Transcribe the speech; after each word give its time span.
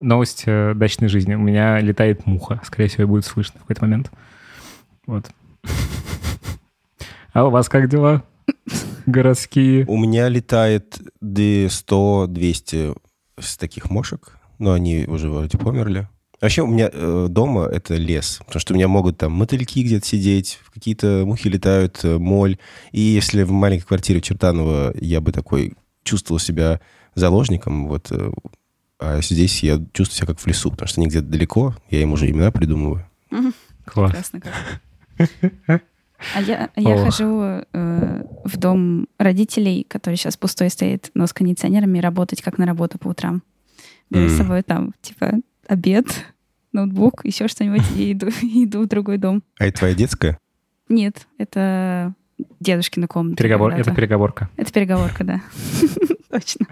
новость 0.00 0.44
э, 0.46 0.74
дачной 0.74 1.08
жизни. 1.08 1.34
У 1.34 1.40
меня 1.40 1.78
летает 1.80 2.26
муха. 2.26 2.60
Скорее 2.64 2.88
всего, 2.88 3.06
будет 3.06 3.24
слышно 3.24 3.58
в 3.58 3.62
какой-то 3.62 3.82
момент. 3.84 4.10
Вот. 5.06 5.30
А 7.32 7.46
у 7.46 7.50
вас 7.50 7.68
как 7.68 7.88
дела? 7.88 8.24
Городские. 9.06 9.84
У 9.86 9.96
меня 9.96 10.28
летает 10.28 11.00
100-200 11.22 12.96
с 13.38 13.56
таких 13.56 13.90
мошек, 13.90 14.36
но 14.58 14.72
они 14.72 15.04
уже 15.06 15.30
вроде 15.30 15.58
померли. 15.58 16.08
Вообще 16.40 16.62
у 16.62 16.66
меня 16.66 16.88
э, 16.90 17.26
дома 17.28 17.66
это 17.66 17.96
лес, 17.96 18.40
потому 18.46 18.60
что 18.60 18.72
у 18.72 18.76
меня 18.76 18.88
могут 18.88 19.18
там 19.18 19.32
мотыльки 19.32 19.82
где-то 19.82 20.06
сидеть, 20.06 20.58
какие-то 20.72 21.24
мухи 21.26 21.48
летают, 21.48 22.00
э, 22.02 22.16
моль. 22.16 22.56
И 22.92 23.00
если 23.00 23.42
в 23.42 23.52
маленькой 23.52 23.86
квартире 23.86 24.20
в 24.20 24.22
Чертаново 24.22 24.94
я 24.98 25.20
бы 25.20 25.32
такой 25.32 25.74
чувствовал 26.02 26.38
себя 26.38 26.80
заложником, 27.14 27.88
вот, 27.88 28.10
э, 28.10 28.32
а 29.00 29.20
здесь 29.22 29.62
я 29.62 29.80
чувствую 29.92 30.16
себя 30.18 30.26
как 30.26 30.38
в 30.40 30.46
лесу, 30.46 30.70
потому 30.70 30.88
что 30.88 31.00
они 31.00 31.08
где-то 31.08 31.26
далеко, 31.26 31.74
я 31.90 32.02
им 32.02 32.12
уже 32.12 32.30
имена 32.30 32.50
придумываю. 32.52 33.04
Класс. 33.84 34.12
Прекрасно 34.12 34.40
как. 34.40 35.82
А 36.34 36.42
я, 36.42 36.68
я 36.76 36.96
Ох. 36.96 37.04
хожу 37.04 37.40
э, 37.72 38.24
в 38.44 38.58
дом 38.58 39.08
родителей, 39.16 39.86
который 39.88 40.16
сейчас 40.16 40.36
пустой 40.36 40.68
стоит, 40.68 41.10
но 41.14 41.26
с 41.26 41.32
кондиционерами, 41.32 41.98
работать 41.98 42.42
как 42.42 42.58
на 42.58 42.66
работу 42.66 42.98
по 42.98 43.08
утрам. 43.08 43.42
Беру 44.10 44.28
с 44.28 44.32
М. 44.32 44.36
собой 44.36 44.62
там, 44.62 44.92
типа, 45.00 45.36
обед, 45.66 46.06
ноутбук, 46.72 47.24
еще 47.24 47.48
что-нибудь, 47.48 47.84
и 47.96 48.12
иду, 48.12 48.28
иду 48.42 48.82
в 48.82 48.86
другой 48.86 49.16
дом. 49.16 49.42
А 49.58 49.64
это 49.64 49.78
твоя 49.78 49.94
детская? 49.94 50.36
Нет, 50.90 51.26
это 51.38 52.12
дедушкина 52.60 53.08
комната. 53.08 53.36
Переговор. 53.42 53.72
Это 53.72 53.94
переговорка. 53.94 54.50
Это 54.58 54.70
переговорка, 54.70 55.24
да. 55.24 55.40
Точно. 56.30 56.66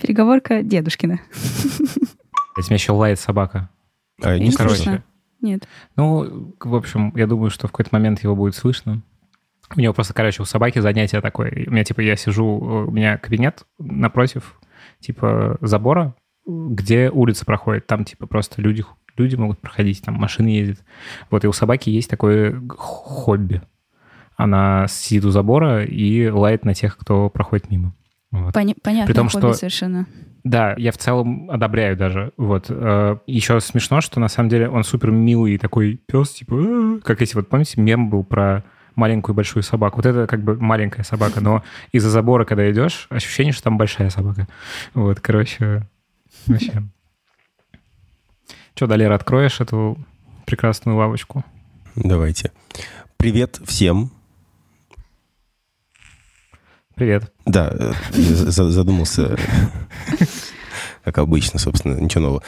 Переговорка 0.00 0.62
дедушкина. 0.62 1.20
У 2.56 2.60
меня 2.60 2.74
еще 2.74 2.92
лает 2.92 3.18
собака. 3.18 3.70
А, 4.22 4.36
Не 4.36 4.50
слышно. 4.50 5.04
Нет. 5.40 5.68
Ну, 5.96 6.54
в 6.60 6.74
общем, 6.74 7.12
я 7.14 7.26
думаю, 7.26 7.50
что 7.50 7.68
в 7.68 7.70
какой-то 7.70 7.90
момент 7.92 8.22
его 8.22 8.34
будет 8.34 8.54
слышно. 8.56 9.02
У 9.76 9.80
него 9.80 9.92
просто, 9.92 10.14
короче, 10.14 10.42
у 10.42 10.44
собаки 10.44 10.78
занятие 10.80 11.20
такое. 11.20 11.66
У 11.66 11.70
меня, 11.70 11.84
типа, 11.84 12.00
я 12.00 12.16
сижу, 12.16 12.44
у 12.46 12.90
меня 12.90 13.18
кабинет 13.18 13.64
напротив, 13.78 14.58
типа, 14.98 15.58
забора, 15.60 16.14
где 16.46 17.10
улица 17.10 17.44
проходит. 17.44 17.86
Там, 17.86 18.04
типа, 18.04 18.26
просто 18.26 18.62
люди, 18.62 18.84
люди 19.16 19.36
могут 19.36 19.60
проходить, 19.60 20.02
там 20.02 20.14
машины 20.14 20.48
ездят. 20.48 20.78
Вот, 21.30 21.44
и 21.44 21.48
у 21.48 21.52
собаки 21.52 21.90
есть 21.90 22.10
такое 22.10 22.60
хобби. 22.76 23.60
Она 24.36 24.86
сидит 24.88 25.24
у 25.24 25.30
забора 25.30 25.84
и 25.84 26.28
лает 26.28 26.64
на 26.64 26.72
тех, 26.74 26.96
кто 26.96 27.28
проходит 27.28 27.70
мимо. 27.70 27.94
Вот. 28.30 28.54
Поня- 28.54 28.76
понятно, 28.82 29.06
При 29.06 29.14
том, 29.14 29.28
что- 29.28 29.52
совершенно. 29.54 30.06
Да, 30.44 30.74
я 30.78 30.92
в 30.92 30.98
целом 30.98 31.50
одобряю 31.50 31.96
даже. 31.96 32.32
Вот. 32.36 32.66
Э, 32.68 33.16
Еще 33.26 33.60
смешно, 33.60 34.00
что 34.00 34.20
на 34.20 34.28
самом 34.28 34.48
деле 34.48 34.68
он 34.68 34.84
супер 34.84 35.10
милый 35.10 35.58
такой 35.58 35.96
пес, 36.06 36.30
типа, 36.30 36.54
«А-а-а». 36.56 37.00
как 37.00 37.20
эти 37.22 37.34
вот, 37.34 37.48
помните, 37.48 37.80
мем 37.80 38.08
был 38.08 38.24
про 38.24 38.64
маленькую 38.94 39.34
и 39.34 39.36
большую 39.36 39.62
собаку. 39.62 39.96
Вот 39.96 40.06
это 40.06 40.26
как 40.26 40.42
бы 40.42 40.56
маленькая 40.60 41.02
собака, 41.04 41.40
но 41.40 41.62
из-за 41.92 42.10
забора, 42.10 42.44
когда 42.44 42.70
идешь, 42.70 43.06
ощущение, 43.10 43.52
что 43.52 43.64
там 43.64 43.78
большая 43.78 44.10
собака. 44.10 44.46
Вот, 44.94 45.20
короче, 45.20 45.86
вообще. 46.46 46.82
Че, 48.74 48.86
Далера, 48.86 49.14
откроешь 49.14 49.60
эту 49.60 49.98
прекрасную 50.46 50.96
лавочку? 50.96 51.44
Давайте. 51.96 52.52
Привет 53.16 53.60
всем. 53.64 54.10
Привет. 56.98 57.32
Да, 57.46 57.72
э, 57.72 57.92
задумался, 58.12 59.38
как 61.04 61.18
обычно, 61.18 61.60
собственно, 61.60 61.94
ничего 61.94 62.24
нового. 62.24 62.42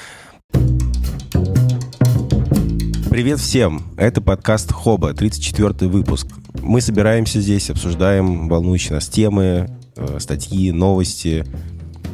Привет 3.09 3.39
всем! 3.39 3.85
Это 3.97 4.21
подкаст 4.21 4.73
Хоба, 4.73 5.15
34 5.15 5.89
выпуск. 5.89 6.27
Мы 6.61 6.81
собираемся 6.81 7.41
здесь, 7.41 7.71
обсуждаем 7.71 8.49
волнующие 8.49 8.95
нас 8.95 9.09
темы, 9.09 9.71
э, 9.95 10.19
статьи, 10.19 10.73
новости. 10.73 11.45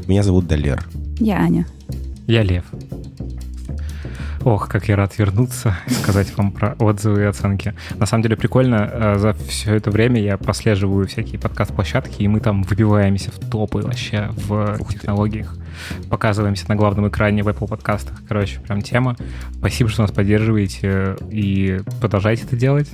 Меня 0.07 0.23
зовут 0.23 0.47
Далер. 0.47 0.87
Я 1.19 1.39
Аня. 1.39 1.67
Я 2.27 2.43
Лев. 2.43 2.67
Ох, 4.47 4.69
как 4.69 4.87
я 4.87 4.95
рад 4.95 5.19
вернуться 5.19 5.77
и 5.89 5.91
сказать 5.91 6.33
вам 6.37 6.53
про 6.53 6.77
отзывы 6.79 7.23
и 7.23 7.25
оценки. 7.25 7.75
На 7.97 8.07
самом 8.07 8.23
деле 8.23 8.37
прикольно, 8.37 8.89
э, 8.93 9.19
за 9.19 9.33
все 9.33 9.75
это 9.75 9.91
время 9.91 10.23
я 10.23 10.37
прослеживаю 10.37 11.09
всякие 11.09 11.41
подкаст-площадки, 11.41 12.23
и 12.23 12.29
мы 12.29 12.39
там 12.39 12.63
выбиваемся 12.63 13.33
в 13.33 13.41
топы 13.41 13.81
вообще 13.81 14.29
в 14.47 14.77
Ух 14.79 14.93
ты. 14.93 15.01
технологиях. 15.01 15.53
Показываемся 16.09 16.67
на 16.69 16.77
главном 16.77 17.09
экране 17.09 17.43
в 17.43 17.49
Apple 17.49 17.67
подкастах. 17.67 18.23
Короче, 18.29 18.61
прям 18.61 18.83
тема. 18.83 19.17
Спасибо, 19.59 19.91
что 19.91 20.03
нас 20.03 20.13
поддерживаете, 20.13 21.17
и 21.29 21.81
продолжайте 22.01 22.45
это 22.45 22.55
делать. 22.55 22.89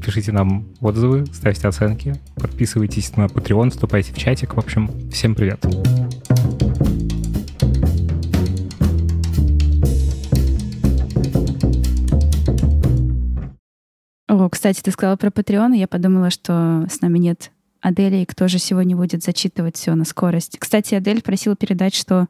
Пишите 0.00 0.30
нам 0.30 0.64
отзывы, 0.80 1.26
ставьте 1.32 1.66
оценки, 1.66 2.14
подписывайтесь 2.36 3.16
на 3.16 3.24
Patreon, 3.24 3.70
вступайте 3.70 4.12
в 4.12 4.16
чатик. 4.16 4.54
В 4.54 4.58
общем, 4.58 4.88
всем 5.10 5.34
привет. 5.34 5.66
О, 14.34 14.48
кстати, 14.48 14.80
ты 14.80 14.90
сказала 14.90 15.14
про 15.16 15.28
Patreon, 15.28 15.76
и 15.76 15.78
я 15.78 15.86
подумала, 15.86 16.28
что 16.30 16.86
с 16.90 17.00
нами 17.00 17.18
нет 17.18 17.52
Адели, 17.80 18.16
и 18.16 18.24
кто 18.26 18.48
же 18.48 18.58
сегодня 18.58 18.96
будет 18.96 19.22
зачитывать 19.22 19.76
все 19.76 19.94
на 19.94 20.04
скорость. 20.04 20.56
Кстати, 20.58 20.96
Адель 20.96 21.22
просила 21.22 21.54
передать, 21.54 21.94
что 21.94 22.26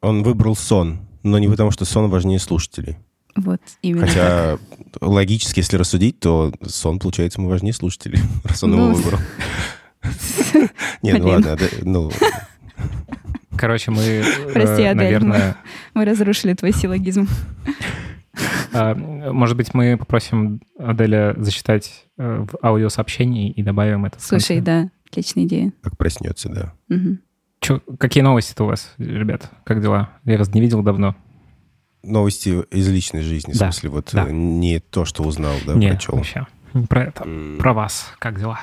Он 0.00 0.22
выбрал 0.22 0.54
сон, 0.54 1.00
но 1.24 1.38
не 1.40 1.48
потому, 1.48 1.72
что 1.72 1.84
сон 1.84 2.08
важнее 2.10 2.38
слушателей. 2.38 2.96
вот 3.34 3.60
именно 3.82 4.06
так. 4.06 4.10
Хотя 4.10 4.58
логически, 5.00 5.58
если 5.58 5.76
рассудить, 5.76 6.20
то 6.20 6.52
сон, 6.64 7.00
получается, 7.00 7.40
ему 7.40 7.50
важнее 7.50 7.72
слушателей, 7.72 8.20
раз 8.44 8.62
он 8.62 8.74
его 8.74 8.86
Ну, 8.90 8.94
выбрал. 8.94 9.18
Нет, 11.02 11.18
ну 11.20 11.28
ладно, 11.28 11.58
ну, 11.82 12.12
Короче, 13.56 13.90
мы, 13.90 14.02
э, 14.02 14.52
Прости, 14.52 14.82
Адель, 14.84 14.94
наверное, 14.96 15.56
Мы 15.94 16.04
разрушили 16.04 16.54
твой 16.54 16.72
силлогизм. 16.72 17.26
А, 18.80 18.94
может 19.32 19.56
быть, 19.56 19.74
мы 19.74 19.96
попросим 19.96 20.60
Аделя 20.78 21.34
зачитать 21.38 22.06
э, 22.18 22.44
в 22.50 22.64
аудиосообщении 22.64 23.50
и 23.50 23.62
добавим 23.62 24.04
это. 24.04 24.18
в 24.18 24.22
Слушай, 24.22 24.60
да, 24.60 24.90
отличная 25.10 25.44
идея. 25.44 25.72
как 25.82 25.96
проснется, 25.96 26.48
да. 26.48 26.72
Мгм. 26.88 27.20
Чё, 27.60 27.80
какие 27.98 28.22
новости-то 28.22 28.64
у 28.64 28.66
вас, 28.68 28.94
ребят? 28.98 29.50
Как 29.64 29.82
дела? 29.82 30.10
Я 30.24 30.38
вас 30.38 30.52
не 30.54 30.60
видел 30.60 30.82
давно. 30.82 31.16
Новости 32.04 32.50
из 32.70 32.88
личной 32.88 33.22
жизни, 33.22 33.52
в 33.52 33.58
Да, 33.58 33.66
смысле, 33.72 33.90
вот 33.90 34.10
да. 34.12 34.26
э, 34.28 34.32
не 34.32 34.78
то, 34.78 35.04
что 35.04 35.24
узнал, 35.24 35.54
да, 35.66 35.74
не, 35.74 35.88
прочел. 35.88 36.14
вообще. 36.16 36.46
Не 36.74 36.86
Про 36.86 37.04
это. 37.04 37.26
Про 37.58 37.72
вас. 37.72 38.12
Как 38.18 38.38
дела? 38.38 38.60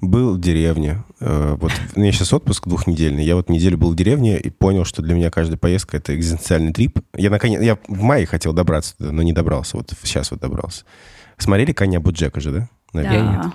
Был 0.00 0.34
в 0.34 0.40
деревне. 0.40 1.02
Э, 1.20 1.56
Вот 1.60 1.72
у 1.96 2.00
меня 2.00 2.12
сейчас 2.12 2.32
отпуск 2.32 2.68
двухнедельный. 2.68 3.24
Я 3.24 3.34
вот 3.34 3.48
неделю 3.48 3.78
был 3.78 3.90
в 3.90 3.96
деревне 3.96 4.38
и 4.38 4.48
понял, 4.50 4.84
что 4.84 5.02
для 5.02 5.14
меня 5.14 5.30
каждая 5.30 5.58
поездка— 5.58 5.96
это 5.98 6.14
экзистенциальный 6.14 6.72
трип. 6.72 7.00
Я, 7.16 7.30
наконец, 7.30 7.60
я 7.60 7.78
в 7.88 8.02
мае 8.02 8.24
хотел 8.26 8.52
добраться 8.52 8.96
туда, 8.96 9.10
но 9.10 9.22
не 9.22 9.32
добрался. 9.32 9.76
Вот 9.76 9.92
сейчас 10.04 10.30
вот 10.30 10.40
добрался. 10.40 10.84
Смотрели 11.36 11.72
«Коня 11.72 11.98
Буджека» 12.00 12.40
же, 12.40 12.52
да? 12.52 12.68
Наверное. 12.92 13.42
Да. 13.42 13.54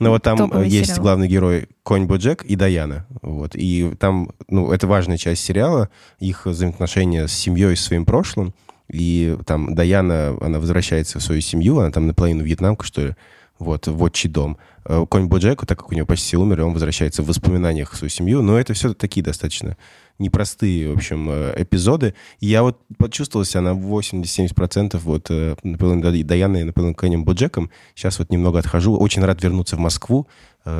Ну 0.00 0.10
вот 0.10 0.22
там 0.22 0.38
Топовый 0.38 0.66
э, 0.66 0.70
есть 0.70 0.90
сериал. 0.90 1.02
главный 1.02 1.28
герой 1.28 1.68
Конь 1.82 2.06
Боджек 2.06 2.44
и 2.44 2.56
Даяна. 2.56 3.06
Вот. 3.20 3.52
И 3.54 3.92
там, 3.98 4.30
ну, 4.48 4.70
это 4.72 4.86
важная 4.86 5.16
часть 5.18 5.44
сериала, 5.44 5.88
их 6.20 6.46
взаимоотношения 6.46 7.26
с 7.26 7.32
семьей, 7.32 7.76
с 7.76 7.80
своим 7.82 8.04
прошлым. 8.04 8.54
И 8.90 9.36
там 9.44 9.74
Даяна, 9.74 10.36
она 10.40 10.60
возвращается 10.60 11.18
в 11.18 11.22
свою 11.22 11.40
семью, 11.42 11.78
она 11.78 11.90
там 11.90 12.06
наполовину 12.06 12.42
вьетнамка, 12.44 12.86
что 12.86 13.08
ли, 13.08 13.16
вот, 13.58 13.86
в 13.86 14.02
отчий 14.02 14.28
дом. 14.30 14.58
Э, 14.84 15.04
Конь 15.08 15.26
Боджек, 15.26 15.66
так 15.66 15.78
как 15.78 15.90
у 15.90 15.94
него 15.94 16.06
почти 16.06 16.36
умерли, 16.36 16.62
он 16.62 16.72
возвращается 16.72 17.22
в 17.22 17.26
воспоминаниях 17.26 17.94
свою 17.94 18.08
семью. 18.08 18.42
Но 18.42 18.58
это 18.58 18.72
все 18.72 18.94
такие 18.94 19.22
достаточно 19.22 19.76
непростые, 20.18 20.90
в 20.90 20.96
общем, 20.96 21.28
э, 21.30 21.54
эпизоды. 21.58 22.14
И 22.40 22.46
я 22.46 22.62
вот 22.62 22.80
почувствовал 22.96 23.44
себя 23.44 23.60
на 23.60 23.74
80-70% 23.74 24.98
вот 24.98 25.26
э, 25.30 25.56
наполовину 25.62 26.24
Даяной, 26.24 26.64
наполовину 26.64 26.94
Конем 26.94 27.24
Боджеком. 27.24 27.70
Сейчас 27.94 28.18
вот 28.18 28.30
немного 28.30 28.58
отхожу. 28.58 28.96
Очень 28.96 29.24
рад 29.24 29.42
вернуться 29.42 29.76
в 29.76 29.80
Москву. 29.80 30.26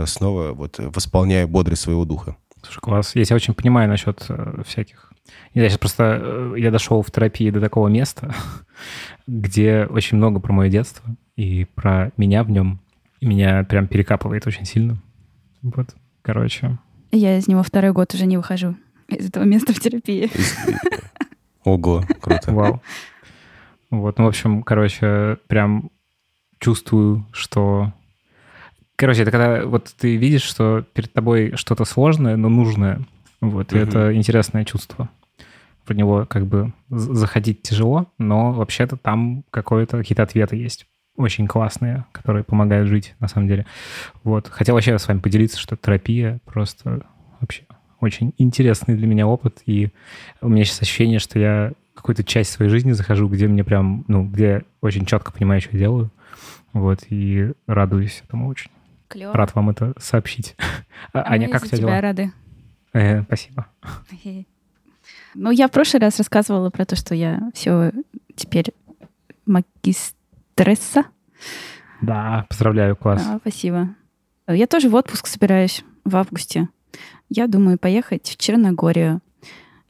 Снова 0.07 0.53
вот 0.53 0.77
восполняя 0.79 1.47
бодрость 1.47 1.83
своего 1.83 2.05
духа. 2.05 2.37
Слушай, 2.63 2.81
класс. 2.81 3.13
Я 3.15 3.25
тебя 3.25 3.37
очень 3.37 3.55
понимаю 3.55 3.89
насчет 3.89 4.27
всяких. 4.67 5.13
Я 5.55 5.69
сейчас 5.69 5.79
просто... 5.79 6.55
я 6.57 6.71
дошел 6.71 7.01
в 7.03 7.11
терапии 7.11 7.51
до 7.51 7.61
такого 7.61 7.89
места, 7.89 8.35
где 9.27 9.87
очень 9.89 10.19
много 10.19 10.41
про 10.41 10.53
мое 10.53 10.69
детство 10.69 11.05
и 11.39 11.67
про 11.77 12.11
меня 12.17 12.43
в 12.43 12.51
нем. 12.51 12.81
И 13.21 13.27
меня 13.27 13.63
прям 13.63 13.87
перекапывает 13.87 14.47
очень 14.49 14.65
сильно. 14.65 14.99
Вот, 15.63 15.95
короче. 16.23 16.79
Я 17.13 17.39
из 17.39 17.47
него 17.47 17.63
второй 17.63 17.93
год 17.93 18.13
уже 18.13 18.27
не 18.27 18.37
выхожу. 18.37 18.75
Из 19.07 19.29
этого 19.29 19.45
места 19.45 19.73
в 19.73 19.79
терапии. 19.79 20.31
Ого, 21.65 22.05
круто. 22.21 22.53
Вау. 22.53 22.83
Вот, 23.91 24.19
ну, 24.19 24.25
в 24.25 24.29
общем, 24.29 24.63
короче, 24.65 25.39
прям 25.47 25.91
чувствую, 26.59 27.25
что... 27.33 27.93
Короче, 28.97 29.23
это 29.23 29.31
когда 29.31 29.65
вот 29.65 29.95
ты 29.97 30.17
видишь, 30.17 30.43
что 30.43 30.85
перед 30.93 31.13
тобой 31.13 31.53
что-то 31.55 31.85
сложное, 31.85 32.37
но 32.37 32.49
нужное. 32.49 33.01
Вот, 33.41 33.73
и 33.73 33.79
это 33.79 34.13
интересное 34.13 34.65
чувство. 34.65 35.09
про 35.87 35.95
него 35.95 36.27
как 36.27 36.47
бы 36.47 36.73
заходить 36.91 37.63
тяжело, 37.63 38.13
но 38.19 38.53
вообще-то 38.53 38.97
там 38.97 39.45
какое-то, 39.53 39.99
какие-то 39.99 40.25
ответы 40.25 40.57
есть 40.57 40.87
очень 41.19 41.47
классные, 41.47 42.07
которые 42.13 42.45
помогают 42.45 42.89
жить, 42.89 43.15
на 43.21 43.29
самом 43.29 43.49
деле. 43.49 43.67
Вот. 44.23 44.49
Хотел 44.49 44.75
вообще 44.75 44.99
с 44.99 45.07
вами 45.07 45.19
поделиться, 45.19 45.59
что 45.59 45.77
терапия 45.77 46.39
просто 46.47 47.03
вообще 47.41 47.65
очень 48.01 48.33
интересный 48.39 48.95
для 48.95 49.07
меня 49.07 49.27
опыт, 49.27 49.61
и 49.67 49.91
у 50.41 50.49
меня 50.49 50.65
сейчас 50.65 50.83
ощущение, 50.83 51.19
что 51.19 51.39
я 51.39 51.73
какую-то 51.95 52.23
часть 52.23 52.53
своей 52.53 52.71
жизни 52.71 52.93
захожу, 52.93 53.29
где 53.29 53.49
мне 53.49 53.65
прям, 53.65 54.05
ну, 54.07 54.25
где 54.25 54.63
очень 54.81 55.05
четко 55.05 55.33
понимаю, 55.33 55.61
что 55.61 55.73
я 55.73 55.81
делаю, 55.81 56.11
вот, 56.73 57.01
и 57.11 57.53
радуюсь 57.67 58.23
этому 58.25 58.47
очень. 58.49 58.71
Клево. 59.09 59.33
Рад 59.33 59.55
вам 59.55 59.71
это 59.71 59.95
сообщить. 59.99 60.55
А 61.13 61.33
Аня, 61.33 61.47
мы 61.47 61.53
как 61.53 61.63
у 61.63 61.67
тебя 61.67 61.77
тебя 61.77 61.89
дела? 61.89 62.01
рады. 62.01 62.33
Э, 62.93 63.23
спасибо. 63.23 63.67
Ну, 65.35 65.51
я 65.51 65.69
в 65.69 65.71
прошлый 65.71 66.01
раз 66.01 66.19
рассказывала 66.19 66.71
про 66.71 66.85
то, 66.85 66.97
что 66.97 67.15
я 67.15 67.51
все 67.55 67.93
теперь 68.35 68.73
магистресса. 70.59 71.05
Да, 72.01 72.47
поздравляю, 72.49 72.97
класс. 72.97 73.25
А, 73.27 73.39
спасибо. 73.39 73.89
Я 74.49 74.67
тоже 74.67 74.89
в 74.89 74.95
отпуск 74.95 75.27
собираюсь 75.27 75.85
в 76.05 76.17
августе. 76.17 76.69
Я 77.29 77.47
думаю 77.47 77.79
поехать 77.79 78.29
в 78.29 78.37
Черногорию 78.37 79.21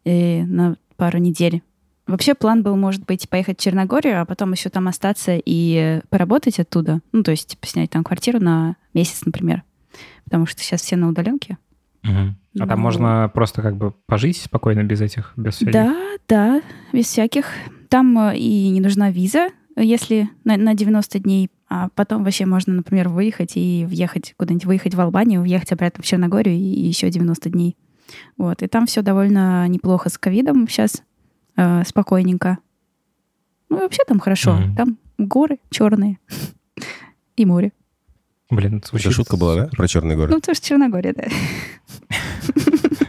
э, 0.05 0.43
на 0.45 0.77
пару 0.97 1.19
недель. 1.19 1.63
Вообще 2.07 2.35
план 2.35 2.63
был, 2.63 2.75
может 2.77 3.05
быть, 3.05 3.29
поехать 3.29 3.61
в 3.61 3.63
Черногорию, 3.63 4.21
а 4.21 4.25
потом 4.25 4.53
еще 4.53 4.71
там 4.71 4.89
остаться 4.89 5.39
и 5.45 6.01
поработать 6.09 6.59
оттуда. 6.59 7.01
Ну, 7.13 7.23
то 7.23 7.31
есть, 7.31 7.49
типа, 7.49 7.67
снять 7.67 7.91
там 7.91 8.03
квартиру 8.03 8.41
на 8.41 8.77
месяц, 8.95 9.25
например. 9.25 9.63
Потому 10.25 10.47
что 10.47 10.63
сейчас 10.63 10.81
все 10.83 10.97
на 10.97 11.09
удаленке. 11.09 11.59
Мгм. 12.03 12.37
А 12.61 12.67
там 12.67 12.79
Ну. 12.79 12.85
можно 12.85 13.31
просто 13.33 13.61
как 13.63 13.77
бы 13.77 13.93
пожить 14.07 14.39
спокойно 14.39 14.83
без 14.83 15.01
этих, 15.01 15.33
без 15.37 15.57
всяких? 15.57 15.73
Да, 15.73 15.95
да, 16.29 16.63
без 16.93 17.07
всяких. 17.07 17.47
Там 17.91 18.19
э, 18.19 18.37
и 18.39 18.69
не 18.71 18.81
нужна 18.81 19.11
виза, 19.11 19.49
если 19.83 20.31
на, 20.45 20.57
на 20.57 20.75
90 20.75 21.19
дней, 21.21 21.51
а 21.69 21.89
потом 21.95 22.25
вообще 22.25 22.47
можно, 22.47 22.75
например, 22.75 23.09
выехать 23.09 23.53
и 23.57 23.85
въехать 23.87 24.35
куда-нибудь, 24.37 24.65
выехать 24.65 24.95
в 24.95 25.01
Албанию, 25.01 25.43
въехать 25.43 25.73
обратно 25.73 26.03
в 26.03 26.07
Черногорию 26.07 26.55
и 26.55 26.59
еще 26.59 27.11
90 27.11 27.51
дней. 27.51 27.77
Вот, 28.37 28.63
и 28.63 28.69
там 28.69 28.87
все 28.87 29.03
довольно 29.03 29.69
неплохо 29.69 30.09
с 30.09 30.17
ковидом 30.17 30.67
сейчас, 30.69 31.03
э, 31.57 31.85
спокойненько. 31.85 32.59
Ну, 33.69 33.79
и 33.79 33.81
вообще 33.81 34.03
там 34.07 34.19
хорошо. 34.19 34.55
Мгм. 34.55 34.77
Там 34.77 34.99
горы 35.19 35.59
черные 35.71 36.19
и 37.37 37.45
море. 37.45 37.73
Блин, 38.51 38.79
это 38.79 38.97
Это 38.97 39.11
шутка 39.11 39.37
была, 39.37 39.57
да, 39.57 39.67
про 39.67 39.87
Черный 39.87 40.17
город? 40.17 40.31
Ну, 40.31 40.41
тоже 40.41 40.61
Черногория, 40.63 41.13
да. 41.13 41.25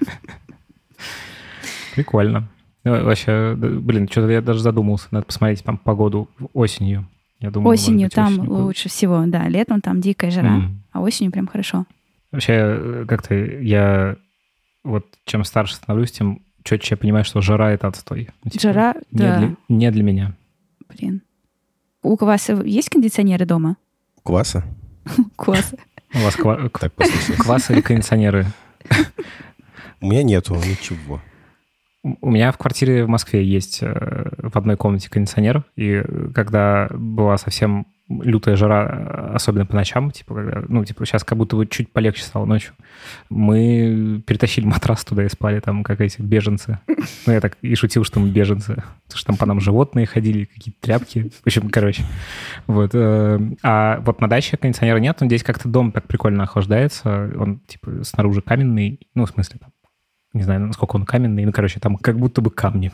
Прикольно. 1.96 2.50
Ну, 2.84 3.04
Вообще, 3.04 3.56
блин, 3.56 4.08
что-то 4.10 4.30
я 4.32 4.42
даже 4.42 4.62
задумался. 4.62 5.08
Надо 5.12 5.26
посмотреть 5.26 5.64
там 5.64 5.78
погоду 5.78 6.30
осенью. 6.54 7.08
Я 7.40 7.52
думаю, 7.52 7.74
Осенью 7.74 8.08
быть, 8.08 8.16
там 8.16 8.28
осенью 8.34 8.50
будет. 8.50 8.64
лучше 8.64 8.90
всего, 8.90 9.24
да. 9.28 9.48
Летом 9.48 9.82
там 9.82 10.02
дикая 10.02 10.32
жара, 10.32 10.48
М. 10.56 10.84
а 10.92 11.02
осенью 11.02 11.32
прям 11.32 11.48
хорошо. 11.48 11.86
Вообще, 12.32 13.06
как-то 13.08 13.34
я 13.36 14.18
вот 14.84 15.06
чем 15.26 15.44
старше 15.44 15.76
становлюсь, 15.76 16.12
тем 16.12 16.42
четче 16.64 16.94
я 16.94 16.98
понимаю, 16.98 17.24
что 17.26 17.42
жара— 17.42 17.72
это 17.74 17.88
отстой. 17.88 18.30
Ну, 18.44 18.52
типа, 18.52 18.62
Жара, 18.62 18.94
не, 19.12 19.20
да. 19.20 19.38
для, 19.40 19.56
не 19.70 19.92
для 19.92 20.04
меня. 20.04 20.34
Блин. 20.90 21.22
У 22.04 22.16
вас 22.16 22.50
есть 22.50 22.90
кондиционеры 22.90 23.46
дома? 23.46 23.78
Кваса? 24.24 24.64
Класс. 25.36 25.74
У 26.14 26.20
вас 26.20 26.36
квас 26.36 27.70
или 27.72 27.82
кондиционеры? 27.82 28.46
У 30.02 30.08
меня 30.08 30.24
нету 30.24 30.56
ничего. 30.56 31.22
У 32.04 32.32
меня 32.32 32.52
в 32.52 32.58
квартире 32.58 33.04
в 33.04 33.10
Москве 33.10 33.44
есть 33.44 33.80
э, 33.82 34.30
в 34.38 34.56
одной 34.58 34.78
комнате 34.78 35.10
кондиционер, 35.10 35.66
и 35.76 36.02
когда 36.34 36.88
была 36.92 37.38
совсем 37.38 37.88
лютая 38.10 38.56
жара, 38.56 38.88
э, 38.90 39.36
особенно 39.36 39.66
по 39.66 39.76
ночам, 39.76 40.10
типа, 40.12 40.34
когда, 40.34 40.64
ну, 40.68 40.84
типа, 40.84 41.06
сейчас 41.06 41.24
как 41.24 41.38
будто 41.38 41.56
бы 41.56 41.68
чуть 41.68 41.92
полегче 41.92 42.24
стало 42.24 42.46
ночью, 42.46 42.74
мы 43.30 44.24
перетащили 44.26 44.66
матрас 44.66 45.06
туда 45.06 45.26
и 45.26 45.30
спали 45.30 45.60
там, 45.60 45.84
как 45.84 46.02
эти 46.02 46.22
беженцы. 46.22 46.80
Ну, 47.28 47.34
я 47.34 47.42
так 47.42 47.58
и 47.62 47.76
шутил, 47.76 48.04
что 48.04 48.20
мы 48.20 48.30
беженцы, 48.30 48.76
потому 48.76 49.18
что 49.18 49.28
там 49.28 49.38
по 49.38 49.46
нам 49.46 49.60
животные 49.60 50.06
ходили, 50.06 50.46
какие-то 50.46 50.80
тряпки. 50.82 51.32
В 51.44 51.48
общем, 51.48 51.70
короче. 51.70 52.04
Вот. 52.66 52.92
э, 52.94 53.40
А 53.62 54.00
вот 54.00 54.22
на 54.22 54.28
даче 54.28 54.58
кондиционера 54.58 54.98
нет, 54.98 55.18
но 55.20 55.28
здесь 55.28 55.44
как-то 55.44 55.68
дом 55.68 55.92
так 55.92 56.08
прикольно 56.08 56.44
охлаждается, 56.44 57.32
он, 57.38 57.60
типа, 57.68 58.04
снаружи 58.04 58.42
каменный, 58.42 59.00
ну, 59.14 59.26
в 59.26 59.30
смысле, 59.30 59.60
не 60.34 60.44
знаю, 60.44 60.62
насколько 60.62 60.96
он 60.96 61.06
каменный, 61.06 61.46
ну, 61.46 61.52
короче, 61.52 61.80
там 61.80 61.98
как 61.98 62.18
будто 62.18 62.42
бы 62.42 62.50
камни, 62.52 62.92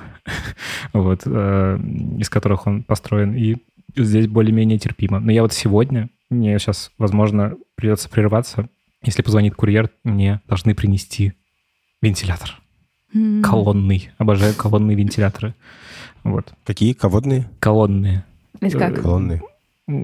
вот, 0.94 1.24
э, 1.26 1.80
из 2.18 2.30
которых 2.30 2.68
он 2.68 2.84
построен, 2.84 3.34
и 3.34 3.58
здесь 3.96 4.28
более-менее 4.28 4.80
терпимо. 4.80 5.20
Но 5.20 5.32
я 5.32 5.42
вот 5.42 5.54
сегодня, 5.54 6.10
мне 6.30 6.58
сейчас, 6.60 6.92
возможно, 6.98 7.56
придется 7.76 8.10
прерваться, 8.10 8.68
если 9.04 9.22
позвонит 9.22 9.56
курьер, 9.56 9.90
мне 10.04 10.42
должны 10.48 10.74
принести 10.74 11.34
вентилятор 12.02 12.60
колонный. 13.44 14.10
Обожаю 14.18 14.54
колонные 14.54 14.96
вентиляторы. 14.96 15.54
Вот. 16.24 16.54
Какие? 16.66 16.94
Ководные? 16.94 17.50
Колонные. 17.60 18.26
Это 18.60 18.78
как? 18.78 19.02
Колонные. 19.02 19.42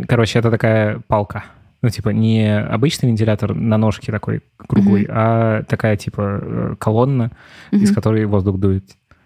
Короче, 0.07 0.39
это 0.39 0.51
такая 0.51 1.01
палка. 1.07 1.45
Ну, 1.81 1.89
типа, 1.89 2.09
не 2.09 2.59
обычный 2.59 3.07
вентилятор 3.09 3.55
на 3.55 3.77
ножке 3.77 4.11
такой 4.11 4.41
круглый, 4.57 5.03
Мгм. 5.03 5.11
а 5.13 5.63
такая, 5.63 5.97
типа, 5.97 6.39
э, 6.41 6.75
колонна, 6.79 7.31
из 7.71 7.89
Мгм. 7.89 7.95
которой 7.95 8.25
воздух 8.25 8.59
дует. 8.59 8.85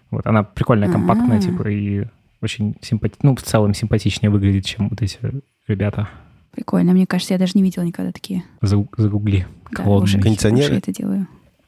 Вот, 0.09 0.25
она 0.25 0.43
прикольная, 0.43 0.89
компактная, 0.89 1.39
А. 1.39 1.41
типа, 1.41 1.67
и 1.69 2.05
очень 2.41 2.75
симпати... 2.81 3.15
ну, 3.23 3.35
в 3.35 3.41
целом 3.41 3.73
симпатичнее 3.73 4.29
выглядит, 4.29 4.65
чем 4.65 4.87
вот 4.89 5.01
эти 5.01 5.19
ребята. 5.67 6.07
Прикольно. 6.51 6.93
Мне 6.93 7.05
кажется, 7.05 7.33
я 7.33 7.37
даже 7.39 7.53
не 7.55 7.63
видела 7.63 7.83
никогда 7.83 8.13
такие. 8.13 8.43
Загу- 8.61 8.87
Загугли. 8.95 9.45
Да, 9.71 9.83
Колонные. 9.83 10.03
уже, 10.03 10.19
Кондиционеры? 10.21 10.69
уже 10.71 10.77
это 10.77 10.93
делаю. 10.93 11.27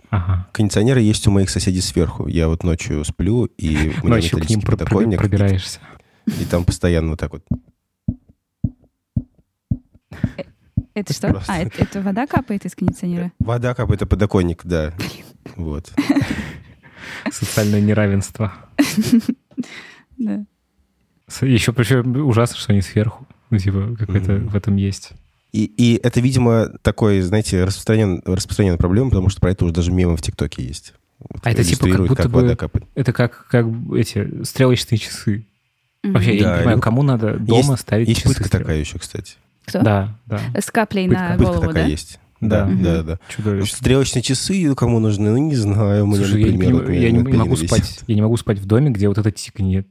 Ага. 0.09 0.47
Кондиционеры 0.53 1.01
есть 1.01 1.27
у 1.27 1.31
моих 1.31 1.49
соседей 1.49 1.81
сверху. 1.81 2.27
Я 2.29 2.47
вот 2.47 2.63
ночью 2.63 3.03
сплю, 3.03 3.43
и 3.45 3.91
у 4.01 4.05
меня 4.05 4.15
Ночью 4.15 4.39
к 4.39 4.47
ним 4.49 4.61
подоконник, 4.61 5.19
пробираешься. 5.19 5.79
и 6.27 6.45
там 6.49 6.63
постоянно 6.63 7.09
вот 7.09 7.19
так 7.19 7.33
вот. 7.33 7.43
Это 10.99 11.13
что? 11.13 11.29
Просто. 11.29 11.53
А, 11.53 11.59
это, 11.59 11.71
это 11.81 12.01
вода 12.01 12.25
капает 12.27 12.65
из 12.65 12.75
кондиционера? 12.75 13.31
Вода 13.39 13.73
капает, 13.75 14.01
это 14.01 14.07
подоконник, 14.07 14.61
да. 14.65 14.93
Вот. 15.55 15.91
Социальное 17.31 17.81
неравенство. 17.81 18.53
Да. 20.19 20.43
Еще 21.41 21.73
причем 21.73 22.15
ужасно, 22.27 22.57
что 22.57 22.71
они 22.73 22.81
сверху. 22.81 23.27
Ну, 23.51 23.59
типа, 23.59 23.95
какой-то 23.99 24.37
в 24.37 24.55
этом 24.55 24.75
есть. 24.77 25.11
И, 25.51 25.65
и 25.65 25.99
это, 26.01 26.19
видимо, 26.21 26.69
такой, 26.81 27.21
знаете, 27.21 27.63
распространен, 27.63 28.23
распространенная 28.25 28.79
проблема, 28.79 29.11
потому 29.11 29.29
что 29.29 29.39
про 29.41 29.51
это 29.51 29.63
уже 29.65 29.75
даже 29.75 29.91
мемы 29.91 30.17
в 30.17 30.21
ТикТоке 30.23 30.63
есть. 30.63 30.93
Вот, 31.19 31.41
А 31.45 31.51
это 31.51 31.63
типа 31.63 31.87
как 31.87 32.07
будто 32.07 32.29
бы- 32.29 32.41
вода 32.41 32.55
капает. 32.55 32.87
Это 32.95 33.13
как, 33.13 33.45
как 33.47 33.67
эти 33.95 34.43
стрелочные 34.43 34.97
часы. 34.97 35.45
Вообще, 36.03 36.37
я 36.37 36.43
Да, 36.43 36.49
не 36.53 36.57
понимаю, 36.61 36.77
лю- 36.77 36.81
кому 36.81 37.03
надо 37.03 37.37
дома 37.37 37.75
ставить 37.77 38.07
Есть 38.07 38.21
часы. 38.23 38.33
пытка 38.33 38.47
стрел- 38.47 38.61
такая 38.61 38.79
еще, 38.79 38.97
кстати. 38.97 39.35
Кто? 39.67 39.81
Да, 39.81 40.17
да. 40.25 40.39
С 40.59 40.71
каплей 40.71 41.07
Пытка- 41.07 41.19
на 41.19 41.29
Пытка 41.37 41.43
голову, 41.45 41.67
такая 41.67 41.83
да? 41.83 41.85
есть. 41.89 42.19
Да, 42.39 42.65
Да. 42.65 42.73
да, 42.75 43.03
да. 43.03 43.19
Чудовищно. 43.29 43.77
Стрелочные 43.77 44.21
часы 44.21 44.73
кому 44.75 44.99
нужны? 44.99 45.31
Ну, 45.31 45.37
не 45.37 45.55
знаю. 45.55 46.05
Мне, 46.07 46.17
Слушай, 46.17 46.41
я 46.41 46.47
не, 46.47 46.51
например, 46.53 46.73
вот, 46.83 46.89
я 46.89 47.11
не- 47.11 47.17
не 47.17 47.23
могу 47.23 47.31
пианино 47.55 47.67
спать. 47.67 47.81
висит. 47.81 48.03
Я 48.07 48.15
не 48.15 48.21
могу 48.21 48.37
спать 48.37 48.59
в 48.59 48.65
доме, 48.65 48.91
где 48.91 49.07
вот 49.07 49.17
это 49.17 49.31
тиканье. 49.31 49.85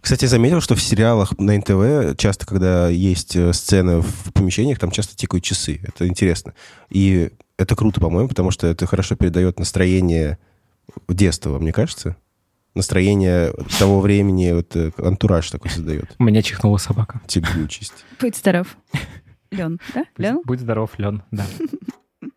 Кстати, 0.00 0.24
я 0.24 0.28
заметил, 0.28 0.60
что 0.62 0.74
в 0.74 0.80
сериалах 0.80 1.36
на 1.38 1.54
НТВ 1.58 2.16
часто, 2.16 2.46
когда 2.46 2.88
есть 2.88 3.36
э, 3.36 3.52
сцены 3.52 4.00
в 4.00 4.32
помещениях, 4.32 4.78
там 4.78 4.90
часто 4.90 5.14
тикают 5.14 5.44
часы. 5.44 5.80
Это 5.82 6.06
интересно. 6.08 6.54
И 6.88 7.30
это 7.58 7.76
круто, 7.76 8.00
по-моему, 8.00 8.28
потому 8.28 8.50
что 8.50 8.66
это 8.68 8.86
хорошо 8.86 9.16
передает 9.16 9.58
настроение 9.58 10.38
детства, 11.08 11.58
мне 11.58 11.72
кажется. 11.72 12.16
Настроение 12.78 13.52
того 13.80 13.98
времени, 14.00 14.52
вот 14.52 14.76
э, 14.76 14.92
антураж 14.98 15.50
такой 15.50 15.68
создает. 15.68 16.14
У 16.20 16.22
меня 16.22 16.42
чихнула 16.42 16.76
собака. 16.76 17.20
Тягучесть. 17.26 18.04
Будь 18.20 18.36
здоров. 18.36 18.76
Лен, 19.50 19.80
да? 19.94 20.04
Будь, 20.16 20.24
Лен? 20.24 20.40
будь 20.44 20.60
здоров, 20.60 20.96
Лен. 20.96 21.24
Да. 21.32 21.44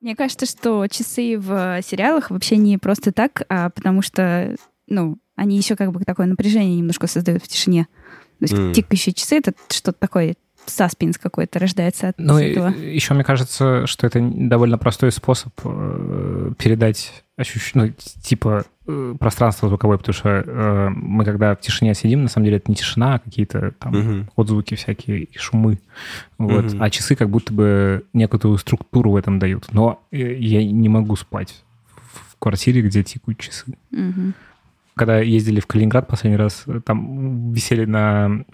Мне 0.00 0.14
кажется, 0.14 0.46
что 0.46 0.86
часы 0.86 1.36
в 1.36 1.80
сериалах 1.82 2.30
вообще 2.30 2.56
не 2.58 2.78
просто 2.78 3.10
так, 3.12 3.42
а 3.48 3.70
потому 3.70 4.02
что, 4.02 4.54
ну, 4.86 5.18
они 5.34 5.56
еще 5.56 5.74
как 5.74 5.90
бы 5.90 6.04
такое 6.04 6.26
напряжение 6.26 6.76
немножко 6.76 7.08
создают 7.08 7.42
в 7.42 7.48
тишине. 7.48 7.88
То 8.38 8.44
есть 8.44 8.54
М. 8.54 8.72
тикающие 8.72 9.12
часы— 9.14 9.36
это 9.38 9.52
что-то 9.68 9.98
такое, 9.98 10.36
саспенс 10.66 11.18
какой-то 11.18 11.58
рождается 11.58 12.08
от 12.08 12.18
Ну, 12.18 12.38
этого. 12.38 12.68
еще 12.68 13.14
мне 13.14 13.24
кажется, 13.24 13.86
что 13.86 14.06
это 14.06 14.20
довольно 14.20 14.78
простой 14.78 15.12
способ 15.12 15.52
э, 15.64 16.52
передать 16.58 17.22
ощущение, 17.36 17.88
ну, 17.88 18.20
типа, 18.22 18.64
э, 18.86 19.14
пространство 19.20 19.68
звуковое, 19.68 19.98
потому 19.98 20.14
что 20.14 20.28
э, 20.28 20.88
мы 20.90 21.24
когда 21.24 21.54
в 21.54 21.60
тишине 21.60 21.94
сидим, 21.94 22.22
на 22.22 22.28
самом 22.28 22.46
деле 22.46 22.56
это 22.58 22.70
не 22.70 22.76
тишина, 22.76 23.14
а 23.14 23.18
какие-то 23.18 23.72
там 23.78 23.92
Мгм. 23.92 24.30
отзвуки 24.36 24.74
всякие 24.74 25.24
и 25.24 25.38
шумы. 25.38 25.78
Вот. 26.38 26.64
Мгм. 26.64 26.82
А 26.82 26.88
часы 26.90 27.14
как 27.14 27.28
будто 27.28 27.52
бы 27.52 28.04
некоторую 28.12 28.58
структуру 28.58 29.10
в 29.10 29.16
этом 29.16 29.38
дают. 29.38 29.66
Но 29.72 30.00
э, 30.12 30.34
я 30.34 30.64
не 30.64 30.88
могу 30.88 31.16
спать 31.16 31.62
в 32.30 32.36
квартире, 32.38 32.80
где 32.82 33.02
тикают 33.02 33.38
часы. 33.38 33.66
Мгм. 33.90 34.34
Когда 34.94 35.18
ездили 35.20 35.60
в 35.60 35.66
Калининград 35.66 36.08
последний 36.08 36.38
раз, 36.38 36.64
там 36.86 37.52
висели 37.52 37.84
на... 37.84 38.44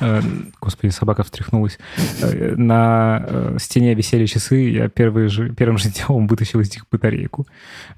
э, 0.00 0.20
Господи, 0.60 0.90
собака 0.90 1.22
встряхнулась. 1.22 1.78
Э, 2.20 2.54
На 2.56 3.24
э, 3.26 3.56
стене 3.60 3.94
висели 3.94 4.26
часы, 4.26 4.56
я 4.56 4.88
первый 4.88 5.28
же, 5.28 5.50
первым 5.54 5.78
же 5.78 5.88
делом 6.08 6.26
вытащил 6.26 6.60
из 6.60 6.70
них 6.72 6.86
батарейку. 6.90 7.46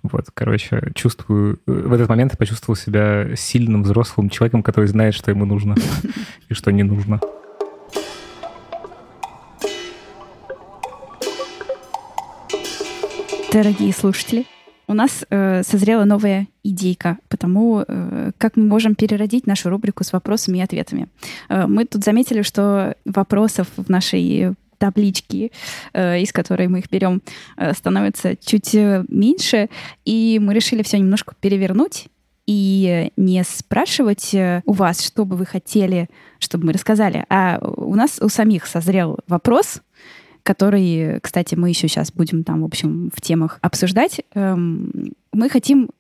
Вот, 0.02 0.26
короче, 0.32 0.90
чувствую... 0.94 1.60
В 1.66 1.92
этот 1.92 2.08
момент 2.08 2.32
я 2.32 2.38
почувствовал 2.38 2.76
себя 2.76 3.36
сильным 3.36 3.82
взрослым 3.82 4.30
человеком, 4.30 4.62
который 4.62 4.86
знает, 4.86 5.14
что 5.14 5.30
ему 5.30 5.44
нужно 5.44 5.76
и 6.48 6.54
что 6.54 6.70
не 6.70 6.82
нужно. 6.82 7.20
Дорогие 13.52 13.92
слушатели, 13.94 14.44
у 14.88 14.95
нас 14.95 15.25
э, 15.31 15.62
созрела 15.62 16.05
новая 16.05 16.47
идейка 16.62 17.19
по 17.28 17.37
тому, 17.37 17.85
э, 17.87 18.33
как 18.38 18.57
мы 18.57 18.64
можем 18.66 18.95
переродить 18.95 19.47
нашу 19.47 19.71
рубрику 19.71 20.05
с 20.05 20.12
вопросами 20.12 20.59
и 20.59 20.62
ответами. 20.62 21.09
Э, 21.49 21.66
мы 21.66 21.85
тут 21.85 22.05
заметили, 22.05 22.43
что 22.43 22.97
вопросов 23.05 23.69
в 23.76 23.90
нашей 23.90 24.55
табличке, 24.78 25.50
э, 25.93 26.21
из 26.21 26.33
которой 26.33 26.69
мы 26.69 26.81
их 26.81 26.90
берем, 26.90 27.23
э, 27.57 27.73
становится 27.73 28.37
чуть 28.37 28.75
э, 28.75 29.05
меньше, 29.09 29.69
и 30.05 30.38
мы 30.40 30.55
решили 30.55 30.83
все 30.83 30.99
немножко 30.99 31.35
перевернуть 31.40 32.09
и 32.47 33.11
не 33.16 33.43
спрашивать 33.43 34.33
у 34.66 34.73
вас, 34.73 35.05
что 35.05 35.25
бы 35.25 35.35
вы 35.35 35.47
хотели, 35.47 36.09
чтобы 36.38 36.66
мы 36.66 36.73
рассказали, 36.75 37.25
а 37.28 37.59
у 37.61 37.97
нас 37.97 38.21
у 38.23 38.28
самих 38.28 38.66
созрел 38.66 39.19
вопрос, 39.26 39.83
который, 40.46 41.18
кстати, 41.20 41.56
мы 41.56 41.68
еще 41.70 41.88
сейчас 41.88 42.12
будем 42.12 42.44
там, 42.44 42.62
в 42.62 42.64
общем, 42.64 43.10
в 43.12 43.20
темах 43.20 43.58
обсуждать. 43.62 44.20
Эм, 44.34 45.12
Мы 45.32 45.48
хотим 45.50 45.90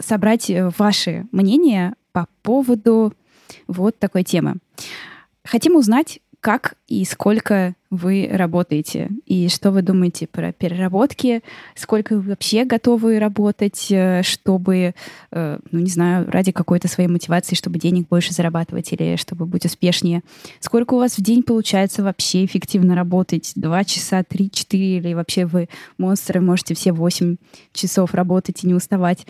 собрать 0.00 0.50
э, 0.50 0.70
ваши 0.76 1.26
мнения 1.30 1.94
по 2.12 2.26
поводу 2.42 3.14
вот 3.68 3.96
такой 3.98 4.24
темы. 4.24 4.56
Хотим 5.44 5.76
узнать, 5.76 6.18
как 6.44 6.74
и 6.88 7.06
сколько 7.06 7.74
вы 7.88 8.28
работаете, 8.30 9.08
и 9.24 9.48
что 9.48 9.70
вы 9.70 9.80
думаете 9.80 10.26
про 10.26 10.52
переработки, 10.52 11.42
сколько 11.74 12.16
вы 12.16 12.20
вообще 12.20 12.66
готовы 12.66 13.18
работать, 13.18 13.86
э, 13.88 14.22
чтобы, 14.22 14.94
э, 15.30 15.58
ну, 15.70 15.78
не 15.80 15.88
знаю, 15.88 16.30
ради 16.30 16.52
какой-то 16.52 16.86
своей 16.86 17.08
мотивации, 17.08 17.54
чтобы 17.54 17.78
денег 17.78 18.08
больше 18.08 18.34
зарабатывать 18.34 18.92
или 18.92 19.16
чтобы 19.16 19.46
быть 19.46 19.64
успешнее. 19.64 20.20
Сколько 20.60 20.92
у 20.92 20.98
вас 20.98 21.16
в 21.16 21.22
день 21.22 21.42
получается 21.42 22.02
вообще 22.02 22.44
эффективно 22.44 22.94
работать? 22.94 23.52
Два 23.56 23.82
часа, 23.82 24.22
три, 24.22 24.50
четыре, 24.50 24.98
или 24.98 25.14
вообще 25.14 25.46
вы 25.46 25.70
монстры, 25.96 26.42
можете 26.42 26.74
все 26.74 26.92
восемь 26.92 27.36
часов 27.72 28.12
работать 28.12 28.64
и 28.64 28.66
не 28.66 28.74
уставать? 28.74 29.24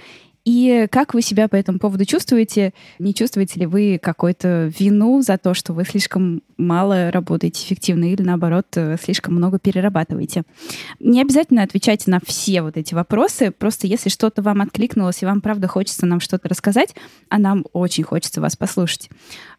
И 0.45 0.87
как 0.91 1.15
вы 1.15 1.23
себя 1.23 1.49
по 1.49 1.57
этому 1.57 1.79
поводу 1.79 2.05
чувствуете? 2.05 2.75
Не 2.99 3.15
чувствуете 3.15 3.61
ли 3.61 3.67
вы 3.67 3.99
какую-то 4.03 4.71
вину 4.79 5.23
за 5.23 5.39
то, 5.39 5.55
что 5.55 5.73
вы 5.73 5.85
слишком 5.85 6.43
мало 6.59 7.11
работаете 7.11 7.65
эффективно 7.65 8.13
или, 8.13 8.23
наоборот, 8.23 8.67
э, 8.77 8.97
слишком 9.03 9.35
много 9.35 9.59
перерабатываете? 9.59 10.43
Не 11.01 11.23
обязательно 11.23 11.63
отвечайте 11.63 12.11
на 12.11 12.21
все 12.25 12.61
вот 12.61 12.77
эти 12.77 12.93
вопросы. 12.93 13.53
Просто 13.53 13.87
если 13.87 14.11
что-то 14.11 14.43
вам 14.43 14.61
откликнулось, 14.61 15.23
и 15.23 15.27
вам, 15.27 15.41
правда, 15.41 15.67
хочется 15.67 16.05
нам 16.05 16.21
что-то 16.21 16.49
рассказать, 16.49 16.95
а 17.31 17.39
нам 17.39 17.65
очень 17.73 18.05
хочется 18.05 18.43
вас 18.43 18.55
послушать, 18.55 19.09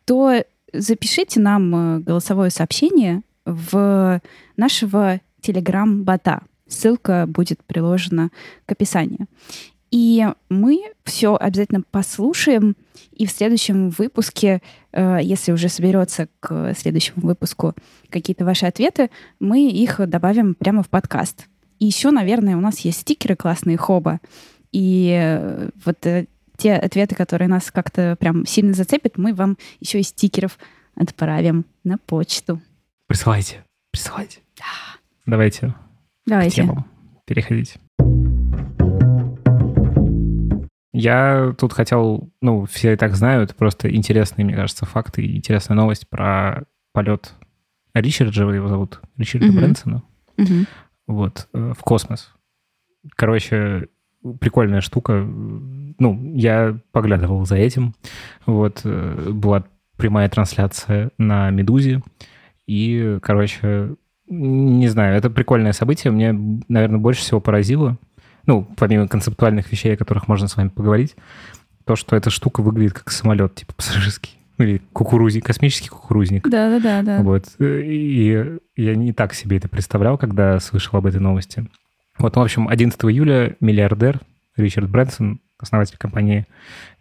то 0.05 0.43
запишите 0.71 1.39
нам 1.39 1.75
э, 1.75 1.99
голосовое 2.01 2.51
сообщение 2.51 3.23
в 3.45 4.21
нашего 4.55 5.19
телеграм-бота. 5.41 6.43
Ссылка 6.67 7.25
будет 7.27 7.63
приложена 7.63 8.29
к 8.65 8.71
описанию. 8.71 9.27
И 9.95 10.27
мы 10.49 10.91
все 11.05 11.37
обязательно 11.37 11.81
послушаем, 11.89 12.75
и 13.13 13.25
в 13.25 13.31
следующем 13.31 13.91
выпуске, 13.91 14.61
э, 14.91 15.19
если 15.23 15.53
уже 15.53 15.69
соберется 15.69 16.27
к 16.41 16.73
следующему 16.73 17.25
выпуску 17.25 17.73
какие-то 18.09 18.43
ваши 18.43 18.65
ответы, 18.65 19.09
мы 19.39 19.69
их 19.69 20.01
добавим 20.05 20.55
прямо 20.55 20.83
в 20.83 20.89
подкаст. 20.89 21.47
И 21.79 21.85
еще, 21.85 22.11
наверное, 22.11 22.57
у 22.57 22.59
нас 22.59 22.79
есть 22.79 22.99
стикеры 22.99 23.37
классные 23.37 23.77
Хоба. 23.77 24.19
И 24.73 25.17
э, 25.17 25.69
вот 25.85 26.05
э, 26.05 26.25
те 26.57 26.73
ответы, 26.73 27.15
которые 27.15 27.47
нас 27.47 27.71
как-то 27.71 28.17
прям 28.19 28.45
сильно 28.45 28.73
зацепят, 28.73 29.17
мы 29.17 29.33
вам 29.33 29.57
еще 29.79 30.01
и 30.01 30.03
стикеров 30.03 30.59
отправим 30.95 31.63
на 31.85 31.99
почту. 31.99 32.61
Присылайте, 33.07 33.63
присылайте. 33.91 34.39
Давайте 35.25 35.67
к 35.67 35.73
Давайте. 36.25 36.55
темам 36.57 36.85
переходить. 37.25 37.77
Я 40.97 41.53
тут 41.59 41.73
хотел, 41.73 42.29
ну, 42.41 42.65
все 42.65 42.93
и 42.93 42.95
так 42.95 43.15
знают, 43.15 43.53
просто 43.55 43.93
интересные, 43.93 44.45
мне 44.45 44.55
кажется, 44.55 44.85
факты 44.85 45.23
и 45.25 45.35
интересная 45.35 45.75
новость 45.75 46.07
про 46.09 46.63
полет 46.93 47.33
Ричарда, 47.93 48.49
его 48.53 48.69
зовут, 48.69 49.01
Ричарда 49.17 49.47
Мгм. 49.47 49.55
Брэнсона, 49.57 50.03
Мгм. 50.37 50.65
вот, 51.05 51.49
э, 51.53 51.73
в 51.77 51.81
космос. 51.83 52.33
Короче, 53.17 53.89
прикольная 54.39 54.79
штука. 54.79 55.21
Ну, 55.21 56.33
я 56.33 56.79
поглядывал 56.93 57.45
за 57.45 57.57
этим. 57.57 57.93
Вот, 58.45 58.81
э, 58.85 59.29
была 59.31 59.65
прямая 59.97 60.29
трансляция 60.29 61.11
на 61.17 61.49
«Медузе». 61.49 62.01
И, 62.67 63.19
короче, 63.21 63.95
не 64.27 64.87
знаю, 64.87 65.17
это 65.17 65.29
прикольное 65.29 65.73
событие. 65.73 66.11
Мне, 66.11 66.31
наверное, 66.69 66.99
больше 66.99 67.19
всего 67.21 67.41
поразило, 67.41 67.97
ну, 68.45 68.67
помимо 68.77 69.07
концептуальных 69.07 69.71
вещей, 69.71 69.93
о 69.93 69.97
которых 69.97 70.27
можно 70.27 70.47
с 70.47 70.55
вами 70.55 70.69
поговорить, 70.69 71.15
то, 71.85 71.95
что 71.95 72.15
эта 72.15 72.29
штука 72.29 72.61
выглядит 72.61 72.93
как 72.93 73.11
самолет, 73.11 73.55
типа 73.55 73.73
пассажирский. 73.73 74.37
Или 74.57 74.81
кукурузник, 74.93 75.45
космический 75.45 75.89
кукурузник. 75.89 76.47
Да-да-да. 76.47 77.21
Вот. 77.21 77.45
И 77.59 78.57
я 78.77 78.95
не 78.95 79.11
так 79.11 79.33
себе 79.33 79.57
это 79.57 79.67
представлял, 79.67 80.17
когда 80.17 80.59
слышал 80.59 80.97
об 80.97 81.05
этой 81.05 81.19
новости. 81.19 81.67
Вот, 82.17 82.35
ну, 82.35 82.41
в 82.41 82.45
общем, 82.45 82.69
11 82.69 82.97
июля 83.05 83.57
миллиардер 83.59 84.21
Ричард 84.55 84.89
Брэнсон, 84.89 85.41
основатель 85.57 85.97
компании 85.97 86.47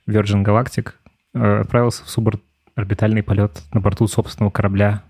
Virgin 0.09 0.45
Galactic, 0.45 0.93
э, 1.35 1.61
отправился 1.61 2.05
в 2.05 2.11
суборбитальный 2.11 3.23
полет 3.23 3.63
на 3.73 3.81
борту 3.81 4.09
собственного 4.09 4.51
корабля 4.51 5.05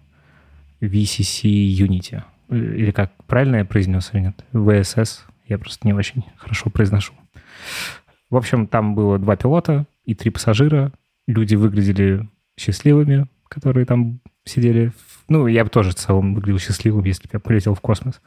VCC 0.83 1.45
Unity. 1.45 2.23
Э, 2.50 2.57
Или 2.57 2.91
как, 2.91 3.12
правильно 3.26 3.57
я 3.57 3.64
произнес 3.64 4.11
или 4.12 4.21
нет? 4.21 4.45
ВСС. 4.53 5.25
Я 5.54 5.58
просто 5.58 5.87
не 5.87 5.92
очень 5.92 6.25
хорошо 6.37 6.68
произношу. 6.68 7.12
В 8.28 8.34
общем, 8.37 8.66
там 8.66 8.96
было 8.96 9.20
два 9.20 9.37
пилота 9.37 9.87
и 10.04 10.12
три 10.14 10.30
пассажира. 10.30 10.90
Люди 11.28 11.54
выглядели 11.54 12.28
счастливыми, 12.58 13.28
которые 13.49 13.87
там 13.87 14.18
сидели. 14.44 14.90
Ну, 15.28 15.46
я 15.46 15.62
бы 15.62 15.70
тоже 15.70 15.90
в 15.90 15.94
целом 15.94 16.34
выглядел 16.34 16.58
счастливым, 16.58 17.04
если 17.04 17.23
бы 17.23 17.30
я 17.34 17.38
полетел 17.38 17.75
в 17.76 17.80
космос. 17.80 18.20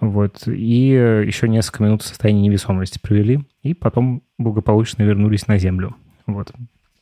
Вот. 0.00 0.44
И 0.46 0.92
э, 0.92 1.24
еще 1.26 1.48
несколько 1.48 1.82
минут 1.82 2.02
в 2.02 2.06
состоянии 2.06 2.46
невесомости 2.46 3.00
провели, 3.02 3.40
и 3.64 3.74
потом 3.74 4.22
благополучно 4.38 5.02
вернулись 5.02 5.48
на 5.48 5.58
Землю. 5.58 5.96
Вот. 6.26 6.52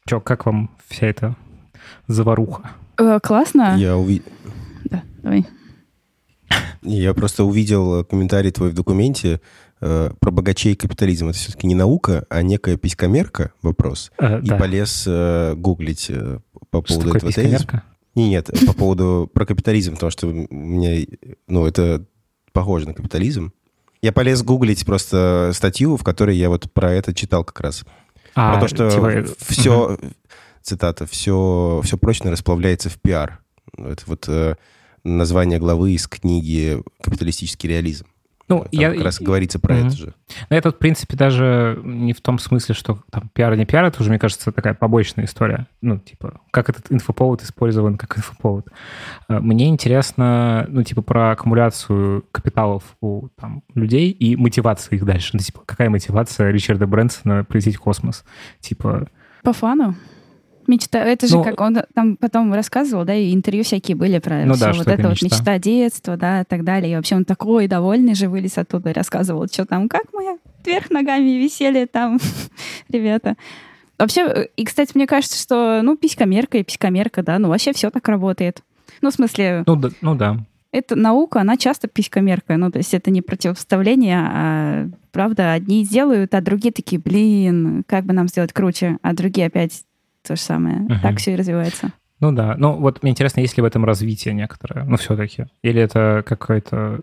Че, 0.08 0.20
как 0.20 0.46
вам 0.46 0.70
вся 0.88 1.06
эта 1.06 1.36
заваруха? 2.08 2.70
Э, 2.98 3.18
Классно. 3.22 3.76
Я, 3.76 3.90
уви- 3.92 4.22
Да, 4.86 5.02
давай. 5.22 5.46
Я 6.82 7.14
просто 7.14 7.44
увидел 7.44 8.00
э, 8.00 8.04
комментарий 8.04 8.50
твой 8.50 8.70
в 8.70 8.74
документе 8.74 9.40
э, 9.80 10.10
про 10.18 10.30
богачей 10.30 10.72
и 10.72 10.76
капитализм. 10.76 11.28
Это 11.28 11.38
все-таки 11.38 11.66
не 11.66 11.74
наука, 11.74 12.24
а 12.28 12.42
некая 12.42 12.76
писькомерка 12.76 13.52
вопрос. 13.62 14.10
Э, 14.18 14.40
И 14.40 14.48
да. 14.48 14.56
полез 14.56 15.04
э, 15.06 15.54
гуглить 15.56 16.06
э, 16.08 16.38
по 16.70 16.82
Что 16.84 16.94
поводу 16.94 17.16
этого 17.16 17.32
тезиса. 17.32 17.82
Не, 18.14 18.28
нет, 18.30 18.50
по 18.66 18.72
поводу 18.72 19.30
про 19.32 19.46
капитализм, 19.46 19.94
потому 19.94 20.10
что 20.10 20.26
у 20.26 20.32
меня, 20.32 21.06
ну, 21.46 21.66
это 21.66 22.04
похоже 22.52 22.88
на 22.88 22.94
капитализм. 22.94 23.52
Я 24.02 24.12
полез 24.12 24.42
гуглить 24.42 24.84
просто 24.84 25.52
статью, 25.54 25.96
в 25.96 26.02
которой 26.02 26.36
я 26.36 26.48
вот 26.48 26.72
про 26.72 26.92
это 26.92 27.14
читал 27.14 27.44
как 27.44 27.60
раз. 27.60 27.84
А, 28.34 28.54
про 28.54 28.60
то, 28.62 28.68
что 28.68 28.90
типа, 28.90 29.06
э, 29.10 29.26
все, 29.48 29.98
цитата, 30.62 31.06
все, 31.06 31.80
все 31.84 31.98
прочно 31.98 32.30
расплавляется 32.30 32.88
в 32.88 32.98
пиар. 32.98 33.40
Это 33.76 34.02
вот 34.06 34.24
э, 34.28 34.56
название 35.04 35.58
главы 35.58 35.92
из 35.92 36.06
книги 36.06 36.82
«Капиталистический 37.02 37.68
реализм». 37.68 38.06
Ну, 38.48 38.62
Там 38.62 38.68
я... 38.72 38.92
как 38.92 39.04
раз 39.04 39.20
говорится 39.20 39.60
про 39.60 39.76
Мгм. 39.76 39.86
это 39.86 39.96
же. 39.96 40.14
Но 40.48 40.56
это, 40.56 40.72
в 40.72 40.76
принципе, 40.78 41.16
даже 41.16 41.80
не 41.84 42.12
в 42.12 42.20
том 42.20 42.40
смысле, 42.40 42.74
что 42.74 42.98
там 43.08 43.30
пиар 43.32 43.54
не 43.56 43.64
пиар, 43.64 43.84
это 43.84 44.00
уже, 44.02 44.10
мне 44.10 44.18
кажется, 44.18 44.50
такая 44.50 44.74
побочная 44.74 45.24
история. 45.26 45.68
Ну, 45.82 45.98
типа, 45.98 46.40
как 46.50 46.68
этот 46.68 46.90
инфоповод 46.90 47.42
использован 47.44 47.96
как 47.96 48.18
инфоповод. 48.18 48.66
Э, 49.28 49.38
Мне 49.38 49.68
интересно, 49.68 50.66
ну, 50.68 50.82
типа, 50.82 51.02
про 51.02 51.30
аккумуляцию 51.30 52.24
капиталов 52.32 52.82
у 53.00 53.28
там, 53.40 53.62
людей 53.76 54.10
и 54.10 54.34
мотивацию 54.34 54.96
их 54.98 55.04
дальше. 55.04 55.30
Ну, 55.34 55.38
типа, 55.38 55.60
какая 55.64 55.88
мотивация 55.88 56.50
Ричарда 56.50 56.88
Брэнсона 56.88 57.44
полететь 57.44 57.76
в 57.76 57.80
космос? 57.80 58.24
Типа, 58.58 59.06
По 59.44 59.52
фану. 59.52 59.94
Мечта. 60.70 61.04
Это 61.04 61.26
же 61.26 61.36
Ну, 61.36 61.44
как 61.44 61.60
он 61.60 61.76
там 61.94 62.16
потом 62.16 62.54
рассказывал, 62.54 63.04
да, 63.04 63.14
и 63.14 63.34
интервью 63.34 63.64
всякие 63.64 63.96
были 63.96 64.20
про 64.20 64.44
Ну 64.44 64.54
все 64.54 64.66
да, 64.66 64.72
вот 64.72 64.82
это 64.82 64.92
это 64.92 65.08
вот 65.08 65.22
мечта. 65.22 65.36
мечта 65.36 65.58
детства, 65.58 66.16
да, 66.16 66.42
и 66.42 66.44
так 66.44 66.62
далее. 66.62 66.92
И 66.92 66.96
вообще 66.96 67.16
он 67.16 67.24
такой 67.24 67.66
довольный 67.66 68.14
же 68.14 68.28
вылез 68.28 68.56
оттуда 68.56 68.90
и 68.90 68.92
рассказывал, 68.92 69.46
что 69.48 69.66
там, 69.66 69.88
как 69.88 70.04
мы 70.12 70.38
вверх 70.64 70.90
ногами 70.90 71.30
висели 71.30 71.86
там, 71.86 72.18
ребята. 72.88 73.36
Вообще, 73.98 74.48
и, 74.56 74.64
кстати, 74.64 74.92
мне 74.94 75.06
кажется, 75.06 75.40
что, 75.40 75.80
ну, 75.82 75.96
писькомерка 75.96 76.58
и 76.58 76.62
писькомерка, 76.62 77.22
да, 77.22 77.38
ну, 77.38 77.48
вообще 77.48 77.72
все 77.72 77.90
так 77.90 78.08
работает. 78.08 78.62
Ну, 79.02 79.10
в 79.10 79.14
смысле, 79.14 79.64
ну, 79.66 79.76
да, 79.76 79.88
ну 80.00 80.14
да. 80.14 80.36
эта 80.72 80.96
наука, 80.96 81.40
она 81.40 81.56
часто 81.56 81.88
писькомерка. 81.88 82.56
Ну, 82.56 82.70
то 82.70 82.78
есть 82.78 82.94
это 82.94 83.10
не 83.10 83.22
противопоставление, 83.22 84.18
а 84.18 84.88
правда, 85.10 85.52
одни 85.52 85.84
сделают, 85.84 86.34
а 86.34 86.40
другие 86.40 86.72
такие, 86.72 87.00
блин, 87.00 87.82
как 87.86 88.04
бы 88.04 88.12
нам 88.12 88.28
сделать 88.28 88.52
круче, 88.52 88.98
а 89.02 89.12
другие 89.12 89.48
опять 89.48 89.82
то 90.22 90.36
же 90.36 90.40
самое. 90.40 90.76
Мгм. 90.76 91.00
Так 91.00 91.18
все 91.18 91.32
и 91.32 91.36
развивается. 91.36 91.92
Ну 92.20 92.32
да. 92.32 92.54
Ну 92.58 92.76
вот 92.76 93.02
мне 93.02 93.12
интересно, 93.12 93.40
есть 93.40 93.56
ли 93.56 93.62
в 93.62 93.66
этом 93.66 93.84
развитие 93.84 94.34
некоторое? 94.34 94.84
Ну 94.84 94.96
все-таки. 94.96 95.46
Или 95.62 95.80
это 95.80 96.22
какой-то... 96.26 97.00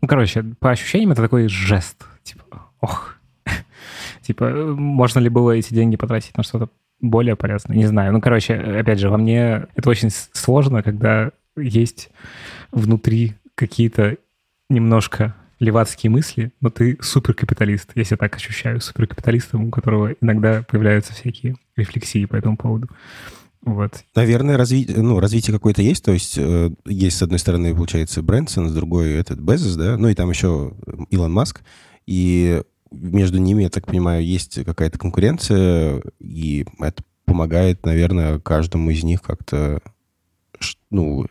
Ну, 0.00 0.08
короче, 0.08 0.42
по 0.42 0.70
ощущениям 0.70 1.12
это 1.12 1.22
такой 1.22 1.48
жест. 1.48 2.04
Типа, 2.22 2.44
ох. 2.80 3.16
Типа, 4.22 4.50
можно 4.50 5.20
ли 5.20 5.28
было 5.28 5.52
эти 5.52 5.72
деньги 5.72 5.96
потратить 5.96 6.36
на 6.36 6.42
что-то 6.42 6.68
более 7.00 7.36
полезное? 7.36 7.76
Не 7.76 7.86
знаю. 7.86 8.12
Ну, 8.12 8.20
короче, 8.20 8.54
опять 8.54 8.98
же, 8.98 9.08
во 9.08 9.16
мне 9.16 9.66
это 9.74 9.88
очень 9.88 10.10
сложно, 10.10 10.82
когда 10.82 11.30
есть 11.56 12.10
внутри 12.72 13.34
какие-то 13.54 14.16
немножко 14.68 15.34
левацкие 15.62 16.10
мысли, 16.10 16.52
но 16.60 16.70
ты 16.70 16.98
суперкапиталист, 17.00 17.92
я 17.94 18.02
себя 18.02 18.16
так 18.16 18.34
ощущаю, 18.34 18.80
суперкапиталистом, 18.80 19.66
у 19.66 19.70
которого 19.70 20.12
иногда 20.20 20.62
появляются 20.68 21.14
всякие 21.14 21.54
рефлексии 21.76 22.24
по 22.24 22.34
этому 22.34 22.56
поводу. 22.56 22.88
Вот. 23.60 24.02
Наверное, 24.16 24.56
разви... 24.56 24.86
ну, 24.88 25.20
развитие 25.20 25.54
какое-то 25.54 25.80
есть. 25.80 26.04
То 26.04 26.12
есть 26.12 26.36
э, 26.36 26.70
есть, 26.84 27.16
с 27.16 27.22
одной 27.22 27.38
стороны, 27.38 27.72
получается, 27.76 28.20
Брэнсон, 28.20 28.68
с 28.68 28.74
другой 28.74 29.12
этот 29.12 29.38
Безос, 29.38 29.76
да, 29.76 29.96
ну 29.96 30.08
и 30.08 30.14
там 30.14 30.30
еще 30.30 30.74
Илон 31.10 31.32
Маск. 31.32 31.62
И 32.06 32.60
между 32.90 33.38
ними, 33.38 33.62
я 33.62 33.70
так 33.70 33.86
понимаю, 33.86 34.26
есть 34.26 34.64
какая-то 34.64 34.98
конкуренция, 34.98 36.02
и 36.18 36.66
это 36.80 37.04
помогает, 37.24 37.86
наверное, 37.86 38.40
каждому 38.40 38.90
из 38.90 39.04
них 39.04 39.22
как-то, 39.22 39.80
ну, 40.90 41.26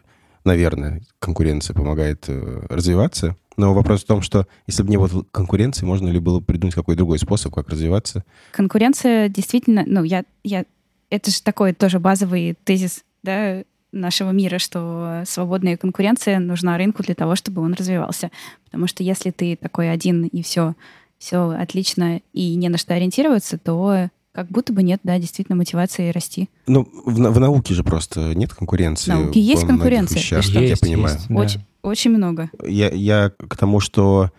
наверное, 0.46 1.02
конкуренция 1.20 1.74
помогает 1.74 2.24
э, 2.30 2.66
развиваться. 2.70 3.36
Но 3.62 3.76
вопрос 3.76 4.02
в 4.02 4.08
том, 4.08 4.24
что 4.24 4.48
если 4.66 4.82
бы 4.82 4.90
не 4.90 4.98
было 4.98 5.24
конкуренции, 5.30 5.86
можно 5.86 6.10
ли 6.10 6.18
было 6.18 6.40
придумать 6.40 6.74
какой-то 6.74 6.98
другой 6.98 7.20
способ, 7.20 7.54
как 7.54 7.70
развиваться? 7.70 8.24
Конкуренция 8.54 9.30
действительно, 9.30 9.84
ну, 9.86 10.02
я, 10.02 10.24
я, 10.44 10.66
это 11.12 11.30
же 11.30 11.44
такой 11.44 11.74
тоже 11.74 12.00
базовый 12.00 12.58
тезис, 12.64 13.04
да, 13.22 13.62
нашего 13.92 14.32
мира, 14.32 14.58
что 14.58 15.22
свободная 15.28 15.78
конкуренция 15.78 16.40
нужна 16.40 16.76
рынку 16.76 17.04
для 17.04 17.14
того, 17.14 17.36
чтобы 17.36 17.62
он 17.62 17.76
развивался. 17.76 18.32
Потому 18.66 18.88
что 18.88 19.04
если 19.04 19.30
ты 19.30 19.56
такой 19.56 19.92
один 19.92 20.26
и 20.26 20.42
все, 20.42 20.74
все 21.20 21.52
отлично 21.52 22.20
и 22.34 22.56
не 22.56 22.68
на 22.68 22.80
что 22.80 22.96
ориентироваться, 22.96 23.60
то 23.60 24.10
как 24.32 24.48
будто 24.48 24.74
бы 24.74 24.82
нет, 24.82 25.02
да, 25.04 25.20
действительно 25.20 25.56
мотивации 25.56 26.10
расти. 26.10 26.50
Ну, 26.66 26.88
в, 27.06 27.14
в 27.14 27.40
науке 27.40 27.76
же 27.76 27.84
просто 27.84 28.34
нет 28.34 28.56
конкуренции. 28.56 29.12
В 29.12 29.16
науке 29.16 29.40
есть 29.40 29.68
конкуренция, 29.68 30.18
вещах, 30.18 30.44
как 30.48 30.54
я 30.56 30.62
Есть, 30.62 30.82
понимаю. 30.82 31.16
есть, 31.16 31.28
да. 31.28 31.36
Очень, 31.36 31.66
очень 31.84 32.12
много. 32.12 32.50
Я, 32.66 32.90
я 32.90 33.30
к 33.30 33.58
тому, 33.58 33.80
что 33.80 34.32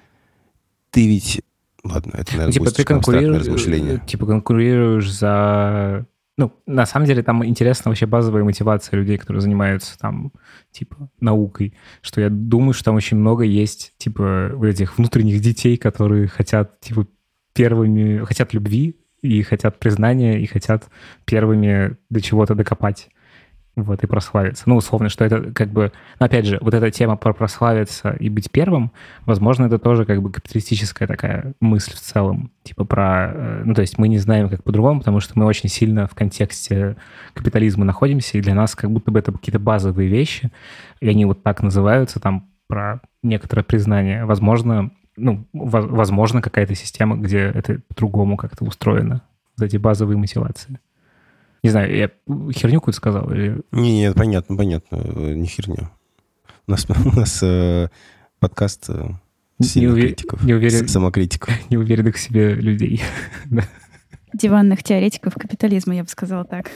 ты 0.90 1.06
ведь... 1.06 1.42
Ладно, 1.84 2.12
это, 2.14 2.32
наверное, 2.32 2.52
типа 2.52 2.64
будет 2.64 2.76
ты 2.76 2.84
конкурируешь, 2.84 3.40
размышление. 3.40 3.96
э, 3.96 4.06
типа 4.06 4.26
конкурируешь 4.26 5.10
за... 5.10 6.06
Ну, 6.38 6.52
на 6.66 6.86
самом 6.86 7.06
деле 7.06 7.22
там 7.22 7.44
интересна 7.44 7.90
вообще 7.90 8.06
базовая 8.06 8.44
мотивация 8.44 8.96
людей, 8.98 9.18
которые 9.18 9.40
занимаются 9.40 9.98
там, 9.98 10.32
типа, 10.70 11.10
наукой. 11.20 11.74
Что 12.00 12.20
я 12.20 12.30
думаю, 12.30 12.72
что 12.72 12.84
там 12.84 12.94
очень 12.94 13.16
много 13.16 13.44
есть, 13.44 13.94
типа, 13.98 14.52
вот 14.54 14.66
этих 14.66 14.96
внутренних 14.96 15.40
детей, 15.40 15.76
которые 15.76 16.28
хотят, 16.28 16.80
типа, 16.80 17.06
первыми... 17.52 18.24
Хотят 18.24 18.54
любви, 18.54 18.96
и 19.22 19.42
хотят 19.42 19.78
признания, 19.78 20.40
и 20.40 20.46
хотят 20.46 20.88
первыми 21.24 21.96
до 22.10 22.20
чего-то 22.20 22.54
докопать. 22.54 23.08
Вот, 23.74 24.04
и 24.04 24.06
прославиться. 24.06 24.64
Ну, 24.66 24.76
условно, 24.76 25.08
что 25.08 25.24
это 25.24 25.50
как 25.52 25.70
бы... 25.70 25.92
Но 26.20 26.26
опять 26.26 26.44
же, 26.44 26.58
вот 26.60 26.74
эта 26.74 26.90
тема 26.90 27.16
про 27.16 27.32
прославиться 27.32 28.10
и 28.10 28.28
быть 28.28 28.50
первым, 28.50 28.92
возможно, 29.24 29.64
это 29.64 29.78
тоже 29.78 30.04
как 30.04 30.20
бы 30.20 30.30
капиталистическая 30.30 31.06
такая 31.06 31.54
мысль 31.58 31.92
в 31.92 32.00
целом. 32.00 32.50
Типа 32.64 32.84
про... 32.84 33.32
э, 33.34 33.62
Ну, 33.64 33.72
то 33.72 33.80
есть 33.80 33.96
мы 33.96 34.08
не 34.08 34.18
знаем, 34.18 34.50
как 34.50 34.62
по-другому, 34.62 34.98
потому 35.00 35.20
что 35.20 35.38
мы 35.38 35.46
очень 35.46 35.70
сильно 35.70 36.06
в 36.06 36.14
контексте 36.14 36.96
капитализма 37.32 37.86
находимся, 37.86 38.36
и 38.36 38.42
для 38.42 38.54
нас 38.54 38.74
как 38.74 38.90
будто 38.90 39.10
бы 39.10 39.18
это 39.18 39.32
какие-то 39.32 39.58
базовые 39.58 40.10
вещи, 40.10 40.50
и 41.00 41.08
они 41.08 41.24
вот 41.24 41.42
так 41.42 41.62
называются, 41.62 42.20
там, 42.20 42.50
про 42.68 43.00
некоторое 43.22 43.62
признание. 43.62 44.26
Возможно, 44.26 44.90
ну, 45.16 45.46
воз- 45.54 45.86
возможно, 45.88 46.42
какая-то 46.42 46.74
система, 46.74 47.16
где 47.16 47.38
это 47.38 47.80
по-другому 47.88 48.36
как-то 48.36 48.66
устроено. 48.66 49.22
Вот 49.56 49.64
эти 49.64 49.78
базовые 49.78 50.18
мотивации. 50.18 50.78
Не 51.62 51.70
знаю, 51.70 51.94
я 51.96 52.10
херню 52.52 52.80
какую-то 52.80 52.96
сказал 52.96 53.30
или... 53.32 53.60
Не-не, 53.70 54.12
понятно, 54.12 54.56
понятно. 54.56 54.96
э, 54.96 55.34
Не 55.34 55.46
херня. 55.46 55.90
У 56.66 56.70
нас, 56.72 56.86
у 57.04 57.16
нас 57.16 57.40
э, 57.42 57.88
подкаст 58.40 58.86
э, 58.88 59.10
Не 59.60 59.86
уве- 59.86 60.00
критиков. 60.02 60.42
не 60.42 60.54
уверен. 60.54 60.88
Самокритиков. 60.88 61.54
неуверенных 61.70 62.16
в 62.16 62.20
себе 62.20 62.54
людей. 62.54 63.00
Диванных 64.34 64.82
теоретиков 64.82 65.34
капитализма, 65.34 65.94
я 65.94 66.02
бы 66.02 66.08
сказала 66.08 66.44
так. 66.44 66.70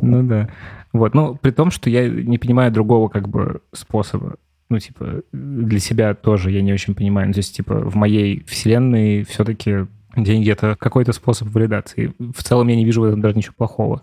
Ну 0.00 0.22
да. 0.22 0.48
Вот, 0.92 1.14
ну, 1.14 1.36
при 1.36 1.50
том, 1.50 1.70
что 1.70 1.90
я 1.90 2.08
не 2.08 2.38
понимаю 2.38 2.72
другого 2.72 3.08
как 3.08 3.28
бы 3.28 3.60
способа. 3.72 4.36
Ну, 4.70 4.78
типа, 4.78 5.20
для 5.32 5.78
себя 5.78 6.14
тоже 6.14 6.50
я 6.50 6.62
не 6.62 6.72
очень 6.72 6.94
понимаю. 6.94 7.28
Ну, 7.28 7.34
то 7.34 7.40
есть, 7.40 7.54
типа, 7.54 7.74
в 7.80 7.94
моей 7.96 8.42
вселенной 8.44 9.24
все-таки 9.24 9.86
деньги— 10.16 10.50
это 10.52 10.74
какой-то 10.78 11.12
способ 11.12 11.48
валидации. 11.48 12.14
В 12.18 12.42
целом 12.42 12.68
я 12.68 12.76
не 12.76 12.84
вижу 12.86 13.02
в 13.02 13.04
этом 13.04 13.20
даже 13.20 13.36
ничего 13.36 13.54
плохого. 13.58 14.02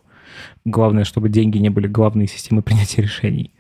Главное, 0.66 1.04
чтобы 1.04 1.30
деньги 1.30 1.58
не 1.58 1.70
были 1.70 1.88
главной 1.88 2.28
системой 2.28 2.64
принятия 2.64 3.02
решений. 3.02 3.54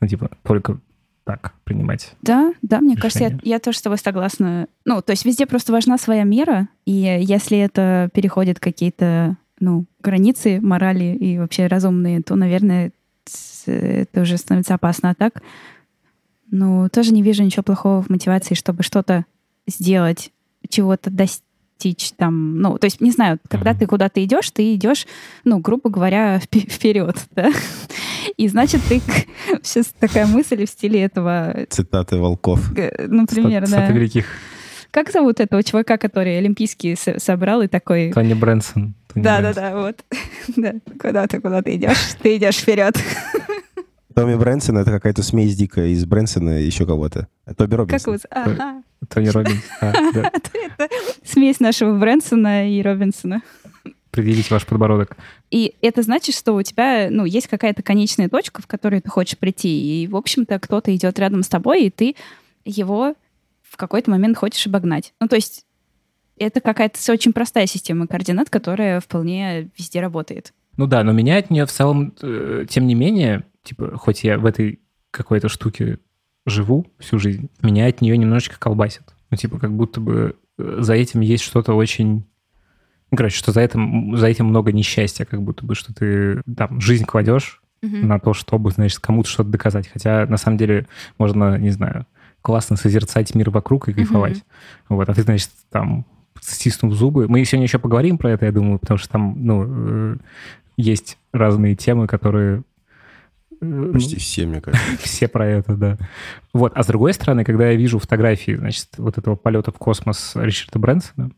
Ну, 0.00 0.08
типа, 0.08 0.30
только 0.42 0.80
так 1.24 1.54
принимать. 1.64 2.14
Да, 2.22 2.52
да, 2.62 2.80
мне 2.80 2.96
кажется, 2.96 3.24
я, 3.24 3.38
я 3.42 3.58
тоже 3.58 3.78
с 3.78 3.82
тобой 3.82 3.98
согласна. 3.98 4.68
Ну, 4.84 5.02
то 5.02 5.10
есть 5.10 5.24
везде 5.24 5.46
просто 5.46 5.72
важна 5.72 5.98
своя 5.98 6.22
мера, 6.22 6.68
и 6.84 6.92
если 6.92 7.58
это 7.58 8.08
переходит 8.14 8.60
какие-то, 8.60 9.36
ну, 9.58 9.86
границы 10.00 10.60
морали 10.60 11.16
и 11.16 11.38
вообще 11.38 11.66
разумные, 11.66 12.22
то, 12.22 12.36
наверное, 12.36 12.92
это 13.66 14.20
уже 14.20 14.36
становится 14.36 14.74
опасно. 14.74 15.10
А 15.10 15.14
так, 15.14 15.42
ну, 16.50 16.88
тоже 16.90 17.12
не 17.12 17.22
вижу 17.22 17.42
ничего 17.42 17.64
плохого 17.64 18.02
в 18.02 18.08
мотивации, 18.08 18.54
чтобы 18.54 18.84
что-то 18.84 19.24
сделать, 19.66 20.30
чего-то 20.68 21.10
достичь 21.10 21.45
там. 22.16 22.58
Ну, 22.58 22.78
то 22.78 22.86
есть, 22.86 23.00
не 23.00 23.10
знаю, 23.10 23.38
когда 23.48 23.70
Мгм. 23.70 23.78
ты 23.80 23.86
куда-то 23.86 24.24
идешь, 24.24 24.50
ты 24.50 24.74
идешь, 24.74 25.06
ну, 25.44 25.58
грубо 25.58 25.90
говоря, 25.90 26.38
впе- 26.38 26.68
вперед, 26.70 27.16
да? 27.36 27.50
И 28.36 28.48
значит, 28.48 28.80
ты 28.88 29.00
сейчас 29.62 29.86
такая 30.00 30.26
мысль 30.26 30.64
в 30.64 30.68
стиле 30.70 31.02
этого 31.02 31.54
Цитаты 31.70 32.16
волков. 32.16 32.72
Г- 32.72 33.06
Например, 33.08 33.68
да. 33.68 33.88
великих. 33.90 34.26
Как 34.90 35.10
зовут 35.10 35.40
этого 35.40 35.62
чувака, 35.62 35.98
который 35.98 36.38
Олимпийские 36.38 36.96
со- 36.96 37.18
собрал 37.20 37.60
и 37.62 37.68
такой... 37.68 38.12
Тони 38.12 38.32
Брэнсон. 38.34 38.94
Тони 39.12 39.22
Да, 39.24 39.40
да, 39.42 39.52
Брэнсон. 39.52 39.62
да, 39.62 39.80
вот. 39.80 40.04
Да, 40.56 40.72
куда 40.98 41.26
ты, 41.26 41.40
куда 41.40 41.62
ты 41.62 41.76
идешь? 41.76 42.14
Ты 42.22 42.36
идешь 42.36 42.56
вперед. 42.56 42.96
Томми 44.14 44.34
Брэнсон— 44.36 44.78
это 44.78 44.90
какая-то 44.90 45.22
смесь 45.22 45.54
дикая 45.56 45.88
из 45.88 46.06
Брэнсона 46.06 46.60
и 46.60 46.64
еще 46.64 46.86
кого-то. 46.86 47.28
Тоби 47.56 47.70
Как 47.72 47.78
Робинсон. 47.80 48.14
вы... 48.14 48.20
Ага. 48.30 48.82
Тони 49.08 49.28
Робинс. 49.28 49.62
А, 49.80 49.92
да. 50.12 50.30
Это 50.32 50.88
смесь 51.24 51.60
нашего 51.60 51.96
Брэнсона 51.96 52.70
и 52.70 52.82
Робинсона. 52.82 53.42
Предъявите 54.10 54.48
ваш 54.50 54.66
подбородок. 54.66 55.16
И 55.50 55.74
это 55.82 56.02
значит, 56.02 56.34
что 56.34 56.54
у 56.54 56.62
тебя, 56.62 57.08
ну, 57.10 57.24
есть 57.24 57.48
какая-то 57.48 57.82
конечная 57.82 58.28
точка, 58.28 58.62
в 58.62 58.66
которую 58.66 59.02
ты 59.02 59.10
хочешь 59.10 59.36
прийти. 59.36 60.02
И, 60.02 60.06
в 60.06 60.16
общем-то, 60.16 60.58
кто-то 60.58 60.94
идет 60.94 61.18
рядом 61.18 61.42
с 61.42 61.48
тобой, 61.48 61.84
и 61.84 61.90
ты 61.90 62.16
его 62.64 63.14
в 63.62 63.76
какой-то 63.76 64.10
момент 64.10 64.38
хочешь 64.38 64.66
обогнать. 64.66 65.12
Ну, 65.20 65.28
то 65.28 65.36
есть 65.36 65.66
это 66.38 66.60
какая-то 66.60 66.98
очень 67.12 67.32
простая 67.32 67.66
система 67.66 68.06
координат, 68.06 68.50
которая 68.50 69.00
вполне 69.00 69.70
везде 69.76 70.00
работает. 70.00 70.52
Ну 70.76 70.86
да, 70.86 71.02
но 71.04 71.12
меня 71.12 71.38
от 71.38 71.50
нее 71.50 71.66
в 71.66 71.72
целом, 71.72 72.14
э, 72.20 72.66
тем 72.68 72.86
не 72.86 72.94
менее, 72.94 73.44
типа, 73.62 73.96
хоть 73.96 74.24
я 74.24 74.38
в 74.38 74.46
этой 74.46 74.80
какой-то 75.10 75.48
штуке 75.48 75.98
живу 76.46 76.86
всю 76.98 77.18
жизнь, 77.18 77.50
меня 77.60 77.86
от 77.86 78.00
нее 78.00 78.16
немножечко 78.16 78.58
колбасит. 78.58 79.02
Ну, 79.30 79.36
типа, 79.36 79.58
как 79.58 79.72
будто 79.72 80.00
бы 80.00 80.36
э, 80.58 80.76
за 80.80 80.94
этим 80.94 81.20
есть 81.20 81.44
что-то 81.44 81.74
очень... 81.74 82.24
Ну, 83.10 83.16
короче, 83.16 83.36
что 83.36 83.52
за 83.52 83.60
этим, 83.60 84.16
за 84.16 84.28
этим 84.28 84.46
много 84.46 84.72
несчастья, 84.72 85.24
как 85.24 85.42
будто 85.42 85.64
бы, 85.64 85.74
что 85.74 85.92
ты 85.92 86.42
там 86.56 86.80
жизнь 86.80 87.04
кладешь 87.04 87.60
Мгм. 87.82 88.08
на 88.08 88.18
то, 88.18 88.32
чтобы, 88.32 88.70
значит, 88.70 89.00
кому-то 89.00 89.28
что-то 89.28 89.50
доказать. 89.50 89.88
Хотя, 89.88 90.26
на 90.26 90.38
самом 90.38 90.56
деле, 90.56 90.86
можно, 91.18 91.58
не 91.58 91.70
знаю, 91.70 92.06
классно 92.40 92.76
созерцать 92.76 93.34
мир 93.34 93.50
вокруг 93.50 93.88
и 93.88 93.92
кайфовать. 93.92 94.44
Вот, 94.88 95.08
а 95.08 95.14
ты, 95.14 95.22
значит, 95.22 95.50
там, 95.70 96.06
стиснув 96.40 96.94
зубы. 96.94 97.26
Мы 97.28 97.44
сегодня 97.44 97.64
еще 97.66 97.78
поговорим 97.78 98.18
про 98.18 98.30
это, 98.30 98.46
я 98.46 98.52
думаю, 98.52 98.78
потому 98.78 98.98
что 98.98 99.08
там, 99.08 99.34
ну, 99.44 99.64
э, 99.66 100.16
есть 100.76 101.18
разные 101.32 101.74
темы, 101.74 102.06
которые... 102.06 102.62
Почти 103.92 104.16
все, 104.16 104.46
мне 104.46 104.60
кажется. 104.60 104.84
все 105.02 105.28
про 105.28 105.46
это, 105.46 105.76
да. 105.76 105.98
Вот. 106.52 106.72
А 106.74 106.82
с 106.82 106.86
другой 106.86 107.12
стороны, 107.12 107.44
когда 107.44 107.70
я 107.70 107.76
вижу 107.76 107.98
фотографии, 107.98 108.52
значит, 108.52 108.88
вот 108.96 109.18
этого 109.18 109.36
полета 109.36 109.72
в 109.72 109.78
космос 109.78 110.32
Ричарда 110.34 110.78
Брэнсона, 110.78 111.30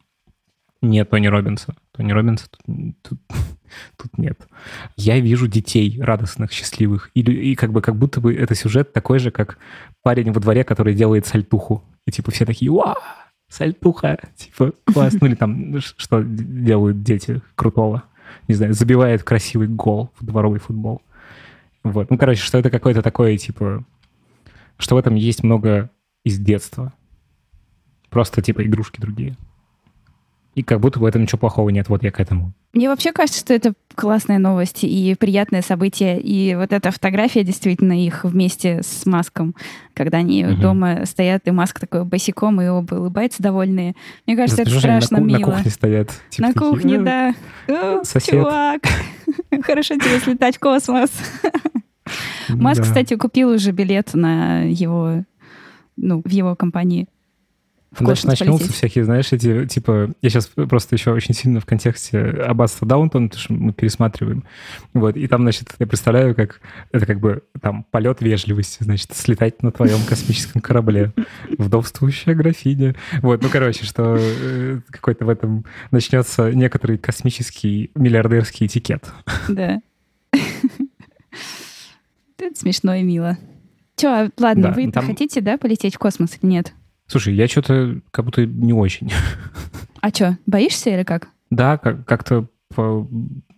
нет 0.80 1.10
Тони 1.10 1.26
Робинса. 1.26 1.74
Тони 1.92 2.12
Робинса 2.12 2.46
тут, 2.50 2.94
тут, 3.02 3.20
тут 3.96 4.18
нет. 4.18 4.38
Я 4.96 5.18
вижу 5.18 5.48
детей 5.48 6.00
радостных, 6.00 6.52
счастливых. 6.52 7.10
И, 7.14 7.20
и 7.20 7.54
как 7.54 7.72
бы 7.72 7.82
как 7.82 7.96
будто 7.96 8.20
бы 8.20 8.34
это 8.34 8.54
сюжет 8.54 8.92
такой 8.92 9.18
же, 9.18 9.30
как 9.30 9.58
парень 10.02 10.32
во 10.32 10.40
дворе, 10.40 10.64
который 10.64 10.94
делает 10.94 11.26
сальтуху. 11.26 11.82
И 12.06 12.12
типа 12.12 12.30
все 12.30 12.46
такие, 12.46 12.70
вау, 12.70 12.96
сальтуха, 13.48 14.18
типа 14.36 14.72
класс. 14.92 15.14
Ну 15.20 15.26
или 15.26 15.34
там, 15.34 15.80
что 15.80 16.22
делают 16.22 17.02
дети 17.02 17.40
крутого. 17.54 18.04
Не 18.46 18.54
знаю, 18.54 18.74
забивает 18.74 19.22
красивый 19.24 19.68
гол 19.68 20.10
в 20.18 20.24
дворовый 20.24 20.60
футбол. 20.60 21.02
Вот. 21.82 22.10
Ну, 22.10 22.18
короче, 22.18 22.42
что 22.42 22.58
это 22.58 22.70
какое-то 22.70 23.02
такое, 23.02 23.36
типа, 23.36 23.84
что 24.78 24.94
в 24.94 24.98
этом 24.98 25.14
есть 25.14 25.42
много 25.42 25.90
из 26.24 26.38
детства. 26.38 26.92
Просто, 28.10 28.42
типа, 28.42 28.64
игрушки 28.64 29.00
другие. 29.00 29.36
И 30.58 30.62
как 30.64 30.80
будто 30.80 30.98
в 30.98 31.04
этом 31.04 31.22
ничего 31.22 31.38
плохого 31.38 31.68
нет. 31.70 31.88
Вот 31.88 32.02
я 32.02 32.10
к 32.10 32.18
этому. 32.18 32.52
Мне 32.72 32.88
вообще 32.88 33.12
кажется, 33.12 33.38
что 33.38 33.54
это 33.54 33.74
классная 33.94 34.38
новость 34.38 34.82
и 34.82 35.14
приятное 35.16 35.62
событие. 35.62 36.20
И 36.20 36.56
вот 36.56 36.72
эта 36.72 36.90
фотография 36.90 37.44
действительно 37.44 37.92
их 38.04 38.24
вместе 38.24 38.80
с 38.82 39.06
Маском, 39.06 39.54
когда 39.94 40.18
они 40.18 40.42
Мгм. 40.42 40.60
дома 40.60 41.06
стоят, 41.06 41.46
и 41.46 41.52
Маск 41.52 41.78
такой 41.78 42.04
босиком, 42.04 42.60
и 42.60 42.66
оба 42.66 42.96
улыбаются 42.96 43.40
довольные. 43.40 43.94
Мне 44.26 44.34
кажется, 44.34 44.62
это 44.62 44.72
они 44.72 44.80
страшно 44.80 45.18
на, 45.20 45.24
ку- 45.24 45.30
на 45.32 45.36
мило. 45.38 45.50
кухне 45.52 45.70
стоят. 45.70 46.10
типа 46.30 46.48
На 46.48 46.52
такие, 46.54 46.70
кухне, 46.70 46.94
«Э, 46.96 47.02
да. 47.04 47.34
О, 48.00 48.04
сосед». 48.04 48.34
Чувак, 48.34 48.80
хорошо 49.62 49.94
тебе 49.94 50.18
слетать 50.18 50.56
в 50.56 50.58
космос. 50.58 51.10
Маск, 52.48 52.82
кстати, 52.82 53.14
купил 53.14 53.50
уже 53.50 53.70
билет 53.70 54.12
на 54.14 54.62
его, 54.62 55.24
ну, 55.96 56.20
в 56.24 56.30
его 56.30 56.56
компании. 56.56 57.06
Космос 57.96 58.24
начнутся 58.24 58.58
полететь. 58.58 58.76
всякие, 58.76 59.04
знаешь, 59.04 59.32
эти, 59.32 59.66
типа, 59.66 60.10
я 60.20 60.30
сейчас 60.30 60.46
просто 60.46 60.94
еще 60.94 61.12
очень 61.12 61.34
сильно 61.34 61.58
в 61.60 61.64
контексте 61.66 62.18
Аббатства 62.20 62.86
Даунтон, 62.86 63.28
потому 63.28 63.42
что 63.42 63.52
мы 63.54 63.72
пересматриваем. 63.72 64.44
Вот, 64.92 65.16
и 65.16 65.26
там, 65.26 65.42
значит, 65.42 65.74
я 65.78 65.86
представляю, 65.86 66.34
как 66.34 66.60
это 66.92 67.06
как 67.06 67.18
бы 67.18 67.42
там 67.62 67.84
полет 67.84 68.20
вежливости, 68.20 68.82
значит, 68.82 69.14
слетать 69.14 69.62
на 69.62 69.72
твоем 69.72 70.02
космическом 70.06 70.60
корабле. 70.60 71.12
Вдовствующая 71.56 72.34
графиня. 72.34 72.94
Вот, 73.22 73.42
ну, 73.42 73.48
короче, 73.50 73.84
что 73.84 74.16
э, 74.18 74.80
какой-то 74.90 75.24
в 75.24 75.28
этом 75.30 75.64
начнется 75.90 76.52
некоторый 76.52 76.98
космический 76.98 77.90
миллиардерский 77.94 78.66
этикет. 78.66 79.10
Да. 79.48 79.80
Это 82.38 82.54
смешно 82.54 82.94
и 82.94 83.02
мило. 83.02 83.36
Че, 83.96 84.30
ладно, 84.38 84.68
Да, 84.68 84.72
вы 84.72 84.90
там- 84.92 85.06
хотите, 85.06 85.40
да, 85.40 85.56
полететь 85.58 85.96
в 85.96 85.98
космос 85.98 86.38
или 86.40 86.50
нет? 86.50 86.72
Слушай, 87.08 87.34
я 87.34 87.48
что-то 87.48 88.00
как 88.10 88.24
будто 88.24 88.46
не 88.46 88.72
очень. 88.72 89.10
А 90.00 90.10
что, 90.10 90.38
боишься 90.46 90.90
или 90.90 91.02
как? 91.02 91.26
Да, 91.50 91.76
как- 91.76 92.04
как-то... 92.06 92.46
по- 92.72 93.08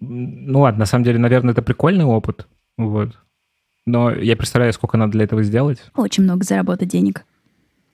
Ну 0.01 0.61
ладно, 0.61 0.79
на 0.81 0.87
самом 0.87 1.05
деле, 1.05 1.19
наверное, 1.19 1.53
это 1.53 1.61
прикольный 1.61 2.05
опыт. 2.07 2.49
Вот. 2.79 3.19
Но 3.85 4.11
я 4.11 4.37
представляю, 4.37 4.73
сколько 4.73 4.97
надо 4.97 5.13
для 5.13 5.25
этого 5.25 5.43
сделать. 5.43 5.83
Очень 5.97 6.23
много 6.25 6.43
заработать 6.45 6.89
денег. 6.89 7.27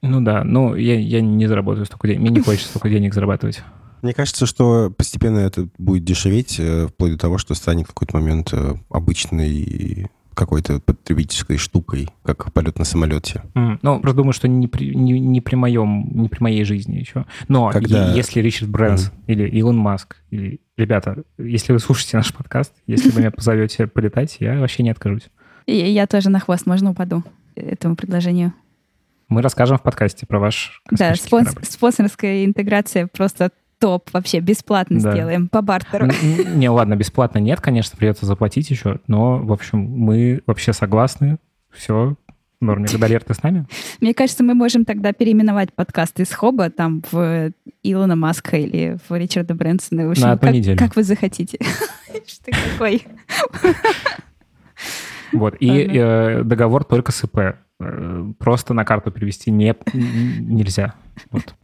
Ну 0.02 0.20
да, 0.20 0.44
ну 0.44 0.76
я, 0.76 0.96
я 1.00 1.20
не 1.20 1.48
заработаю 1.48 1.86
столько 1.86 2.06
денег. 2.06 2.20
Мне 2.20 2.30
не 2.30 2.40
хочется 2.40 2.68
столько 2.68 2.88
денег 2.88 3.14
зарабатывать. 3.14 3.62
Мне 4.02 4.12
кажется, 4.14 4.46
что 4.46 4.90
постепенно 4.96 5.38
это 5.38 5.68
будет 5.78 6.04
дешеветь, 6.04 6.60
э, 6.60 6.86
вплоть 6.86 7.12
до 7.12 7.18
того, 7.18 7.38
что 7.38 7.54
станет 7.54 7.86
в 7.86 7.88
какой-то 7.88 8.16
момент 8.16 8.50
э, 8.52 8.74
обычной 8.90 10.08
какой-то 10.36 10.78
потребительской 10.80 11.56
штукой, 11.56 12.08
как 12.24 12.52
полет 12.52 12.78
на 12.78 12.84
самолете. 12.84 13.42
М, 13.54 13.78
Ну, 13.82 14.00
просто 14.00 14.16
думаю, 14.18 14.32
что 14.32 14.46
не 14.48 14.68
при, 14.68 14.94
не, 14.94 15.18
не 15.18 15.40
при 15.40 15.54
моем, 15.56 16.08
не 16.12 16.28
при 16.28 16.42
моей 16.42 16.62
жизни 16.64 16.96
еще. 16.96 17.24
Но 17.48 17.70
Когда- 17.70 18.10
е- 18.12 18.16
если 18.16 18.40
Ричард 18.40 18.70
Брэнс 18.70 19.12
или 19.26 19.48
Илон 19.48 19.76
Маск, 19.78 20.16
или... 20.30 20.60
Ребята, 20.76 21.22
если 21.38 21.72
вы 21.72 21.78
слушаете 21.78 22.18
наш 22.18 22.32
подкаст, 22.34 22.72
если 22.86 23.10
вы 23.10 23.20
меня 23.20 23.30
позовете 23.30 23.86
полетать, 23.86 24.36
я 24.40 24.60
вообще 24.60 24.82
не 24.82 24.90
откажусь. 24.90 25.28
И 25.64 25.74
я 25.74 26.06
тоже 26.06 26.28
на 26.30 26.38
хвост, 26.38 26.66
можно 26.66 26.90
упаду 26.90 27.24
этому 27.54 27.96
предложению. 27.96 28.52
Мы 29.28 29.40
расскажем 29.42 29.78
в 29.78 29.82
подкасте 29.82 30.26
про 30.26 30.38
ваш 30.38 30.82
Да, 30.90 31.12
спонс- 31.14 31.46
корабль. 31.46 31.64
спонсорская 31.64 32.44
интеграция 32.44 33.06
просто 33.08 33.50
топ, 33.78 34.10
вообще 34.12 34.40
бесплатно 34.40 35.00
Да. 35.00 35.12
сделаем 35.12 35.48
по 35.48 35.62
бартеру. 35.62 36.08
Не, 36.54 36.68
ладно, 36.70 36.96
бесплатно 36.96 37.38
нет, 37.38 37.60
конечно, 37.60 37.96
придется 37.96 38.26
заплатить 38.26 38.70
еще, 38.70 39.00
но, 39.06 39.38
в 39.38 39.52
общем, 39.52 39.78
мы 39.80 40.42
вообще 40.46 40.72
согласны. 40.72 41.38
Все, 41.72 42.16
норм. 42.60 42.84
Гадалер, 42.90 43.22
ты 43.22 43.34
с 43.34 43.42
нами? 43.42 43.66
Мне 44.00 44.14
кажется, 44.14 44.42
мы 44.42 44.54
можем 44.54 44.84
тогда 44.86 45.12
переименовать 45.12 45.72
подкаст 45.74 46.18
из 46.20 46.32
Хоба 46.32 46.70
там 46.70 47.02
в 47.10 47.50
Илона 47.82 48.16
Маска 48.16 48.56
или 48.56 48.96
в 49.08 49.14
Ричарда 49.14 49.54
Брэнсона. 49.54 50.06
В 50.06 50.10
общем, 50.12 50.22
На 50.22 50.32
одну 50.32 50.46
как, 50.48 50.54
неделю. 50.54 50.78
как 50.78 50.96
вы 50.96 51.02
захотите. 51.02 51.58
Что 52.26 52.44
ты 52.46 52.52
какой? 52.72 53.06
Вот. 55.32 55.56
И 55.60 55.68
э, 55.68 56.42
договор 56.44 56.84
только 56.84 57.12
с 57.12 57.22
ИП. 57.24 57.56
Э, 57.80 58.32
Просто 58.38 58.72
на 58.74 58.84
карту 58.84 59.10
перевести 59.10 59.50
не, 59.50 59.74
нельзя. 59.92 60.94
Вот. 61.30 61.54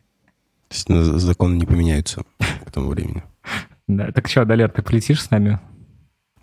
То 0.72 0.74
есть 0.74 0.88
ну, 0.88 1.02
законы 1.18 1.56
не 1.58 1.66
поменяются 1.66 2.22
к 2.64 2.70
тому 2.70 2.88
времени. 2.88 3.22
Да. 3.88 4.11
Так 4.11 4.26
что, 4.28 4.46
Далер, 4.46 4.70
ты 4.70 4.80
полетишь 4.80 5.20
с 5.20 5.30
нами? 5.30 5.61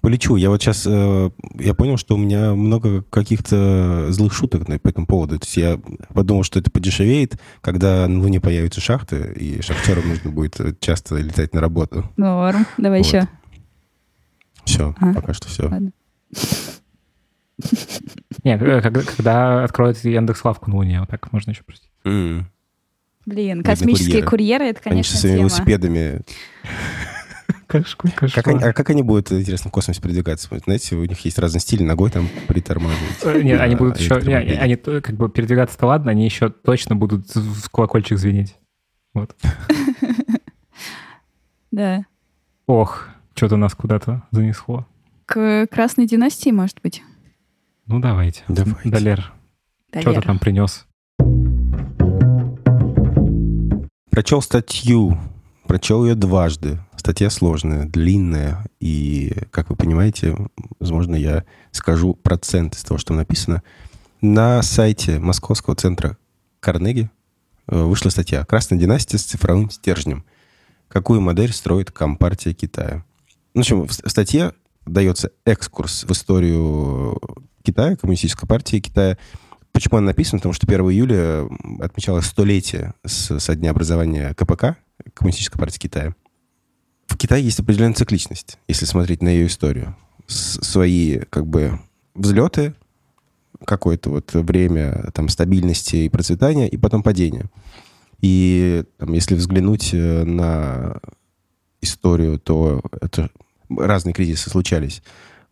Полечу. 0.01 0.35
Я 0.35 0.49
вот 0.51 0.61
сейчас, 0.61 0.85
я 0.85 1.73
понял, 1.73 1.97
что 1.97 2.13
у 2.13 2.17
меня 2.19 2.53
много 2.53 3.01
каких-то 3.01 4.11
злых 4.11 4.31
шуток 4.33 4.67
на- 4.67 4.77
по 4.77 4.87
этому 4.87 5.07
поводу. 5.07 5.39
То 5.39 5.45
есть 5.45 5.57
я 5.57 5.79
подумал, 6.13 6.43
что 6.43 6.59
это 6.59 6.69
подешевеет, 6.69 7.37
когда 7.61 8.07
на 8.07 8.19
Луне 8.21 8.39
появятся 8.39 8.79
шахты, 8.81 9.33
и 9.33 9.61
шахтерам 9.63 10.07
нужно 10.07 10.29
будет 10.29 10.59
э, 10.61 10.75
часто 10.79 11.15
летать 11.17 11.53
на 11.55 11.59
работу. 11.59 12.07
Норм. 12.15 12.65
Давай 12.77 12.99
Вот. 12.99 13.07
еще. 13.07 13.27
Все, 14.63 14.95
А. 15.01 15.13
пока 15.13 15.33
что 15.33 15.47
все. 15.47 15.63
Ладно. 15.67 15.91
Нет, 18.43 18.61
э, 18.61 18.81
когда, 18.81 19.01
когда 19.01 19.63
откроют 19.63 19.97
Яндекс 20.05 20.45
Лавку 20.45 20.69
на 20.69 20.77
Луне, 20.77 20.99
вот 20.99 21.09
так 21.09 21.31
можно 21.33 21.49
еще 21.51 21.63
простить. 21.63 21.89
М. 22.05 22.47
Блин, 23.25 23.63
космические 23.63 24.23
курьеры. 24.23 24.29
курьеры, 24.29 24.65
это, 24.65 24.79
Они 24.85 24.89
конечно, 24.91 25.17
своими 25.17 25.35
тема. 25.37 25.47
велосипедами. 25.49 26.21
Кашку, 27.67 28.07
кашку. 28.15 28.35
Как 28.35 28.47
они, 28.47 28.63
а 28.63 28.73
как 28.73 28.89
они 28.89 29.03
будут, 29.03 29.31
интересно, 29.31 29.69
в 29.69 29.73
космосе 29.73 30.01
передвигаться? 30.01 30.49
Знаете, 30.65 30.95
у 30.95 31.05
них 31.05 31.19
есть 31.19 31.37
разный 31.37 31.59
стиль, 31.61 31.83
ногой 31.83 32.09
там 32.09 32.27
притормаживать. 32.47 33.17
Э, 33.23 33.41
Нет, 33.43 33.61
они 33.61 33.73
на 33.75 33.79
будут 33.79 33.99
еще... 33.99 34.15
Они 34.15 34.75
как 34.75 35.13
бы 35.15 35.29
передвигаться-то 35.29 35.85
ладно, 35.85 36.09
они 36.09 36.25
еще 36.25 36.49
точно 36.49 36.95
будут 36.95 37.27
в 37.35 37.69
колокольчик 37.69 38.17
звенеть. 38.17 38.55
Вот. 39.13 39.35
Да. 41.71 42.05
Ох, 42.65 43.07
что-то 43.35 43.55
нас 43.55 43.75
куда-то 43.75 44.23
занесло. 44.31 44.87
К 45.27 45.67
Красной 45.69 46.07
династии, 46.07 46.49
может 46.49 46.81
быть. 46.81 47.03
Ну, 47.85 47.99
давайте. 47.99 48.43
Давайте. 48.47 48.89
Далер, 48.89 49.33
что 49.99 50.13
ты 50.13 50.21
там 50.21 50.39
принес? 50.39 50.87
Прочел 54.09 54.41
статью, 54.41 55.17
прочел 55.65 56.05
ее 56.05 56.15
дважды. 56.15 56.79
Статья 56.95 57.29
сложная, 57.29 57.85
длинная, 57.85 58.65
и, 58.79 59.33
как 59.51 59.69
вы 59.69 59.75
понимаете, 59.75 60.35
возможно, 60.79 61.15
я 61.15 61.45
скажу 61.71 62.15
процент 62.15 62.75
из 62.75 62.83
того, 62.83 62.97
что 62.97 63.13
написано. 63.13 63.63
На 64.21 64.61
сайте 64.63 65.19
Московского 65.19 65.75
центра 65.75 66.17
Карнеги 66.59 67.09
э, 67.67 67.81
вышла 67.81 68.09
статья 68.09 68.43
«Красная 68.43 68.77
династия 68.77 69.17
с 69.17 69.23
цифровым 69.23 69.69
стержнем. 69.69 70.25
Какую 70.89 71.21
модель 71.21 71.53
строит 71.53 71.91
Компартия 71.91 72.53
Китая?» 72.53 73.05
Ну, 73.53 73.61
в 73.61 73.63
общем, 73.63 73.87
в 73.87 73.91
в 73.91 74.09
статье 74.09 74.53
дается 74.85 75.31
экскурс 75.45 76.03
в 76.03 76.11
историю 76.11 77.19
Китая, 77.63 77.95
Коммунистической 77.95 78.47
партии 78.47 78.79
Китая. 78.79 79.17
Почему 79.71 79.97
она 79.97 80.07
написана? 80.07 80.39
Потому 80.39 80.53
что 80.53 80.67
1 80.67 80.81
июля 80.91 81.47
отмечалось 81.79 82.25
столетие 82.25 82.93
с, 83.05 83.39
со 83.39 83.55
дня 83.55 83.71
образования 83.71 84.33
КПК, 84.33 84.77
Коммунистической 85.13 85.59
партии 85.59 85.79
Китая. 85.79 86.15
В 87.07 87.17
Китае 87.17 87.43
есть 87.43 87.59
определенная 87.59 87.95
цикличность, 87.95 88.57
если 88.67 88.85
смотреть 88.85 89.21
на 89.23 89.29
ее 89.29 89.47
историю. 89.47 89.95
С- 90.27 90.61
свои, 90.61 91.19
как 91.29 91.47
бы, 91.47 91.79
взлеты, 92.13 92.75
какое-то 93.65 94.09
вот 94.09 94.33
время 94.33 95.11
там 95.13 95.29
стабильности 95.29 95.97
и 95.97 96.09
процветания, 96.09 96.67
и 96.67 96.77
потом 96.77 97.03
падение. 97.03 97.45
И 98.21 98.83
там, 98.97 99.13
если 99.13 99.35
взглянуть 99.35 99.93
э, 99.93 100.23
на 100.23 100.99
историю, 101.81 102.39
то 102.39 102.81
это 103.01 103.29
разные 103.69 104.13
кризисы 104.13 104.49
случались. 104.49 105.01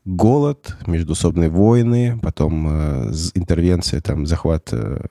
Голод, 0.09 0.77
междусобные 0.87 1.49
войны, 1.49 2.17
потом 2.21 2.65
э, 2.69 3.11
интервенция, 3.33 3.99
там, 3.99 4.25
захват 4.25 4.69
э, 4.71 5.01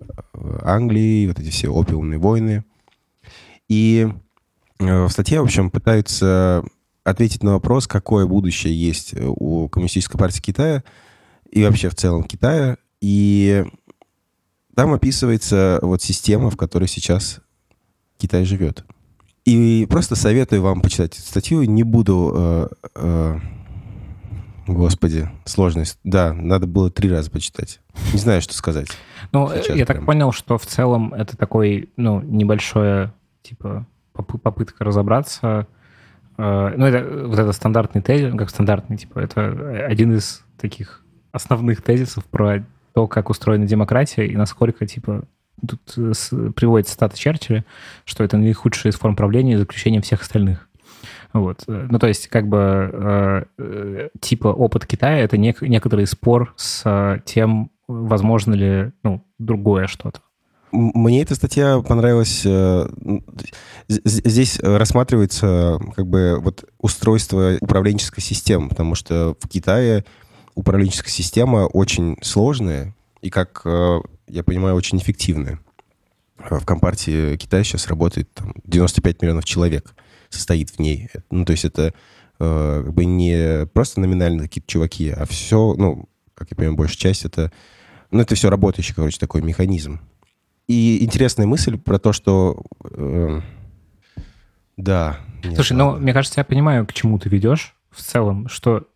Англии, 0.63 1.27
вот 1.27 1.39
эти 1.39 1.51
все 1.51 1.69
опиумные 1.69 2.19
войны. 2.19 2.65
И 3.69 4.09
э, 4.79 5.05
в 5.05 5.11
статье, 5.11 5.43
в 5.43 5.45
общем, 5.45 5.71
пытаются 5.71 6.65
ответить 7.05 7.43
на 7.43 7.53
вопрос, 7.53 7.87
какое 7.87 8.25
будущее 8.25 8.75
есть 8.75 9.15
у 9.21 9.69
Коммунистической 9.69 10.19
партии 10.19 10.41
Китая 10.41 10.83
и 11.51 11.63
вообще 11.63 11.91
в 11.91 11.95
целом 11.95 12.25
Китая. 12.25 12.79
И 13.03 13.67
там 14.75 14.95
описывается 14.95 15.79
вот 15.83 16.01
система, 16.01 16.49
в 16.49 16.57
которой 16.57 16.89
сейчас 16.89 17.41
Китай 18.17 18.47
живет. 18.47 18.87
И 19.45 19.87
просто 19.91 20.17
советую 20.17 20.63
вам 20.63 20.81
почитать 20.81 21.13
статью. 21.13 21.65
Не 21.65 21.83
буду... 21.83 22.33
Э, 22.35 22.69
э, 22.95 23.41
господи, 24.67 25.29
сложность. 25.45 25.99
Да, 26.05 26.33
надо 26.33 26.67
было 26.67 26.91
три 26.91 27.11
раза 27.11 27.31
почитать. 27.31 27.81
Не 28.13 28.19
знаю, 28.19 28.41
что 28.43 28.55
сказать. 28.55 28.89
Ну, 29.33 29.49
Сейчас 29.49 29.77
я 29.77 29.87
прям. 29.87 29.99
так 29.99 30.07
понял, 30.07 30.33
что 30.33 30.59
в 30.59 30.67
целом 30.67 31.15
это 31.15 31.37
такой, 31.37 31.91
ну, 31.97 32.21
небольшое, 32.21 33.13
типа, 33.43 33.87
попытка 34.13 34.85
разобраться. 34.85 35.67
Э, 36.39 36.75
ну, 36.77 36.87
это 36.87 37.27
вот 37.27 37.39
это 37.39 37.53
стандартный 37.53 38.03
тезис, 38.03 38.35
как 38.37 38.51
стандартный, 38.51 38.97
типа, 38.97 39.19
это 39.19 39.87
один 39.87 40.15
из 40.15 40.45
таких 40.59 41.03
основных 41.33 41.83
тезисов 41.83 42.25
про 42.25 42.65
то, 42.95 43.07
как 43.07 43.31
устроена 43.31 43.67
демократия 43.67 44.27
и 44.27 44.37
насколько, 44.37 44.87
типа, 44.87 45.25
тут 45.67 45.81
э, 45.97 46.13
приводится 46.55 46.95
стата 46.95 47.17
Черчилля, 47.17 47.65
что 48.05 48.25
это 48.25 48.37
наихудшая 48.37 48.93
из 48.93 48.97
форм 48.99 49.17
правления 49.17 49.57
за 49.57 49.65
исключением 49.65 50.03
всех 50.03 50.23
остальных. 50.23 50.66
Вот. 51.41 51.65
Э, 51.69 51.87
ну, 51.91 51.99
то 51.99 52.07
есть, 52.07 52.29
как 52.29 52.49
бы, 52.49 53.47
э, 53.59 54.09
типа 54.21 54.49
опыт 54.49 54.87
Китая— 54.87 55.19
это 55.19 55.37
нек- 55.37 55.67
некоторый 55.67 56.07
спор 56.07 56.55
с 56.57 56.83
э, 56.85 57.21
тем, 57.25 57.71
возможно 57.89 58.55
ли, 58.55 58.93
ну, 59.03 59.23
другое 59.39 59.87
что-то. 59.87 60.21
Мне 60.73 61.23
эта 61.23 61.35
статья 61.37 61.81
понравилась. 61.81 62.45
Здесь 63.89 64.59
рассматривается 64.61 65.79
как 65.95 66.07
бы 66.07 66.39
вот 66.41 66.65
устройство 66.79 67.57
управленческой 67.61 68.23
системы, 68.23 68.69
потому 68.69 68.95
что 68.95 69.37
в 69.41 69.49
Китае 69.49 70.05
управленческая 70.55 71.13
система 71.13 71.67
очень 71.67 72.19
сложная 72.21 72.95
и, 73.23 73.31
как 73.31 73.63
я 73.65 74.43
понимаю, 74.43 74.75
очень 74.75 74.99
эффективная. 74.99 75.61
В 76.37 76.65
Компартии 76.67 77.37
Китая 77.37 77.65
сейчас 77.65 77.87
работает 77.87 78.29
там, 78.35 78.53
95 78.65 79.23
миллионов 79.23 79.45
человек, 79.45 79.95
состоит 80.37 80.71
в 80.71 80.79
ней. 80.79 81.09
Ну, 81.31 81.45
то 81.45 81.53
есть 81.53 81.65
это 81.65 81.95
э, 82.39 82.83
как 82.85 82.95
бы 82.95 83.05
не 83.05 83.67
просто 83.67 84.01
номинально 84.01 84.43
какие-то 84.45 84.71
чуваки, 84.71 85.11
а 85.11 85.27
все, 85.27 85.75
ну, 85.75 86.09
как 86.35 86.51
я 86.51 86.57
понимаю, 86.57 86.77
большая 86.77 86.99
часть 86.99 87.25
это, 87.25 87.51
ну, 88.11 88.21
это 88.21 88.35
все 88.35 88.51
работающий, 88.51 88.95
короче, 88.95 89.19
такой 89.19 89.43
механизм. 89.43 90.01
И 90.69 91.03
интересная 91.03 91.47
мысль 91.47 91.79
про 91.79 91.99
то, 91.99 92.13
что... 92.13 92.63
Э, 92.91 93.41
да. 94.77 95.19
Слушай, 95.55 95.73
нет, 95.73 95.79
ну, 95.79 95.97
мне 95.97 96.13
кажется, 96.13 96.41
я 96.41 96.45
понимаю, 96.45 96.87
к 96.87 96.93
чему 96.93 97.19
ты 97.19 97.29
ведешь 97.29 97.75
в 97.91 98.03
целом, 98.03 98.49
что 98.49 98.87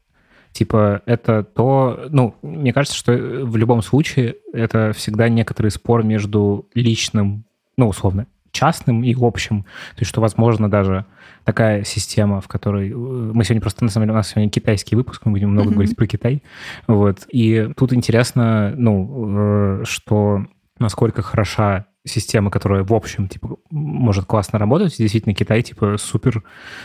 Типа, 0.53 1.03
это 1.07 1.45
то... 1.45 2.07
Ну, 2.11 2.35
мне 2.43 2.73
кажется, 2.73 2.99
что 2.99 3.13
в 3.13 3.57
любом 3.57 3.83
случае 3.83 4.37
это 4.53 4.93
всегда 4.93 5.29
некоторый 5.29 5.71
спор 5.71 6.03
между 6.03 6.69
личным, 6.75 7.45
ну, 7.77 7.89
условно, 7.89 8.27
частным 8.53 9.03
и 9.05 9.15
общим. 9.19 9.63
То 9.63 10.01
есть, 10.01 10.11
что, 10.11 10.21
возможно, 10.21 10.71
даже 10.71 11.05
такая 11.45 11.85
система, 11.85 12.41
в 12.41 12.49
которой... 12.49 12.91
Э, 12.91 12.95
мы 12.95 13.45
сегодня 13.45 13.61
просто, 13.61 13.85
на 13.85 13.91
самом 13.91 14.07
деле, 14.07 14.15
у 14.15 14.17
нас 14.17 14.29
сегодня 14.29 14.51
китайский 14.51 14.97
выпуск, 14.97 15.23
мы 15.25 15.33
будем 15.33 15.51
много 15.51 15.71
mm-hmm. 15.71 15.73
говорить 15.75 15.97
про 15.97 16.07
Китай. 16.07 16.43
Вот. 16.87 17.27
И 17.31 17.71
тут 17.77 17.93
интересно, 17.93 18.75
ну, 18.77 19.81
э, 19.81 19.85
что 19.85 20.47
насколько 20.79 21.23
хороша 21.23 21.87
система, 22.05 22.51
которая 22.51 22.83
в 22.83 22.93
общем, 22.95 23.29
типа, 23.29 23.57
может 23.71 24.25
классно 24.25 24.59
работать. 24.59 24.97
Действительно, 24.97 25.35
Китай, 25.35 25.63
типа, 25.63 25.97
супер 25.99 26.43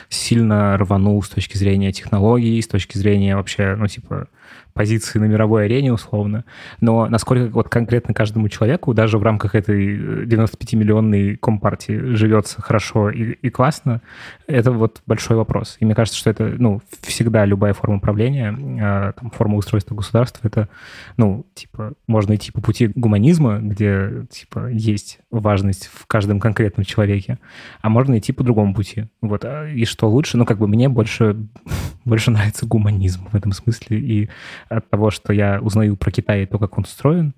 сильно 0.09 0.77
рванул 0.77 1.21
с 1.23 1.29
точки 1.29 1.57
зрения 1.57 1.91
технологий, 1.91 2.61
с 2.61 2.67
точки 2.67 2.97
зрения 2.97 3.35
вообще, 3.35 3.75
ну, 3.75 3.87
типа, 3.87 4.27
позиции 4.73 5.19
на 5.19 5.25
мировой 5.25 5.65
арене, 5.65 5.93
условно. 5.93 6.43
Но 6.81 7.07
насколько 7.07 7.47
вот 7.47 7.69
конкретно 7.69 8.13
каждому 8.13 8.49
человеку, 8.49 8.93
даже 8.93 9.17
в 9.17 9.23
рамках 9.23 9.55
этой 9.55 10.25
95-миллионной 10.25 11.37
компартии 11.37 11.93
живется 12.15 12.61
хорошо 12.61 13.09
и, 13.09 13.31
и 13.33 13.49
классно, 13.49 14.01
это 14.47 14.71
вот 14.71 15.01
большой 15.05 15.37
вопрос. 15.37 15.77
И 15.79 15.85
мне 15.85 15.95
кажется, 15.95 16.19
что 16.19 16.29
это, 16.29 16.53
ну, 16.57 16.81
всегда 17.01 17.45
любая 17.45 17.73
форма 17.73 17.97
управления, 17.97 18.51
э, 18.51 19.13
там, 19.19 19.31
форма 19.31 19.55
устройства 19.55 19.95
государства, 19.95 20.45
это, 20.45 20.67
ну, 21.17 21.45
типа, 21.53 21.93
можно 22.07 22.35
идти 22.35 22.51
по 22.51 22.61
пути 22.61 22.91
гуманизма, 22.93 23.59
где, 23.59 24.25
типа, 24.29 24.67
есть 24.67 25.19
важность 25.31 25.89
в 25.93 26.05
каждом 26.05 26.39
конкретном 26.39 26.85
человеке, 26.85 27.39
а 27.81 27.89
можно 27.89 28.17
идти 28.17 28.33
по 28.33 28.43
другому 28.43 28.73
пути. 28.73 29.05
Вот. 29.21 29.45
А, 29.45 29.69
и 29.69 29.85
что 29.85 30.09
лучше? 30.09 30.37
Ну, 30.37 30.45
как 30.45 30.57
бы 30.57 30.67
мне 30.67 30.89
больше, 30.89 31.37
больше 32.05 32.31
нравится 32.31 32.65
гуманизм 32.65 33.27
в 33.31 33.35
этом 33.35 33.51
смысле, 33.51 33.99
и 33.99 34.29
от 34.69 34.89
того, 34.89 35.11
что 35.11 35.33
я 35.33 35.59
узнаю 35.61 35.97
про 35.97 36.11
Китай 36.11 36.43
и 36.43 36.45
то, 36.45 36.57
как 36.59 36.77
он 36.77 36.83
устроен, 36.83 37.33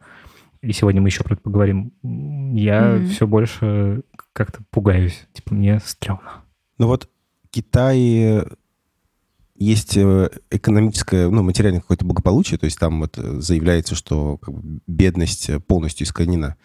и 0.61 0.71
сегодня 0.71 1.01
мы 1.01 1.09
еще 1.09 1.23
про 1.23 1.33
это 1.33 1.43
поговорим, 1.43 1.93
я 2.03 2.81
mm-hmm. 2.81 3.07
все 3.07 3.27
больше 3.27 4.01
как-то 4.33 4.59
пугаюсь. 4.71 5.27
Типа, 5.33 5.53
мне 5.53 5.79
стрёмно. 5.79 6.43
Ну 6.77 6.87
вот 6.87 7.09
Китай 7.51 8.43
есть 9.55 9.97
э, 9.97 10.29
экономическое, 10.51 11.29
ну, 11.29 11.43
материальное 11.43 11.81
какое-то 11.81 12.05
благополучие, 12.05 12.59
то 12.59 12.65
есть 12.65 12.79
там 12.79 13.01
вот 13.01 13.15
заявляется, 13.15 13.95
что 13.95 14.37
как 14.37 14.53
бы, 14.53 14.79
бедность 14.87 15.49
полностью 15.65 16.05
искоренена. 16.05 16.57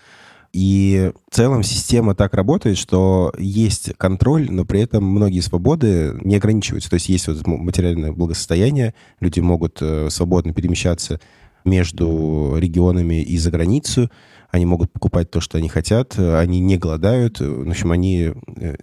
И 0.53 1.11
в 1.31 1.35
целом 1.35 1.62
система 1.62 2.15
так 2.15 2.35
работает, 2.35 2.77
что 2.77 3.33
есть 3.38 3.95
контроль, 3.97 4.51
но 4.51 4.67
при 4.67 4.81
этом 4.81 5.03
многие 5.03 5.41
свободы 5.41 6.15
не 6.23 6.37
ограничиваются. 6.37 6.91
То 6.91 6.95
есть 6.95 7.09
есть 7.09 7.27
вот 7.27 7.47
материальное 7.47 8.12
благосостояние, 8.12 8.95
люди 9.21 9.41
могут 9.41 9.79
э, 9.81 10.11
свободно 10.11 10.53
перемещаться 10.53 11.21
между 11.65 12.57
регионами 12.59 13.23
и 13.23 13.38
за 13.38 13.51
границу, 13.51 14.11
они 14.51 14.67
могут 14.67 14.93
покупать 14.93 15.31
то, 15.31 15.41
что 15.41 15.57
они 15.57 15.71
хотят, 15.71 16.19
они 16.19 16.61
не 16.61 16.77
голодают, 16.77 17.41
в 17.41 17.71
общем, 17.71 17.91
они 17.91 18.33
э, 18.57 18.75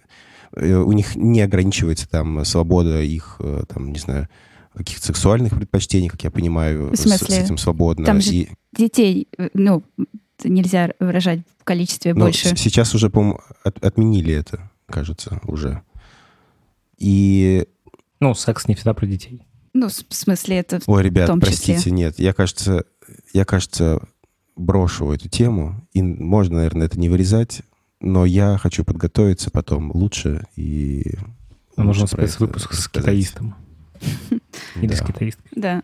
э, 0.56 0.74
у 0.74 0.90
них 0.90 1.14
не 1.14 1.40
ограничивается 1.40 2.08
там 2.08 2.44
свобода 2.44 3.00
их, 3.00 3.40
там, 3.68 3.92
не 3.92 4.00
знаю, 4.00 4.28
каких-то 4.74 5.06
сексуальных 5.06 5.54
предпочтений, 5.54 6.08
как 6.08 6.24
я 6.24 6.32
понимаю, 6.32 6.90
в 6.90 6.96
смысле? 6.96 7.28
С, 7.28 7.38
с 7.38 7.44
этим 7.44 7.58
свободно. 7.58 8.06
Там 8.06 8.20
же 8.20 8.32
и... 8.32 8.48
детей, 8.76 9.28
ну, 9.54 9.84
нельзя 10.44 10.90
выражать 10.98 11.40
в 11.58 11.64
количестве 11.64 12.14
Но 12.14 12.26
больше. 12.26 12.56
Сейчас 12.56 12.94
уже, 12.94 13.10
по-моему, 13.10 13.40
от, 13.64 13.84
отменили 13.84 14.34
это, 14.34 14.70
кажется, 14.86 15.40
уже. 15.44 15.82
И... 16.98 17.66
Ну, 18.20 18.34
секс 18.34 18.68
не 18.68 18.74
всегда 18.74 18.94
про 18.94 19.06
детей. 19.06 19.42
Ну, 19.72 19.88
в 19.88 20.14
смысле, 20.14 20.58
это 20.58 20.80
Ой, 20.86 21.02
ребят, 21.02 21.28
в 21.28 21.32
том 21.32 21.40
простите, 21.40 21.78
числе. 21.78 21.92
нет. 21.92 22.18
Я, 22.18 22.32
кажется, 22.32 22.84
я, 23.32 23.44
кажется, 23.44 24.00
брошу 24.56 25.12
эту 25.12 25.28
тему. 25.28 25.86
И 25.92 26.02
можно, 26.02 26.56
наверное, 26.56 26.86
это 26.86 26.98
не 26.98 27.08
вырезать, 27.08 27.62
но 28.00 28.24
я 28.24 28.58
хочу 28.58 28.84
подготовиться 28.84 29.50
потом 29.50 29.90
лучше 29.94 30.46
и... 30.56 31.14
Нам 31.76 31.86
нужен 31.86 32.06
спецвыпуск 32.06 32.74
с 32.74 32.88
китаистом. 32.88 33.54
Или 34.82 34.94
с 34.94 35.00
китаисткой. 35.00 35.50
Да. 35.54 35.82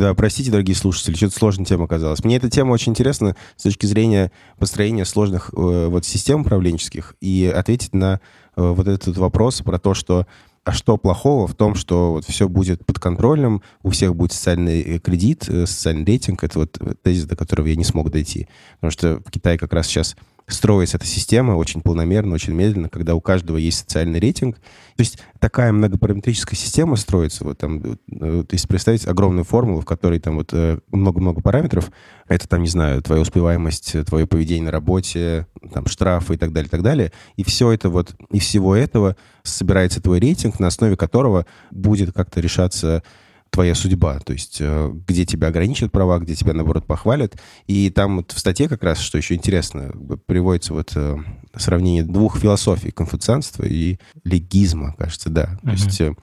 Да, 0.00 0.14
простите, 0.14 0.50
дорогие 0.50 0.74
слушатели, 0.74 1.14
что-то 1.14 1.36
сложная 1.36 1.66
тема 1.66 1.84
оказалась. 1.84 2.24
Мне 2.24 2.36
эта 2.36 2.48
тема 2.48 2.72
очень 2.72 2.92
интересна 2.92 3.36
с 3.56 3.64
точки 3.64 3.84
зрения 3.84 4.32
построения 4.58 5.04
сложных 5.04 5.50
э, 5.52 5.88
вот 5.90 6.06
систем 6.06 6.40
управленческих 6.40 7.16
и 7.20 7.52
ответить 7.54 7.94
на 7.94 8.18
э, 8.56 8.62
вот 8.62 8.88
этот 8.88 9.18
вопрос 9.18 9.60
про 9.60 9.78
то, 9.78 9.92
что 9.92 10.26
а 10.64 10.72
что 10.72 10.96
плохого 10.96 11.46
в 11.46 11.54
том, 11.54 11.74
что 11.74 12.12
вот 12.12 12.24
все 12.24 12.48
будет 12.48 12.86
под 12.86 12.98
контролем, 12.98 13.60
у 13.82 13.90
всех 13.90 14.16
будет 14.16 14.32
социальный 14.32 14.80
э, 14.80 14.98
кредит, 15.00 15.44
э, 15.50 15.66
социальный 15.66 16.06
рейтинг. 16.06 16.44
Это 16.44 16.60
вот 16.60 16.78
тезис, 17.02 17.24
до 17.26 17.36
которого 17.36 17.66
я 17.66 17.76
не 17.76 17.84
смог 17.84 18.10
дойти. 18.10 18.48
Потому 18.76 18.92
что 18.92 19.18
в 19.18 19.30
Китае 19.30 19.58
как 19.58 19.74
раз 19.74 19.86
сейчас 19.86 20.16
строится 20.52 20.96
эта 20.96 21.06
система 21.06 21.52
очень 21.52 21.80
полномерно, 21.80 22.34
очень 22.34 22.52
медленно, 22.52 22.88
когда 22.88 23.14
у 23.14 23.20
каждого 23.20 23.56
есть 23.56 23.78
социальный 23.78 24.20
рейтинг. 24.20 24.56
То 24.56 25.02
есть 25.02 25.18
такая 25.38 25.72
многопараметрическая 25.72 26.58
система 26.58 26.96
строится. 26.96 27.44
Вот 27.44 27.58
там, 27.58 27.80
э, 27.82 27.96
то 28.08 28.54
есть 28.54 28.68
представить 28.68 29.06
огромную 29.06 29.44
формулу, 29.44 29.80
в 29.80 29.84
которой 29.84 30.18
там 30.18 30.36
вот 30.36 30.50
э, 30.52 30.78
много-много 30.90 31.40
параметров. 31.40 31.90
Это 32.28 32.48
там, 32.48 32.62
не 32.62 32.68
знаю, 32.68 33.02
твоя 33.02 33.22
успеваемость, 33.22 34.04
твое 34.06 34.26
поведение 34.26 34.66
на 34.66 34.70
работе, 34.70 35.46
там 35.72 35.86
штрафы 35.86 36.34
и 36.34 36.36
так 36.36 36.52
далее, 36.52 36.68
и 36.68 36.70
так 36.70 36.82
далее. 36.82 37.12
И 37.36 37.44
все 37.44 37.72
это 37.72 37.88
вот, 37.88 38.14
и 38.30 38.38
всего 38.38 38.76
этого 38.76 39.16
собирается 39.42 40.02
твой 40.02 40.20
рейтинг, 40.20 40.60
на 40.60 40.66
основе 40.66 40.96
которого 40.96 41.46
будет 41.70 42.12
как-то 42.12 42.40
решаться 42.40 43.02
твоя 43.50 43.74
судьба, 43.74 44.20
то 44.20 44.32
есть 44.32 44.58
э, 44.60 44.92
где 45.06 45.26
тебя 45.26 45.48
ограничат 45.48 45.90
права, 45.90 46.18
где 46.20 46.34
тебя, 46.34 46.54
наоборот, 46.54 46.86
похвалят. 46.86 47.36
И 47.66 47.90
там 47.90 48.18
вот 48.18 48.32
в 48.32 48.38
статье 48.38 48.68
как 48.68 48.82
раз, 48.84 48.98
что 49.00 49.18
еще 49.18 49.34
интересно, 49.34 49.92
приводится 50.26 50.72
вот 50.72 50.92
э, 50.94 51.16
сравнение 51.56 52.04
двух 52.04 52.38
философий, 52.38 52.92
конфуцианства 52.92 53.64
и 53.64 53.98
легизма, 54.24 54.94
кажется, 54.96 55.30
да. 55.30 55.58
Uh-huh. 55.62 55.66
То 55.66 55.70
есть, 55.70 56.00
э, 56.00 56.14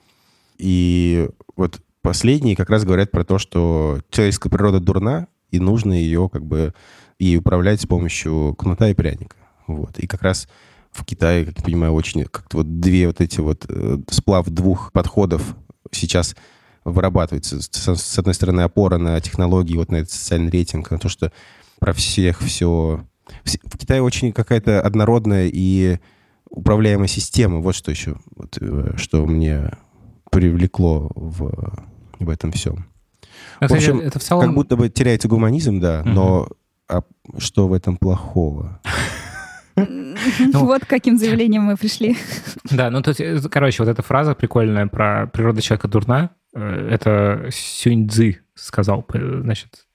и 0.56 1.28
вот 1.54 1.80
последние 2.00 2.56
как 2.56 2.70
раз 2.70 2.84
говорят 2.84 3.10
про 3.10 3.24
то, 3.24 3.38
что 3.38 4.00
человеческая 4.10 4.50
природа 4.50 4.80
дурна, 4.80 5.28
и 5.50 5.60
нужно 5.60 5.92
ее 5.92 6.28
как 6.30 6.44
бы 6.44 6.74
и 7.18 7.36
управлять 7.36 7.82
с 7.82 7.86
помощью 7.86 8.54
кнута 8.58 8.88
и 8.88 8.94
пряника. 8.94 9.36
Вот. 9.66 9.98
И 9.98 10.06
как 10.06 10.22
раз 10.22 10.48
в 10.92 11.04
Китае, 11.04 11.44
как 11.44 11.58
я 11.58 11.64
понимаю, 11.64 11.92
очень 11.92 12.24
как-то 12.24 12.58
вот 12.58 12.80
две 12.80 13.06
вот 13.06 13.20
эти 13.20 13.40
вот 13.40 13.66
сплав 14.08 14.48
двух 14.48 14.92
подходов 14.92 15.56
сейчас 15.90 16.34
вырабатывается. 16.90 17.60
С, 17.60 17.96
с 17.96 18.18
одной 18.18 18.34
стороны, 18.34 18.62
опора 18.62 18.98
на 18.98 19.20
технологии, 19.20 19.76
вот 19.76 19.90
на 19.90 19.96
этот 19.96 20.10
социальный 20.10 20.50
рейтинг, 20.50 20.90
на 20.90 20.98
то, 20.98 21.08
что 21.08 21.32
про 21.78 21.92
всех 21.92 22.40
все... 22.40 23.04
В 23.44 23.78
Китае 23.78 24.02
очень 24.02 24.32
какая-то 24.32 24.80
однородная 24.80 25.50
и 25.52 25.98
управляемая 26.50 27.08
система. 27.08 27.60
Вот 27.60 27.74
что 27.74 27.90
еще, 27.90 28.16
вот, 28.36 28.56
э, 28.60 28.94
что 28.96 29.26
мне 29.26 29.70
привлекло 30.30 31.10
в, 31.14 31.84
в 32.18 32.30
этом 32.30 32.52
всем. 32.52 32.86
Это, 33.60 33.74
в 33.74 33.76
общем, 33.76 34.00
это 34.00 34.18
в 34.18 34.22
целом... 34.22 34.46
как 34.46 34.54
будто 34.54 34.76
бы 34.76 34.88
теряется 34.88 35.28
гуманизм, 35.28 35.80
да, 35.80 36.00
угу. 36.00 36.08
но 36.08 36.48
а 36.88 37.02
что 37.38 37.68
в 37.68 37.72
этом 37.72 37.96
плохого? 37.96 38.80
Ну, 40.52 40.64
вот 40.64 40.84
каким 40.84 41.16
заявлением 41.16 41.62
мы 41.62 41.76
пришли. 41.76 42.16
Да, 42.70 42.90
ну, 42.90 43.00
тут, 43.00 43.20
э, 43.20 43.40
короче, 43.48 43.84
вот 43.84 43.88
эта 43.88 44.02
фраза 44.02 44.34
прикольная 44.34 44.88
про 44.88 45.28
природа 45.28 45.62
человека 45.62 45.86
дурна, 45.86 46.30
это 46.60 47.48
Сюнь 47.50 48.08
Цзы 48.08 48.40
сказал, 48.54 49.06
значит, 49.12 49.86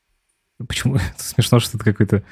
почему? 0.68 0.98
Смешно, 1.18 1.60
что 1.60 1.78
это 1.78 1.86
какой-то 1.86 2.24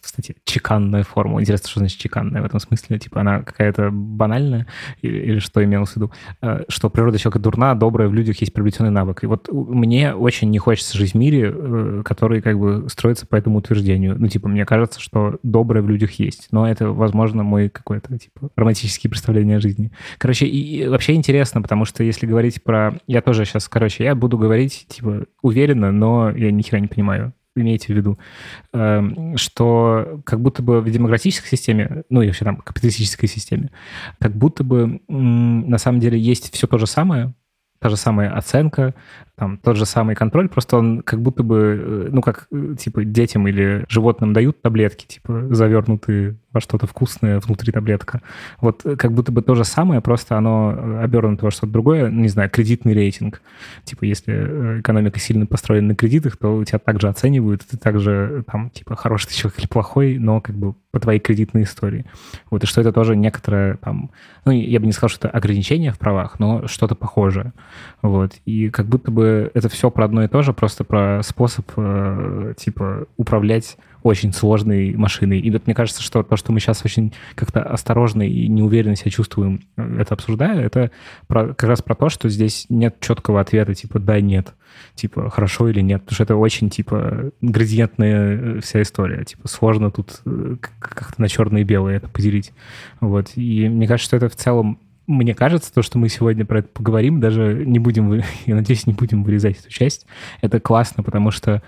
кстати, 0.00 0.36
чеканная 0.44 1.02
форма. 1.02 1.40
Интересно, 1.40 1.68
что 1.68 1.80
значит 1.80 1.98
чеканная 1.98 2.42
в 2.42 2.44
этом 2.44 2.60
смысле? 2.60 2.98
Типа 2.98 3.20
она 3.20 3.42
какая-то 3.42 3.90
банальная? 3.90 4.66
Или, 5.02 5.18
или 5.18 5.38
что 5.38 5.62
имелось 5.64 5.90
в 5.90 5.96
виду? 5.96 6.12
Э, 6.42 6.64
что 6.68 6.90
природа 6.90 7.18
человека 7.18 7.38
дурна, 7.38 7.74
добрая, 7.74 8.08
в 8.08 8.14
людях 8.14 8.40
есть 8.40 8.52
приобретенный 8.52 8.90
навык. 8.90 9.22
И 9.24 9.26
вот 9.26 9.48
мне 9.50 10.14
очень 10.14 10.50
не 10.50 10.58
хочется 10.58 10.96
жить 10.96 11.12
в 11.12 11.16
мире, 11.16 11.52
э, 11.54 12.02
который 12.04 12.42
как 12.42 12.58
бы 12.58 12.86
строится 12.88 13.26
по 13.26 13.36
этому 13.36 13.58
утверждению. 13.58 14.16
Ну, 14.18 14.28
типа, 14.28 14.48
мне 14.48 14.64
кажется, 14.66 15.00
что 15.00 15.38
доброе 15.42 15.82
в 15.82 15.88
людях 15.88 16.12
есть. 16.12 16.48
Но 16.50 16.68
это, 16.68 16.90
возможно, 16.90 17.42
мой 17.42 17.68
какой-то, 17.68 18.18
типа, 18.18 18.50
романтический 18.56 19.08
представление 19.08 19.58
о 19.58 19.60
жизни. 19.60 19.92
Короче, 20.18 20.46
и 20.46 20.86
вообще 20.88 21.14
интересно, 21.14 21.62
потому 21.62 21.84
что 21.84 22.02
если 22.02 22.26
говорить 22.26 22.62
про... 22.62 22.98
Я 23.06 23.22
тоже 23.22 23.44
сейчас, 23.44 23.68
короче, 23.68 24.04
я 24.04 24.14
буду 24.14 24.38
говорить, 24.38 24.86
типа, 24.88 25.26
уверенно, 25.42 25.92
но 25.92 26.30
я 26.30 26.50
ни 26.50 26.62
хера 26.62 26.80
не 26.80 26.88
понимаю 26.88 27.32
имеете 27.56 27.92
в 27.92 27.96
виду, 27.96 28.18
эм, 28.72 29.36
что 29.36 30.20
как 30.24 30.40
будто 30.40 30.62
бы 30.62 30.80
в 30.80 30.90
демократической 30.90 31.48
системе, 31.48 32.04
ну 32.08 32.22
и 32.22 32.26
вообще 32.26 32.44
там 32.44 32.56
капиталистической 32.58 33.26
системе, 33.26 33.70
как 34.18 34.36
будто 34.36 34.64
бы 34.64 35.00
на 35.08 35.78
самом 35.78 36.00
деле 36.00 36.18
есть 36.18 36.52
все 36.52 36.66
то 36.66 36.78
же 36.78 36.86
самое, 36.86 37.34
та 37.80 37.88
же 37.88 37.96
самая 37.96 38.30
оценка, 38.30 38.94
там 39.36 39.56
тот 39.56 39.76
же 39.76 39.86
самый 39.86 40.14
контроль, 40.14 40.48
просто 40.48 40.76
он 40.76 41.00
как 41.00 41.22
будто 41.22 41.42
бы, 41.42 41.56
э, 41.56 42.08
ну, 42.12 42.20
как, 42.20 42.46
э, 42.52 42.74
типа, 42.78 43.04
детям 43.04 43.48
или 43.48 43.86
животным 43.88 44.34
дают 44.34 44.60
таблетки, 44.60 45.06
типа, 45.06 45.46
завернутые 45.50 46.36
во 46.52 46.60
что-то 46.60 46.86
вкусное 46.86 47.38
внутри 47.40 47.72
таблетка. 47.72 48.22
Вот 48.60 48.84
э, 48.84 48.96
как 48.96 49.12
будто 49.12 49.30
бы 49.30 49.42
то 49.42 49.54
же 49.54 49.64
самое, 49.64 50.00
просто 50.00 50.36
оно 50.36 51.00
обернуто 51.00 51.44
во 51.44 51.50
что-то 51.50 51.72
другое, 51.72 52.10
не 52.10 52.28
знаю, 52.28 52.50
кредитный 52.50 52.92
рейтинг. 52.92 53.40
Типа, 53.84 54.04
если 54.04 54.80
экономика 54.80 55.20
сильно 55.20 55.46
построена 55.46 55.88
на 55.88 55.94
кредитах, 55.94 56.36
то 56.36 56.64
тебя 56.64 56.78
также 56.78 57.08
оценивают, 57.08 57.64
ты 57.66 57.76
также, 57.76 58.44
там, 58.50 58.70
типа, 58.70 58.96
хороший 58.96 59.28
ты 59.28 59.34
человек 59.34 59.58
или 59.60 59.66
плохой, 59.66 60.18
но 60.18 60.40
как 60.40 60.56
бы 60.56 60.74
по 60.90 60.98
твоей 60.98 61.20
кредитной 61.20 61.62
истории. 61.62 62.04
Вот, 62.50 62.64
и 62.64 62.66
что 62.66 62.80
это 62.80 62.92
тоже 62.92 63.14
некоторое, 63.14 63.76
там, 63.76 64.10
ну, 64.44 64.52
я 64.52 64.80
бы 64.80 64.86
не 64.86 64.92
сказал, 64.92 65.08
что 65.08 65.28
это 65.28 65.36
ограничение 65.36 65.92
в 65.92 65.98
правах, 65.98 66.40
но 66.40 66.66
что-то 66.66 66.94
похожее. 66.94 67.52
Вот, 68.02 68.34
и 68.44 68.70
как 68.70 68.86
будто 68.86 69.10
бы 69.10 69.50
это 69.54 69.68
все 69.68 69.90
про 69.90 70.04
одно 70.04 70.24
и 70.24 70.28
то 70.28 70.42
же, 70.42 70.52
просто 70.52 70.82
про 70.82 71.22
способ, 71.22 71.70
э, 71.76 72.54
типа, 72.56 73.06
управлять 73.16 73.76
очень 74.02 74.32
сложной 74.32 74.94
машиной. 74.94 75.40
И 75.40 75.50
вот 75.50 75.66
мне 75.66 75.74
кажется, 75.74 76.02
что 76.02 76.22
то, 76.22 76.36
что 76.36 76.52
мы 76.52 76.60
сейчас 76.60 76.84
очень 76.84 77.12
как-то 77.34 77.62
осторожно 77.62 78.22
и 78.22 78.48
неуверенно 78.48 78.96
себя 78.96 79.10
чувствуем, 79.10 79.60
э, 79.76 79.98
это 80.00 80.14
обсуждая, 80.14 80.60
это 80.60 80.90
про, 81.26 81.48
как 81.48 81.68
раз 81.68 81.82
про 81.82 81.94
то, 81.94 82.08
что 82.08 82.28
здесь 82.28 82.66
нет 82.68 82.96
четкого 83.00 83.40
ответа, 83.40 83.74
типа, 83.74 83.98
да, 83.98 84.20
нет, 84.20 84.54
типа, 84.94 85.30
хорошо 85.30 85.68
или 85.68 85.80
нет, 85.80 86.02
потому 86.02 86.14
что 86.14 86.24
это 86.24 86.36
очень, 86.36 86.70
типа, 86.70 87.32
градиентная 87.40 88.36
э, 88.36 88.60
вся 88.60 88.82
история, 88.82 89.24
типа, 89.24 89.48
сложно 89.48 89.90
тут 89.90 90.20
как-то 90.60 91.20
на 91.20 91.28
черное 91.28 91.62
и 91.62 91.64
белое 91.64 91.96
это 91.96 92.08
поделить. 92.08 92.52
Вот. 93.00 93.32
И 93.36 93.68
мне 93.68 93.86
кажется, 93.86 94.06
что 94.08 94.16
это 94.16 94.28
в 94.28 94.36
целом 94.36 94.78
мне 95.10 95.34
кажется, 95.34 95.72
то, 95.72 95.82
что 95.82 95.98
мы 95.98 96.08
сегодня 96.08 96.44
про 96.44 96.60
это 96.60 96.68
поговорим, 96.68 97.20
даже 97.20 97.64
не 97.66 97.78
будем, 97.78 98.12
я 98.46 98.54
надеюсь, 98.54 98.86
не 98.86 98.92
будем 98.92 99.24
вырезать 99.24 99.58
эту 99.58 99.70
часть. 99.70 100.06
Это 100.40 100.60
классно, 100.60 101.02
потому 101.02 101.30
что, 101.30 101.62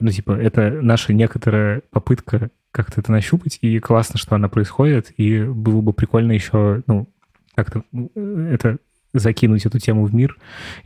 ну, 0.00 0.10
типа, 0.10 0.32
это 0.32 0.70
наша 0.82 1.12
некоторая 1.12 1.82
попытка 1.90 2.50
как-то 2.72 3.00
это 3.00 3.12
нащупать, 3.12 3.58
и 3.60 3.78
классно, 3.78 4.18
что 4.18 4.34
она 4.34 4.48
происходит, 4.48 5.12
и 5.16 5.42
было 5.42 5.80
бы 5.80 5.92
прикольно 5.92 6.32
еще, 6.32 6.82
ну, 6.86 7.08
как-то 7.54 7.82
ну, 7.92 8.10
это 8.14 8.78
закинуть 9.12 9.66
эту 9.66 9.78
тему 9.78 10.04
в 10.04 10.14
мир, 10.14 10.36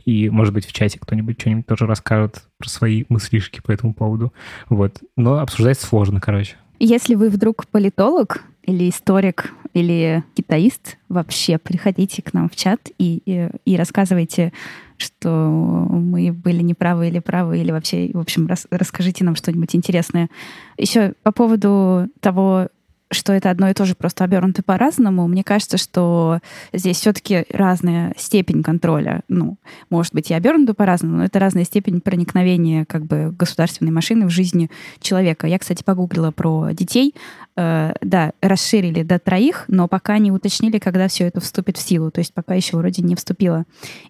и, 0.03 0.29
может 0.29 0.53
быть, 0.53 0.65
в 0.65 0.73
чате 0.73 0.99
кто-нибудь 0.99 1.39
что-нибудь 1.39 1.67
тоже 1.67 1.85
расскажет 1.85 2.43
про 2.57 2.69
свои 2.69 3.05
мыслишки 3.09 3.61
по 3.61 3.71
этому 3.71 3.93
поводу. 3.93 4.33
Вот. 4.67 5.01
Но 5.15 5.39
обсуждать 5.39 5.79
сложно, 5.79 6.19
короче. 6.19 6.55
Если 6.79 7.15
вы 7.15 7.29
вдруг 7.29 7.67
политолог, 7.67 8.43
или 8.65 8.89
историк, 8.89 9.53
или 9.73 10.23
китаист, 10.33 10.97
вообще 11.07 11.57
приходите 11.57 12.21
к 12.21 12.33
нам 12.33 12.49
в 12.49 12.55
чат 12.55 12.89
и, 12.97 13.21
и, 13.25 13.49
и 13.65 13.77
рассказывайте, 13.77 14.53
что 14.97 15.29
мы 15.29 16.31
были 16.31 16.61
неправы 16.61 17.07
или 17.07 17.19
правы, 17.19 17.59
или 17.59 17.71
вообще, 17.71 18.11
в 18.13 18.19
общем, 18.19 18.47
рас, 18.47 18.67
расскажите 18.71 19.23
нам 19.23 19.35
что-нибудь 19.35 19.75
интересное. 19.75 20.29
Еще 20.77 21.13
по 21.23 21.31
поводу 21.31 22.07
того, 22.19 22.69
что 23.15 23.33
это 23.33 23.49
одно 23.49 23.69
и 23.69 23.73
то 23.73 23.85
же, 23.85 23.95
просто 23.95 24.23
обернуто 24.23 24.63
по-разному. 24.63 25.27
Мне 25.27 25.43
кажется, 25.43 25.77
что 25.77 26.39
здесь 26.73 26.97
все-таки 26.97 27.45
разная 27.49 28.13
степень 28.17 28.63
контроля. 28.63 29.21
Ну, 29.27 29.57
может 29.89 30.13
быть, 30.13 30.31
и 30.31 30.33
обернуто 30.33 30.73
по-разному, 30.73 31.17
но 31.17 31.25
это 31.25 31.39
разная 31.39 31.63
степень 31.63 32.01
проникновения 32.01 32.85
как 32.85 33.05
бы 33.05 33.31
государственной 33.31 33.91
машины 33.91 34.25
в 34.25 34.29
жизни 34.29 34.69
человека. 34.99 35.47
Я, 35.47 35.59
кстати, 35.59 35.83
погуглила 35.83 36.31
про 36.31 36.71
детей. 36.71 37.15
Э, 37.57 37.93
да, 38.01 38.33
расширили 38.41 39.03
до 39.03 39.17
троих, 39.17 39.65
но 39.67 39.87
пока 39.87 40.17
не 40.17 40.31
уточнили, 40.31 40.77
когда 40.77 41.07
все 41.07 41.25
это 41.25 41.39
вступит 41.39 41.77
в 41.77 41.81
силу. 41.81 42.11
То 42.11 42.19
есть 42.19 42.33
пока 42.33 42.53
еще 42.53 42.77
вроде 42.77 43.01
не 43.01 43.15
вступило. 43.15 43.63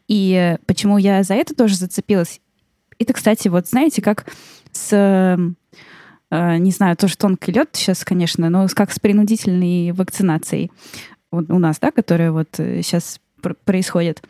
И 0.08 0.58
почему 0.66 0.98
я 0.98 1.22
за 1.24 1.36
это 1.36 1.54
тоже 1.56 1.76
зацепилась? 1.76 2.42
Это, 2.98 3.14
кстати, 3.14 3.48
вот 3.48 3.68
знаете, 3.68 4.02
как 4.02 4.26
с 4.72 5.38
не 6.58 6.72
знаю, 6.72 6.96
тоже 6.96 7.18
тонкий 7.18 7.52
лед 7.52 7.70
сейчас, 7.74 8.04
конечно, 8.04 8.50
но 8.50 8.68
как 8.74 8.92
с 8.92 9.00
принудительной 9.00 9.92
вакцинацией 9.92 10.72
у 11.32 11.60
нас, 11.60 11.80
да, 11.80 11.92
которая 11.92 12.32
вот 12.32 12.48
сейчас 12.56 13.18
э, 13.18 13.42
пр- 13.42 13.58
происходит. 13.66 14.22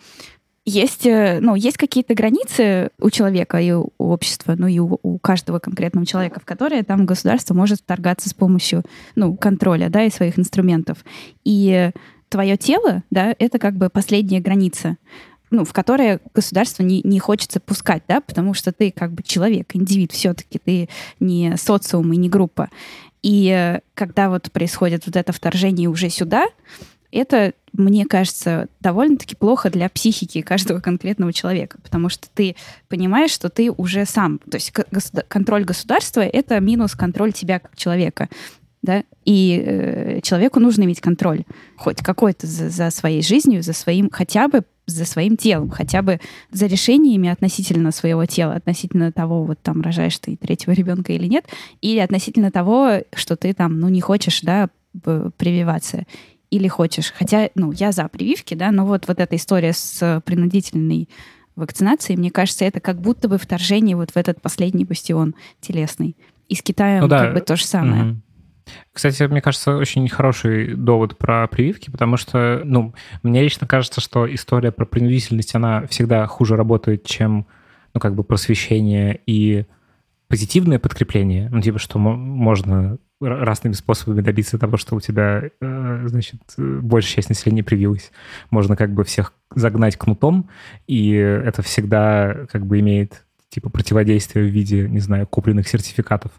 Есть, 0.66 1.06
э, 1.06 1.40
ну, 1.42 1.54
есть 1.56 1.78
какие-то 1.78 2.16
границы 2.16 2.90
у 3.00 3.12
человека 3.12 3.60
и 3.60 3.72
у 3.72 3.92
общества, 4.00 4.56
ну 4.58 4.68
и 4.68 4.80
у, 4.80 5.00
у 5.04 5.20
каждого 5.20 5.60
конкретного 5.60 6.08
человека, 6.08 6.40
в 6.40 6.46
которые 6.46 6.84
там 6.84 7.06
государство 7.06 7.54
может 7.54 7.82
вторгаться 7.82 8.30
с 8.30 8.34
помощью, 8.34 8.84
ну, 9.16 9.36
контроля, 9.36 9.90
да, 9.90 10.04
и 10.04 10.10
своих 10.10 10.40
инструментов. 10.40 11.06
И 11.44 11.92
твое 12.30 12.58
тело, 12.58 13.04
да, 13.12 13.36
это 13.38 13.60
как 13.60 13.76
бы 13.76 13.90
последняя 13.90 14.40
граница 14.40 14.98
ну, 15.52 15.66
в 15.66 15.74
которое 15.74 16.20
государство 16.34 16.84
не, 16.84 17.02
не 17.04 17.20
хочется 17.20 17.60
пускать, 17.60 18.04
да, 18.08 18.22
потому 18.22 18.54
что 18.54 18.72
ты 18.72 18.92
как 18.92 19.12
бы 19.12 19.24
человек, 19.24 19.76
индивид 19.76 20.12
все-таки, 20.12 20.60
ты 20.60 20.90
не 21.20 21.56
социум 21.58 22.12
и 22.14 22.18
не 22.18 22.30
группа. 22.30 22.70
И 23.22 23.50
э, 23.50 23.82
когда 23.94 24.30
вот 24.30 24.52
происходит 24.52 25.06
вот 25.06 25.16
это 25.16 25.32
вторжение 25.32 25.90
уже 25.90 26.10
сюда, 26.10 26.48
это, 27.12 27.54
мне 27.72 28.06
кажется, 28.06 28.68
довольно-таки 28.82 29.36
плохо 29.36 29.70
для 29.70 29.88
психики 29.90 30.42
каждого 30.42 30.80
конкретного 30.80 31.32
человека, 31.32 31.78
потому 31.82 32.10
что 32.10 32.28
ты 32.34 32.56
понимаешь, 32.90 33.32
что 33.32 33.50
ты 33.50 33.72
уже 33.72 34.06
сам, 34.06 34.40
то 34.40 34.56
есть 34.56 34.72
контроль 34.72 35.64
государства— 35.64 36.22
это 36.22 36.60
минус 36.60 36.94
контроль 36.94 37.32
тебя 37.32 37.60
как 37.60 37.76
человека 37.78 38.30
да, 38.86 39.04
и 39.26 39.62
э, 39.66 40.20
человеку 40.22 40.60
нужно 40.60 40.84
иметь 40.84 41.02
контроль 41.02 41.44
хоть 41.78 41.98
какой-то 41.98 42.48
за, 42.48 42.70
за 42.70 42.92
своей 42.92 43.24
жизнью, 43.24 43.64
за 43.64 43.74
своим, 43.74 44.10
хотя 44.12 44.48
бы 44.48 44.64
за 44.88 45.06
своим 45.06 45.36
телом, 45.38 45.70
хотя 45.70 46.02
бы 46.02 46.20
за 46.52 46.68
решениями 46.68 47.30
относительно 47.30 47.92
своего 47.92 48.26
тела, 48.26 48.54
относительно 48.54 49.12
того, 49.12 49.44
вот 49.44 49.60
там 49.62 49.82
рожаешь 49.82 50.18
ты 50.20 50.36
третьего 50.36 50.74
ребенка 50.74 51.14
или 51.14 51.28
нет, 51.28 51.46
или 51.82 52.00
относительно 52.00 52.52
того, 52.52 53.02
что 53.14 53.36
ты 53.36 53.54
там, 53.54 53.80
ну, 53.80 53.90
не 53.90 54.02
хочешь, 54.02 54.42
да, 54.42 54.70
прививаться 55.38 56.06
или 56.52 56.68
хочешь. 56.68 57.12
Хотя, 57.18 57.50
ну, 57.56 57.72
я 57.72 57.92
за 57.92 58.08
прививки, 58.08 58.54
да, 58.54 58.72
но 58.72 58.86
вот, 58.86 59.08
вот 59.08 59.20
эта 59.20 59.36
история 59.36 59.74
с 59.74 60.22
принудительной 60.26 61.10
вакцинации. 61.56 62.16
Мне 62.16 62.32
кажется, 62.32 62.66
это 62.66 62.80
как 62.80 63.02
будто 63.02 63.28
бы 63.28 63.38
вторжение 63.38 63.96
вот 63.96 64.12
в 64.12 64.18
этот 64.18 64.42
последний 64.42 64.86
бастион 64.86 65.36
телесный. 65.62 66.16
И 66.48 66.56
с 66.56 66.62
Китаем 66.62 67.02
Ну 67.02 67.08
да. 67.08 67.20
как 67.26 67.34
бы 67.34 67.42
то 67.42 67.56
же 67.56 67.66
самое. 67.66 68.04
Мгм. 68.04 68.22
Кстати, 68.92 69.24
мне 69.24 69.42
кажется, 69.42 69.76
очень 69.76 70.08
хороший 70.10 70.76
довод 70.76 71.18
про 71.18 71.48
прививки, 71.48 71.90
потому 71.90 72.18
что, 72.18 72.62
ну, 72.64 72.94
мне 73.24 73.44
лично 73.44 73.68
кажется, 73.68 74.02
что 74.02 74.34
история 74.34 74.72
про 74.72 74.86
принудительность, 74.86 75.56
она 75.56 75.86
всегда 75.88 76.26
хуже 76.28 76.56
работает, 76.56 77.04
чем, 77.06 77.46
ну, 77.94 78.00
как 78.00 78.16
бы 78.16 78.24
просвещение 78.24 79.20
и 79.26 79.66
позитивное 80.28 80.80
подкрепление. 80.80 81.50
Ну, 81.50 81.62
типа, 81.62 81.80
что 81.80 82.00
мо- 82.00 82.16
можно 82.16 82.98
разными 83.22 83.74
способами 83.74 84.22
добиться 84.22 84.58
того, 84.58 84.78
что 84.78 84.96
у 84.96 85.00
тебя, 85.00 85.50
э, 85.62 86.04
значит, 86.08 86.42
большая 86.58 87.16
часть 87.16 87.30
населения 87.30 87.64
привилась. 87.64 88.12
Можно 88.50 88.76
как 88.76 88.94
бы 88.94 89.04
всех 89.04 89.34
загнать 89.54 89.98
кнутом, 89.98 90.50
и 90.88 91.12
это 91.12 91.62
всегда 91.62 92.46
как 92.52 92.66
бы 92.66 92.80
имеет 92.80 93.25
типа 93.56 93.70
противодействие 93.70 94.46
в 94.46 94.54
виде, 94.54 94.86
не 94.90 95.00
знаю, 95.00 95.26
купленных 95.28 95.70
сертификатов 95.70 96.34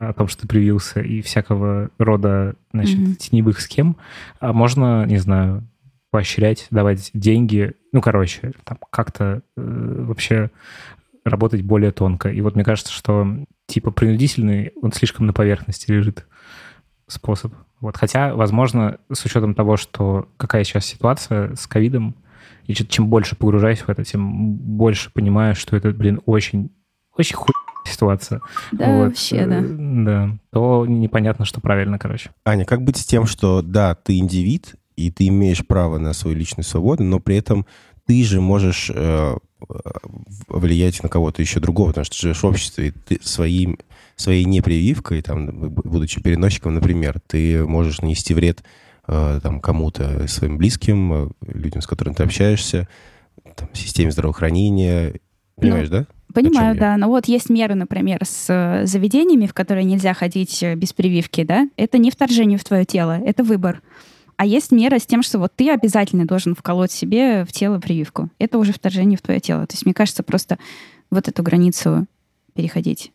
о 0.00 0.12
том, 0.12 0.26
что 0.26 0.42
ты 0.42 0.48
привился, 0.48 1.00
и 1.00 1.22
всякого 1.22 1.90
рода, 1.96 2.56
значит, 2.72 2.98
Мгм. 2.98 3.14
теневых 3.14 3.60
схем. 3.60 3.96
А 4.40 4.52
можно, 4.52 5.06
не 5.06 5.18
знаю, 5.18 5.62
поощрять, 6.10 6.66
давать 6.72 7.10
деньги, 7.14 7.74
ну, 7.92 8.00
короче, 8.00 8.52
там 8.64 8.78
как-то 8.90 9.42
э, 9.56 10.04
вообще 10.08 10.50
работать 11.24 11.62
более 11.62 11.92
тонко. 11.92 12.30
И 12.30 12.40
вот 12.40 12.56
мне 12.56 12.64
кажется, 12.64 12.92
что 12.92 13.28
типа 13.66 13.92
принудительный, 13.92 14.72
он 14.82 14.90
слишком 14.92 15.26
на 15.26 15.32
поверхности 15.32 15.92
лежит 15.92 16.26
способ. 17.06 17.54
Вот. 17.80 17.96
Хотя, 17.96 18.34
возможно, 18.34 18.98
с 19.12 19.24
учетом 19.24 19.54
того, 19.54 19.76
что 19.76 20.28
какая 20.36 20.64
сейчас 20.64 20.84
ситуация 20.84 21.54
с 21.54 21.68
ковидом, 21.68 22.16
и 22.66 22.74
чем 22.74 23.08
больше 23.08 23.36
погружаюсь 23.36 23.80
в 23.80 23.88
это, 23.88 24.04
тем 24.04 24.54
больше 24.54 25.10
понимаю, 25.12 25.54
что 25.54 25.76
это, 25.76 25.90
блин, 25.90 26.20
очень, 26.26 26.70
очень 27.16 27.36
хуй 27.36 27.54
ситуация. 27.84 28.40
Да, 28.72 28.86
Вот, 28.86 29.08
вообще, 29.08 29.36
э, 29.36 29.46
да. 29.46 29.62
Да. 29.68 30.38
То 30.52 30.86
непонятно, 30.86 31.44
что 31.44 31.60
правильно, 31.60 31.98
короче. 31.98 32.30
Аня, 32.44 32.64
как 32.64 32.82
быть 32.82 32.96
с 32.96 33.04
тем, 33.04 33.26
что 33.26 33.62
да, 33.62 33.94
ты 33.94 34.18
индивид, 34.18 34.74
и 34.96 35.10
ты 35.10 35.28
имеешь 35.28 35.66
право 35.66 35.98
на 35.98 36.12
свою 36.12 36.36
личную 36.36 36.64
свободу, 36.64 37.04
но 37.04 37.20
при 37.20 37.36
этом 37.36 37.66
ты 38.06 38.22
же 38.24 38.40
можешь 38.40 38.90
э, 38.94 39.36
влиять 40.48 41.02
на 41.02 41.08
кого-то 41.08 41.42
еще 41.42 41.60
другого, 41.60 41.88
потому 41.88 42.04
что 42.04 42.16
ты 42.16 42.22
живешь 42.22 42.42
в 42.42 42.46
обществе, 42.46 42.88
и 42.88 42.90
ты 42.90 43.20
своим, 43.22 43.78
своей 44.16 44.44
непрививкой, 44.44 45.22
там, 45.22 45.70
будучи 45.70 46.22
переносчиком, 46.22 46.74
например, 46.74 47.20
ты 47.26 47.64
можешь 47.64 48.00
нанести 48.00 48.32
вред 48.32 48.62
там, 49.06 49.60
кому-то, 49.60 50.26
своим 50.28 50.58
близким, 50.58 51.12
э, 51.12 51.28
людям, 51.46 51.82
с 51.82 51.86
которыми 51.86 52.14
ты 52.14 52.24
общаешься, 52.24 52.88
там, 53.54 53.68
системе 53.72 54.10
здравоохранения. 54.10 55.14
Понимаешь, 55.56 55.88
да? 55.88 56.06
Понимаю, 56.34 56.76
да. 56.76 56.96
Но 56.96 57.08
вот 57.08 57.26
есть 57.26 57.48
меры, 57.48 57.74
например, 57.74 58.18
с 58.24 58.46
э, 58.48 58.86
заведениями, 58.86 59.46
в 59.46 59.54
которые 59.54 59.84
нельзя 59.84 60.12
ходить 60.12 60.62
э, 60.62 60.74
без 60.74 60.92
прививки, 60.92 61.44
да? 61.44 61.68
Это 61.76 61.98
не 61.98 62.10
вторжение 62.10 62.58
в 62.58 62.64
твое 62.64 62.84
тело, 62.84 63.18
это 63.24 63.42
выбор. 63.42 63.80
А 64.36 64.44
есть 64.44 64.70
мера 64.70 64.98
с 64.98 65.06
тем, 65.06 65.22
что 65.22 65.38
вот 65.38 65.52
ты 65.56 65.70
обязательно 65.70 66.26
должен 66.26 66.54
вколоть 66.54 66.92
себе 66.92 67.44
в 67.46 67.52
тело 67.52 67.78
прививку. 67.78 68.28
Это 68.38 68.58
уже 68.58 68.72
вторжение 68.72 69.16
в 69.16 69.22
твое 69.22 69.40
тело. 69.40 69.66
То 69.66 69.72
есть, 69.72 69.86
мне 69.86 69.94
кажется, 69.94 70.22
просто 70.22 70.58
вот 71.10 71.26
эту 71.28 71.42
границу 71.42 72.06
переходить, 72.54 73.12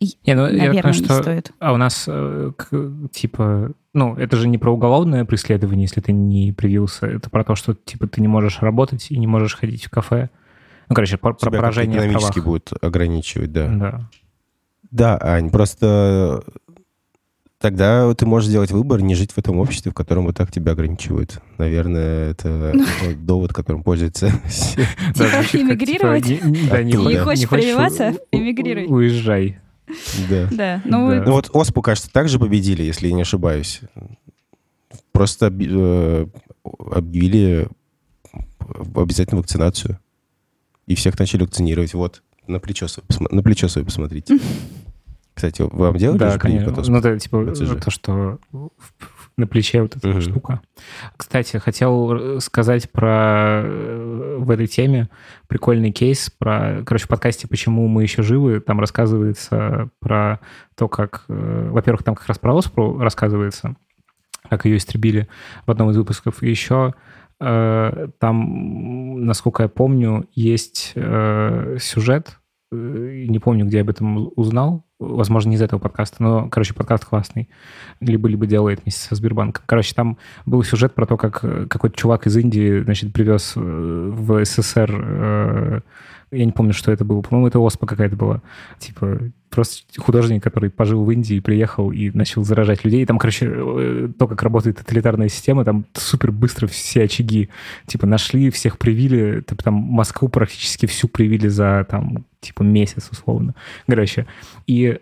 Не, 0.00 0.34
ну, 0.34 0.42
я 0.46 0.52
наверное, 0.52 0.68
понимаю, 0.82 0.94
не 1.00 1.04
что 1.04 1.22
стоит. 1.22 1.52
А 1.58 1.72
у 1.72 1.76
нас, 1.76 2.04
э, 2.06 2.52
типа, 3.12 3.72
ну, 3.94 4.14
это 4.14 4.36
же 4.36 4.46
не 4.46 4.56
про 4.58 4.72
уголовное 4.72 5.24
преследование, 5.24 5.82
если 5.82 6.00
ты 6.00 6.12
не 6.12 6.52
привился. 6.52 7.06
Это 7.06 7.30
про 7.30 7.42
то, 7.42 7.56
что, 7.56 7.74
типа, 7.74 8.06
ты 8.06 8.20
не 8.20 8.28
можешь 8.28 8.60
работать 8.60 9.10
и 9.10 9.18
не 9.18 9.26
можешь 9.26 9.56
ходить 9.56 9.86
в 9.86 9.90
кафе. 9.90 10.30
Ну, 10.88 10.94
короче, 10.94 11.16
про, 11.16 11.34
про 11.34 11.50
поражение 11.50 11.98
экономически 11.98 12.34
правах. 12.34 12.46
будут 12.46 12.72
ограничивать, 12.80 13.52
да. 13.52 13.68
Да. 13.68 14.10
Да, 14.90 15.18
Ань, 15.20 15.50
просто 15.50 16.44
тогда 17.60 18.14
ты 18.14 18.24
можешь 18.24 18.48
сделать 18.48 18.70
выбор 18.70 19.02
не 19.02 19.14
жить 19.14 19.32
в 19.32 19.38
этом 19.38 19.58
обществе, 19.58 19.90
в 19.90 19.94
котором 19.94 20.26
вот 20.26 20.36
так 20.36 20.52
тебя 20.52 20.72
ограничивают. 20.72 21.40
Наверное, 21.58 22.30
это 22.30 22.72
вот 23.04 23.24
довод, 23.26 23.52
которым 23.52 23.82
пользуются 23.82 24.30
все. 24.48 24.86
Типа, 25.14 25.28
как, 25.30 25.54
эмигрировать? 25.54 26.26
не- 26.26 26.40
не- 26.44 26.68
да, 26.68 26.82
не, 26.82 26.92
Не 26.92 27.18
хочешь 27.18 27.48
прививаться? 27.48 28.14
Эмигрируй. 28.30 28.86
Уезжай. 28.86 29.58
Да. 30.28 30.48
Да, 30.52 30.82
ну, 30.84 31.10
Да. 31.10 31.22
Ну 31.24 31.32
вот 31.32 31.50
ОСПУ, 31.54 31.82
кажется, 31.82 32.10
также 32.10 32.38
победили, 32.38 32.82
если 32.82 33.08
я 33.08 33.14
не 33.14 33.22
ошибаюсь. 33.22 33.80
Просто 35.12 35.46
э, 35.46 36.26
объявили 36.90 37.68
обязательно 38.94 39.40
вакцинацию. 39.40 39.98
И 40.86 40.94
всех 40.94 41.18
начали 41.18 41.42
вакцинировать. 41.42 41.94
Вот, 41.94 42.22
на 42.46 42.60
плечо 42.60 42.88
свое, 42.88 43.06
на 43.30 43.42
плечо 43.42 43.68
свое 43.68 43.84
посмотрите. 43.84 44.38
Кстати, 45.34 45.62
вам 45.62 45.96
делали 45.96 46.18
Да, 46.18 46.38
конечно. 46.38 46.72
Ну, 46.72 46.98
это, 46.98 47.18
типа, 47.18 47.44
БЦЖ? 47.44 47.80
то, 47.84 47.90
что 47.90 48.38
на 49.38 49.46
плече 49.46 49.80
вот 49.82 49.96
эта 49.96 50.08
Мгм. 50.08 50.20
штука. 50.20 50.60
Кстати, 51.16 51.56
хотел 51.56 52.40
сказать 52.40 52.90
про 52.90 53.62
э, 53.64 54.36
в 54.38 54.50
этой 54.50 54.66
теме 54.66 55.08
прикольный 55.46 55.92
кейс 55.92 56.28
про, 56.28 56.82
короче, 56.84 57.06
в 57.06 57.08
подкасте 57.08 57.48
«Почему 57.48 57.86
мы 57.88 58.02
еще 58.02 58.22
живы» 58.22 58.60
там 58.60 58.80
рассказывается 58.80 59.90
про 60.00 60.40
то, 60.76 60.88
как, 60.88 61.24
э, 61.28 61.68
во-первых, 61.70 62.02
там 62.02 62.14
как 62.14 62.26
раз 62.26 62.38
про 62.38 62.56
ОСПРУ 62.58 62.98
рассказывается, 62.98 63.76
как 64.50 64.64
ее 64.64 64.76
истребили 64.76 65.28
в 65.66 65.70
одном 65.70 65.90
из 65.90 65.96
выпусков. 65.96 66.42
И 66.42 66.50
еще 66.50 66.94
э, 67.40 68.08
там, 68.18 69.24
насколько 69.24 69.62
я 69.62 69.68
помню, 69.68 70.26
есть 70.34 70.92
э, 70.96 71.76
сюжет, 71.80 72.38
э, 72.72 73.26
не 73.28 73.38
помню, 73.38 73.66
где 73.66 73.76
я 73.78 73.82
об 73.82 73.90
этом 73.90 74.30
узнал, 74.34 74.84
возможно, 74.98 75.50
не 75.50 75.56
из 75.56 75.62
этого 75.62 75.78
подкаста, 75.78 76.22
но, 76.22 76.48
короче, 76.48 76.74
подкаст 76.74 77.04
классный, 77.04 77.48
либо-либо 78.00 78.46
делает 78.46 78.82
вместе 78.82 79.00
со 79.00 79.14
Сбербанком. 79.14 79.62
Короче, 79.66 79.94
там 79.94 80.18
был 80.46 80.62
сюжет 80.64 80.94
про 80.94 81.06
то, 81.06 81.16
как 81.16 81.40
какой-то 81.68 81.96
чувак 81.96 82.26
из 82.26 82.36
Индии, 82.36 82.80
значит, 82.80 83.12
привез 83.12 83.54
э, 83.56 83.60
в 83.60 84.44
СССР, 84.44 84.90
э, 84.92 85.80
я 86.30 86.44
не 86.44 86.52
помню, 86.52 86.72
что 86.72 86.92
это 86.92 87.04
было, 87.04 87.20
по-моему, 87.22 87.48
это 87.48 87.58
ОСПА 87.58 87.86
какая-то 87.86 88.16
была, 88.16 88.42
типа, 88.78 89.18
просто 89.50 89.84
художник, 90.00 90.42
который 90.42 90.70
пожил 90.70 91.04
в 91.04 91.10
Индии, 91.10 91.40
приехал 91.40 91.90
и 91.90 92.10
начал 92.10 92.44
заражать 92.44 92.84
людей. 92.84 93.02
И 93.02 93.06
там, 93.06 93.18
короче, 93.18 93.50
э, 93.50 94.08
то, 94.18 94.26
как 94.26 94.42
работает 94.42 94.78
тоталитарная 94.78 95.28
система, 95.28 95.64
там 95.64 95.86
супер 95.94 96.32
быстро 96.32 96.66
все 96.66 97.04
очаги, 97.04 97.48
типа, 97.86 98.06
нашли, 98.06 98.50
всех 98.50 98.78
привили, 98.78 99.40
типа, 99.40 99.62
там 99.62 99.74
Москву 99.74 100.28
практически 100.28 100.86
всю 100.86 101.08
привили 101.08 101.48
за, 101.48 101.86
там, 101.88 102.24
типа, 102.40 102.62
месяц, 102.62 103.08
условно. 103.10 103.54
Короче, 103.86 104.26
и 104.66 104.98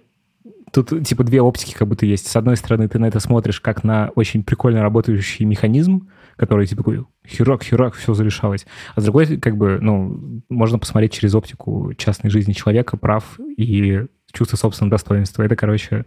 тут, 0.73 1.07
типа, 1.07 1.25
две 1.25 1.41
оптики 1.43 1.75
как 1.75 1.89
будто 1.89 2.07
есть. 2.07 2.29
С 2.29 2.37
одной 2.37 2.57
стороны, 2.57 2.89
ты 2.89 2.99
на 2.99 3.07
это 3.07 3.21
смотришь 3.21 3.61
как 3.61 3.85
на 3.85 4.11
очень 4.15 4.43
прикольно 4.43 4.83
работающий 4.83 5.45
механизм, 5.45 6.09
который, 6.37 6.67
типа, 6.67 6.83
такой 6.83 7.05
херак, 7.27 7.63
херак, 7.63 7.95
все 7.95 8.15
зарешалось. 8.15 8.67
А 8.95 9.01
с 9.01 9.05
другой, 9.05 9.39
как 9.39 9.57
бы, 9.57 9.79
ну, 9.81 10.43
можно 10.49 10.79
посмотреть 10.79 11.13
через 11.13 11.35
оптику 11.35 11.93
частной 11.97 12.31
жизни 12.31 12.53
человека, 12.53 12.97
прав 12.97 13.39
и 13.57 14.05
чувство 14.33 14.57
собственного 14.57 14.91
достоинства. 14.91 15.43
Это, 15.43 15.57
короче, 15.57 16.05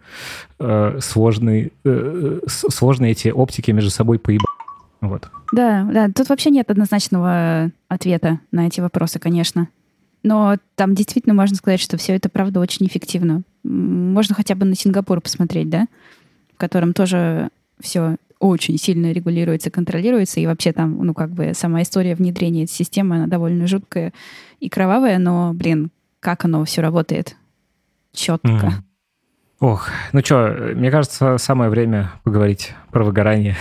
э, 0.59 0.99
сложный, 1.01 1.73
э, 1.83 2.39
сложные 2.47 3.11
эти 3.11 3.29
оптики 3.29 3.71
между 3.71 3.89
собой 3.89 4.19
поебать. 4.19 4.45
Вот. 5.01 5.29
Да, 5.51 5.87
да, 5.91 6.09
тут 6.09 6.29
вообще 6.29 6.49
нет 6.49 6.69
однозначного 6.69 7.71
ответа 7.87 8.39
на 8.51 8.67
эти 8.67 8.81
вопросы, 8.81 9.17
конечно. 9.17 9.67
Но 10.23 10.57
там 10.75 10.95
действительно 10.95 11.33
можно 11.33 11.55
сказать, 11.55 11.79
что 11.79 11.97
все 11.97 12.15
это, 12.15 12.29
правда, 12.29 12.59
очень 12.59 12.85
эффективно. 12.85 13.43
Можно 13.63 14.35
хотя 14.35 14.55
бы 14.55 14.65
на 14.65 14.75
Сингапур 14.75 15.21
посмотреть, 15.21 15.69
да? 15.69 15.87
В 16.53 16.57
котором 16.57 16.93
тоже 16.93 17.49
все 17.79 18.17
очень 18.39 18.77
сильно 18.77 19.11
регулируется, 19.11 19.69
контролируется, 19.69 20.39
и 20.39 20.45
вообще 20.45 20.71
там, 20.71 21.05
ну, 21.05 21.13
как 21.13 21.31
бы 21.31 21.53
сама 21.53 21.81
история 21.81 22.15
внедрения 22.15 22.63
этой 22.63 22.73
системы, 22.73 23.17
она 23.17 23.27
довольно 23.27 23.67
жуткая 23.67 24.13
и 24.59 24.69
кровавая, 24.69 25.19
но, 25.19 25.53
блин, 25.53 25.91
как 26.19 26.45
оно 26.45 26.63
все 26.65 26.81
работает 26.81 27.35
четко. 28.13 28.49
Мгм. 28.49 28.85
Ох, 29.59 29.89
ну 30.13 30.21
что, 30.23 30.73
мне 30.73 30.89
кажется, 30.89 31.37
самое 31.37 31.69
время 31.69 32.11
поговорить 32.23 32.73
про 32.91 33.03
выгорание. 33.03 33.57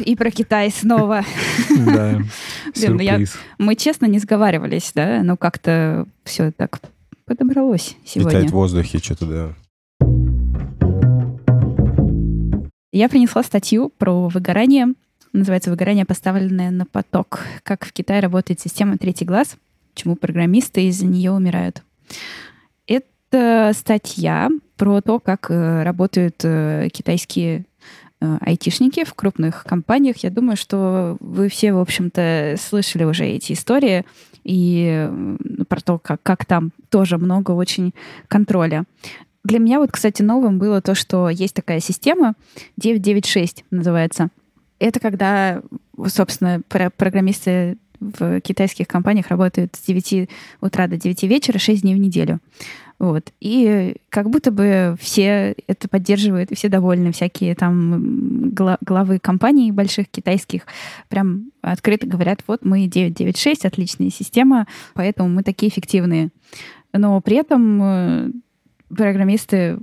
И 0.00 0.16
про 0.16 0.30
Китай 0.30 0.70
снова. 0.70 1.22
Да, 1.70 2.18
ну 2.18 2.24
сюрприз. 2.74 3.36
Мы 3.58 3.74
честно 3.74 4.06
не 4.06 4.18
сговаривались, 4.18 4.92
да? 4.94 5.22
Ну, 5.22 5.36
как-то 5.36 6.06
все 6.24 6.52
так 6.52 6.80
подобралось 7.24 7.96
сегодня. 8.04 8.32
Летает 8.32 8.50
в 8.50 8.54
воздухе, 8.54 8.98
что-то, 8.98 9.26
да. 9.26 9.54
Я 12.92 13.08
принесла 13.08 13.42
статью 13.42 13.90
про 13.96 14.28
выгорание. 14.28 14.88
Называется 15.32 15.70
«Выгорание, 15.70 16.04
поставленное 16.04 16.70
на 16.70 16.84
поток. 16.84 17.40
Как 17.62 17.86
в 17.86 17.92
Китае 17.94 18.20
работает 18.20 18.60
система 18.60 18.98
«Третий 18.98 19.24
глаз», 19.24 19.56
почему 19.94 20.14
программисты 20.14 20.86
из-за 20.88 21.06
нее 21.06 21.32
умирают». 21.32 21.82
Это 22.86 23.72
статья 23.74 24.50
про 24.76 25.00
то, 25.00 25.20
как 25.20 25.50
э, 25.50 25.84
работают 25.84 26.44
э, 26.44 26.90
китайские 26.92 27.64
э, 28.20 28.36
айтишники 28.42 29.04
в 29.04 29.14
крупных 29.14 29.64
компаниях. 29.64 30.18
Я 30.18 30.28
думаю, 30.28 30.58
что 30.58 31.16
вы 31.18 31.48
все, 31.48 31.72
в 31.72 31.78
общем-то, 31.78 32.56
слышали 32.60 33.04
уже 33.04 33.24
эти 33.24 33.54
истории 33.54 34.04
и 34.44 35.08
про 35.66 35.80
то, 35.80 35.98
как, 35.98 36.22
как 36.22 36.44
там 36.44 36.72
тоже 36.90 37.16
много 37.16 37.52
очень 37.52 37.94
контроля. 38.28 38.84
Для 39.44 39.58
меня 39.58 39.80
вот, 39.80 39.90
кстати, 39.90 40.22
новым 40.22 40.58
было 40.58 40.80
то, 40.80 40.94
что 40.94 41.28
есть 41.28 41.54
такая 41.54 41.80
система 41.80 42.34
996 42.76 43.64
называется. 43.70 44.28
Это 44.78 45.00
когда, 45.00 45.62
собственно, 46.06 46.60
программисты 46.68 47.76
в 48.00 48.40
китайских 48.40 48.88
компаниях 48.88 49.28
работают 49.28 49.76
с 49.76 49.86
9 49.86 50.28
утра 50.60 50.86
до 50.88 50.96
9 50.96 51.22
вечера, 51.24 51.58
6 51.58 51.82
дней 51.82 51.94
в 51.94 51.98
неделю. 51.98 52.40
Вот. 52.98 53.32
И 53.40 53.96
как 54.10 54.30
будто 54.30 54.52
бы 54.52 54.96
все 55.00 55.56
это 55.66 55.88
поддерживают, 55.88 56.50
все 56.54 56.68
довольны. 56.68 57.10
Всякие 57.10 57.54
там 57.56 58.50
главы 58.52 59.18
компаний 59.18 59.72
больших 59.72 60.08
китайских 60.08 60.62
прям 61.08 61.50
открыто 61.62 62.06
говорят, 62.06 62.44
вот 62.46 62.64
мы 62.64 62.86
996, 62.86 63.66
отличная 63.66 64.10
система, 64.10 64.68
поэтому 64.94 65.28
мы 65.28 65.42
такие 65.42 65.70
эффективные. 65.70 66.28
Но 66.92 67.20
при 67.20 67.38
этом 67.38 67.82
э, 67.82 68.30
программисты 68.96 69.78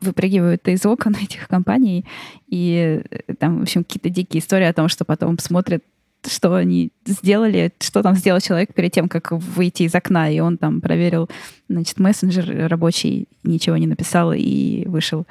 выпрыгивают 0.00 0.66
из 0.68 0.84
окон 0.86 1.14
этих 1.22 1.48
компаний, 1.48 2.04
и 2.46 3.02
э, 3.10 3.34
там, 3.34 3.60
в 3.60 3.62
общем, 3.62 3.84
какие-то 3.84 4.10
дикие 4.10 4.40
истории 4.40 4.66
о 4.66 4.72
том, 4.72 4.88
что 4.88 5.04
потом 5.04 5.38
смотрят 5.38 5.82
что 6.26 6.54
они 6.54 6.90
сделали, 7.06 7.72
что 7.80 8.02
там 8.02 8.16
сделал 8.16 8.40
человек 8.40 8.74
перед 8.74 8.92
тем, 8.92 9.08
как 9.08 9.30
выйти 9.30 9.84
из 9.84 9.94
окна, 9.94 10.28
и 10.28 10.40
он 10.40 10.58
там 10.58 10.80
проверил, 10.80 11.30
значит, 11.68 12.00
мессенджер 12.00 12.68
рабочий, 12.68 13.28
ничего 13.44 13.76
не 13.76 13.86
написал 13.86 14.32
и 14.32 14.84
вышел. 14.86 15.26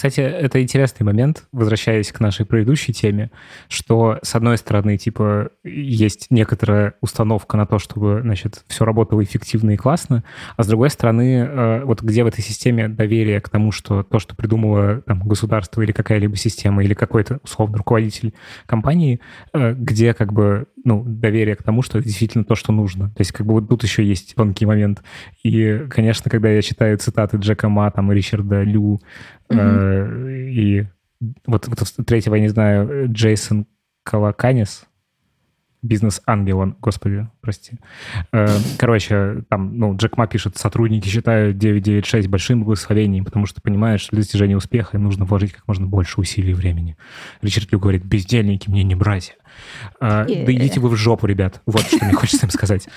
Кстати, 0.00 0.20
это 0.20 0.62
интересный 0.62 1.04
момент, 1.04 1.44
возвращаясь 1.52 2.10
к 2.10 2.20
нашей 2.20 2.46
предыдущей 2.46 2.94
теме, 2.94 3.30
что, 3.68 4.18
с 4.22 4.34
одной 4.34 4.56
стороны, 4.56 4.96
типа, 4.96 5.50
есть 5.62 6.28
некоторая 6.30 6.94
установка 7.02 7.58
на 7.58 7.66
то, 7.66 7.78
чтобы, 7.78 8.20
значит, 8.22 8.64
все 8.66 8.86
работало 8.86 9.22
эффективно 9.22 9.72
и 9.72 9.76
классно, 9.76 10.24
а 10.56 10.62
с 10.62 10.66
другой 10.66 10.88
стороны, 10.88 11.40
э, 11.40 11.84
вот 11.84 12.00
где 12.00 12.24
в 12.24 12.28
этой 12.28 12.40
системе 12.40 12.88
доверие 12.88 13.42
к 13.42 13.50
тому, 13.50 13.72
что 13.72 14.02
то, 14.02 14.18
что 14.18 14.34
придумало 14.34 15.02
там, 15.02 15.20
государство 15.20 15.82
или 15.82 15.92
какая-либо 15.92 16.34
система, 16.34 16.82
или 16.82 16.94
какой-то, 16.94 17.38
условно, 17.44 17.76
руководитель 17.76 18.32
компании, 18.64 19.20
э, 19.52 19.74
где 19.74 20.14
как 20.14 20.32
бы, 20.32 20.64
ну, 20.82 21.04
доверие 21.04 21.56
к 21.56 21.62
тому, 21.62 21.82
что 21.82 21.98
это 21.98 22.08
действительно 22.08 22.44
то, 22.44 22.54
что 22.54 22.72
нужно. 22.72 23.10
То 23.10 23.20
есть 23.20 23.32
как 23.32 23.44
бы 23.44 23.52
вот 23.52 23.68
тут 23.68 23.82
еще 23.82 24.02
есть 24.02 24.34
тонкий 24.34 24.64
момент. 24.64 25.02
И, 25.42 25.84
конечно, 25.90 26.30
когда 26.30 26.48
я 26.48 26.62
читаю 26.62 26.96
цитаты 26.96 27.36
Джека 27.36 27.68
Ма, 27.68 27.90
там, 27.90 28.10
Ричарда 28.10 28.62
Лю, 28.62 28.98
Mm-hmm. 29.50 30.50
И 30.50 30.86
вот, 31.46 31.68
вот 31.68 32.06
третьего, 32.06 32.34
я 32.34 32.40
не 32.40 32.48
знаю, 32.48 33.10
Джейсон 33.12 33.66
Калаканис, 34.04 34.86
бизнес-ангел 35.82 36.58
он, 36.58 36.76
господи, 36.80 37.28
прости. 37.40 37.78
Э, 38.32 38.46
короче, 38.78 39.44
там, 39.48 39.78
ну, 39.78 39.96
Джек 39.96 40.16
Ма 40.16 40.26
пишет, 40.26 40.56
сотрудники 40.56 41.08
считают 41.08 41.58
996 41.58 42.28
большим 42.28 42.64
благословением, 42.64 43.24
потому 43.24 43.46
что 43.46 43.60
понимают, 43.62 44.00
что 44.00 44.10
для 44.12 44.20
достижения 44.20 44.56
успеха 44.56 44.96
им 44.96 45.04
нужно 45.04 45.24
вложить 45.24 45.52
как 45.52 45.66
можно 45.66 45.86
больше 45.86 46.20
усилий 46.20 46.50
и 46.50 46.54
времени. 46.54 46.96
Ричард 47.42 47.72
Лю 47.72 47.78
говорит, 47.78 48.04
бездельники 48.04 48.68
мне 48.68 48.82
не 48.82 48.94
братья. 48.94 49.34
Yeah. 50.00 50.44
Да 50.44 50.52
идите 50.52 50.80
вы 50.80 50.90
в 50.90 50.96
жопу, 50.96 51.26
ребят. 51.26 51.62
Вот 51.66 51.82
что 51.82 52.04
мне 52.04 52.14
хочется 52.14 52.46
им 52.46 52.50
сказать. 52.50 52.88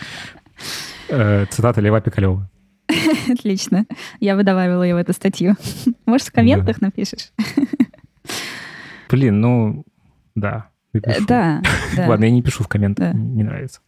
Э, 1.09 1.45
цитата 1.49 1.81
Лева 1.81 2.01
Пикалева. 2.01 2.49
Отлично. 3.31 3.85
Я 4.19 4.35
бы 4.35 4.43
добавила 4.43 4.83
ее 4.83 4.95
в 4.95 4.97
эту 4.97 5.13
статью. 5.13 5.55
Может, 6.05 6.27
в 6.27 6.31
комментах 6.31 6.79
да. 6.79 6.87
напишешь? 6.87 7.31
Блин, 9.09 9.41
ну, 9.41 9.85
да. 10.35 10.69
Напишу. 10.93 11.25
Да, 11.27 11.61
да. 11.95 12.07
Ладно, 12.07 12.25
я 12.25 12.31
не 12.31 12.41
пишу 12.41 12.63
в 12.63 12.67
комментах, 12.67 13.13
да. 13.13 13.17
не 13.17 13.43
нравится. 13.43 13.81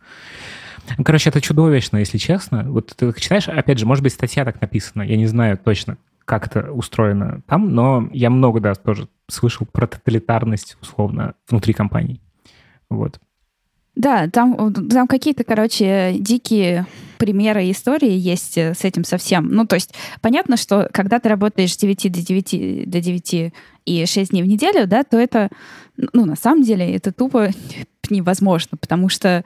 Ну, 0.97 1.03
короче, 1.03 1.29
это 1.29 1.41
чудовищно, 1.41 1.97
если 1.97 2.17
честно. 2.17 2.63
Вот 2.63 2.93
ты 2.95 3.11
читаешь, 3.19 3.47
опять 3.47 3.79
же, 3.79 3.85
может 3.85 4.03
быть, 4.03 4.13
статья 4.13 4.45
так 4.45 4.61
написана, 4.61 5.03
я 5.03 5.17
не 5.17 5.25
знаю 5.25 5.57
точно, 5.57 5.97
как 6.25 6.47
это 6.47 6.71
устроено 6.71 7.41
там, 7.47 7.73
но 7.73 8.09
я 8.11 8.29
много, 8.29 8.59
да, 8.59 8.75
тоже 8.75 9.07
слышал 9.27 9.67
про 9.71 9.87
тоталитарность, 9.87 10.77
условно, 10.81 11.35
внутри 11.49 11.73
компаний. 11.73 12.21
Вот. 12.89 13.19
Да, 13.95 14.27
там, 14.29 14.73
там 14.89 15.07
какие-то, 15.07 15.43
короче, 15.43 16.15
дикие 16.19 16.85
примеры 17.25 17.71
истории 17.71 18.11
есть 18.11 18.55
э, 18.55 18.75
с 18.75 18.83
этим 18.83 19.03
совсем. 19.03 19.47
Ну, 19.47 19.65
то 19.65 19.73
есть 19.73 19.95
понятно, 20.21 20.57
что 20.57 20.87
когда 20.91 21.19
ты 21.19 21.27
работаешь 21.27 21.73
с 21.73 21.77
9 21.77 22.11
до 22.11 22.21
9, 22.21 22.87
до 22.87 23.01
9 23.01 23.53
и 23.85 24.05
6 24.05 24.29
дней 24.29 24.43
в 24.43 24.45
неделю, 24.45 24.85
да, 24.85 25.03
то 25.03 25.17
это, 25.17 25.49
ну, 26.13 26.25
на 26.25 26.35
самом 26.35 26.61
деле, 26.61 26.95
это 26.95 27.11
тупо 27.11 27.49
невозможно, 28.11 28.77
потому 28.79 29.09
что 29.09 29.43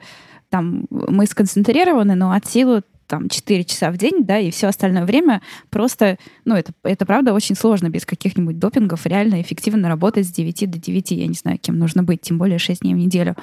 там 0.50 0.88
мы 0.90 1.24
сконцентрированы, 1.24 2.16
но 2.16 2.32
от 2.32 2.46
силы 2.46 2.82
там 3.06 3.30
4 3.30 3.64
часа 3.64 3.90
в 3.90 3.96
день, 3.96 4.24
да, 4.26 4.38
и 4.38 4.50
все 4.50 4.66
остальное 4.66 5.06
время 5.06 5.40
просто, 5.70 6.18
ну, 6.44 6.56
это, 6.56 6.72
это 6.82 7.06
правда 7.06 7.32
очень 7.32 7.56
сложно 7.56 7.88
без 7.88 8.04
каких-нибудь 8.04 8.58
допингов 8.58 9.06
реально 9.06 9.40
эффективно 9.40 9.88
работать 9.88 10.26
с 10.26 10.30
9 10.30 10.70
до 10.70 10.78
9. 10.78 11.10
Я 11.12 11.26
не 11.26 11.34
знаю, 11.34 11.58
кем 11.58 11.78
нужно 11.78 12.02
быть, 12.02 12.20
тем 12.20 12.36
более 12.36 12.58
6 12.58 12.82
дней 12.82 12.92
в 12.92 12.98
неделю 12.98 13.36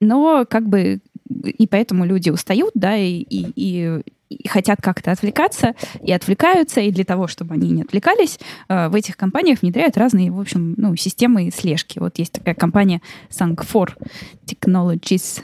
но 0.00 0.46
как 0.48 0.68
бы 0.68 1.00
и 1.28 1.66
поэтому 1.66 2.04
люди 2.04 2.30
устают, 2.30 2.72
да, 2.74 2.96
и, 2.96 3.20
и, 3.20 3.52
и, 3.54 4.02
и 4.28 4.48
хотят 4.48 4.80
как-то 4.82 5.12
отвлекаться, 5.12 5.74
и 6.02 6.12
отвлекаются, 6.12 6.80
и 6.80 6.90
для 6.90 7.04
того, 7.04 7.26
чтобы 7.26 7.54
они 7.54 7.70
не 7.70 7.82
отвлекались, 7.82 8.38
э, 8.68 8.88
в 8.88 8.94
этих 8.94 9.16
компаниях 9.16 9.62
внедряют 9.62 9.96
разные, 9.96 10.30
в 10.30 10.40
общем, 10.40 10.74
ну, 10.76 10.96
системы 10.96 11.50
слежки. 11.50 11.98
Вот 11.98 12.18
есть 12.18 12.32
такая 12.32 12.54
компания 12.54 13.00
Sang4 13.30 13.94
Technologies, 14.46 15.42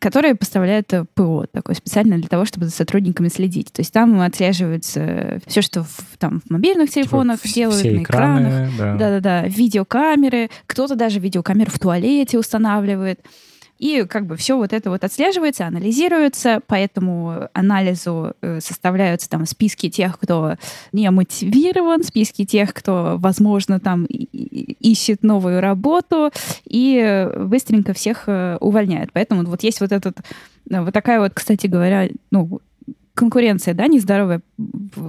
которая 0.00 0.34
поставляет 0.34 0.92
э, 0.92 1.04
ПО 1.14 1.46
такой 1.52 1.76
специально 1.76 2.18
для 2.18 2.28
того, 2.28 2.44
чтобы 2.44 2.66
за 2.66 2.72
сотрудниками 2.72 3.28
следить. 3.28 3.72
То 3.72 3.82
есть 3.82 3.92
там 3.92 4.20
отслеживается 4.20 5.40
все, 5.46 5.62
что 5.62 5.84
в, 5.84 6.18
там 6.18 6.42
в 6.44 6.50
мобильных 6.50 6.90
телефонах 6.90 7.40
типа 7.40 7.54
делают, 7.54 7.78
все 7.78 7.92
на 7.92 8.02
экранах. 8.02 8.70
Да-да-да, 8.76 9.44
видеокамеры. 9.46 10.50
Кто-то 10.66 10.96
даже 10.96 11.20
видеокамеру 11.20 11.70
в 11.70 11.78
туалете 11.78 12.38
устанавливает. 12.38 13.20
И 13.82 14.04
как 14.08 14.26
бы 14.26 14.36
все 14.36 14.56
вот 14.56 14.72
это 14.72 14.90
вот 14.90 15.02
отслеживается, 15.02 15.66
анализируется, 15.66 16.60
по 16.68 16.76
этому 16.76 17.48
анализу 17.52 18.32
э, 18.40 18.60
составляются 18.60 19.28
там 19.28 19.44
списки 19.44 19.90
тех, 19.90 20.20
кто 20.20 20.54
не 20.92 21.10
мотивирован, 21.10 22.04
списки 22.04 22.44
тех, 22.44 22.72
кто, 22.74 23.16
возможно, 23.18 23.80
там 23.80 24.04
ищет 24.04 25.24
новую 25.24 25.60
работу, 25.60 26.30
и 26.64 27.28
быстренько 27.36 27.92
всех 27.92 28.28
э, 28.28 28.56
увольняют. 28.60 29.10
Поэтому 29.12 29.42
вот 29.42 29.64
есть 29.64 29.80
вот 29.80 29.90
этот, 29.90 30.20
э, 30.70 30.80
вот 30.80 30.94
такая 30.94 31.18
вот, 31.18 31.32
кстати 31.34 31.66
говоря, 31.66 32.08
ну, 32.30 32.60
конкуренция, 33.14 33.74
да, 33.74 33.88
нездоровая 33.88 34.42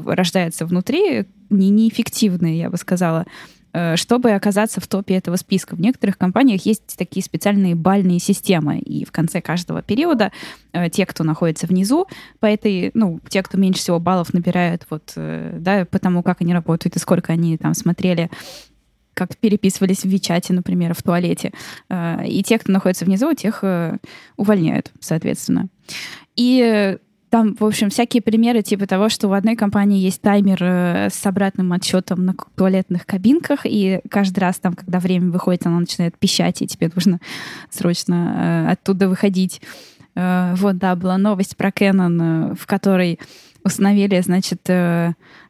рождается 0.07 0.65
внутри, 0.65 1.28
не 1.51 1.69
неэффективная, 1.69 2.55
я 2.55 2.71
бы 2.71 2.78
сказала. 2.78 3.28
Э, 3.74 3.95
чтобы 3.95 4.32
оказаться 4.32 4.80
в 4.80 4.88
топе 4.88 5.15
этого 5.15 5.36
списка. 5.36 5.76
В 5.76 5.82
некоторых 5.82 6.19
компаниях 6.19 6.63
есть 6.65 6.95
такие 6.95 7.24
специальные 7.24 7.74
бальные 7.74 8.19
системы, 8.19 8.78
и 8.78 9.03
в 9.03 9.11
конце 9.11 9.41
каждого 9.41 9.82
периода 9.82 10.32
э, 10.74 10.91
те, 10.91 11.07
кто 11.07 11.24
находится 11.24 11.65
внизу, 11.65 12.05
по 12.39 12.45
этой, 12.45 12.91
ну, 12.93 13.19
те, 13.28 13.41
кто 13.41 13.57
меньше 13.57 13.80
всего 13.80 13.99
баллов 13.99 14.32
набирают, 14.32 14.86
вот, 14.91 15.13
э, 15.15 15.57
да, 15.59 15.86
потому 15.86 16.21
как 16.21 16.41
они 16.41 16.53
работают 16.53 16.95
и 16.95 16.99
сколько 16.99 17.34
они 17.34 17.57
там 17.57 17.74
смотрели 17.74 18.30
как 19.15 19.38
переписывались 19.38 20.01
в 20.01 20.07
Вичате, 20.07 20.53
например, 20.53 20.95
в 20.95 21.03
туалете. 21.03 21.51
И 22.26 22.41
те, 22.43 22.57
кто 22.57 22.71
находится 22.71 23.05
внизу, 23.05 23.32
тех 23.36 23.63
увольняют, 24.38 24.91
соответственно. 24.99 25.67
И 26.36 26.97
там, 27.34 27.55
в 27.59 27.65
общем, 27.65 27.89
всякие 27.89 28.21
примеры 28.21 28.61
типа 28.61 28.86
того, 28.86 29.09
что 29.09 29.27
в 29.27 29.34
одной 29.34 29.55
компании 29.55 29.99
есть 29.99 30.21
таймер 30.21 30.59
э, 30.61 31.09
с 31.09 31.25
обратным 31.25 31.73
отсчетом 31.73 32.23
на 32.25 32.36
туалетных 32.55 33.07
кабинках, 33.07 33.61
и 33.63 34.01
каждый 34.07 34.38
раз 34.38 34.59
там, 34.59 34.75
когда 34.75 34.99
время 34.99 35.31
выходит, 35.31 35.65
оно 35.65 35.79
начинает 35.79 36.15
пищать, 36.15 36.61
и 36.61 36.67
тебе 36.67 36.91
нужно 36.93 37.19
срочно 37.71 38.67
э, 38.67 38.71
оттуда 38.73 39.09
выходить. 39.09 39.63
Э, 40.13 40.53
вот, 40.57 40.77
да, 40.77 40.95
была 40.95 41.17
новость 41.17 41.57
про 41.57 41.69
Canon, 41.69 42.55
в 42.55 42.67
которой 42.67 43.19
установили, 43.63 44.19
значит, 44.19 44.61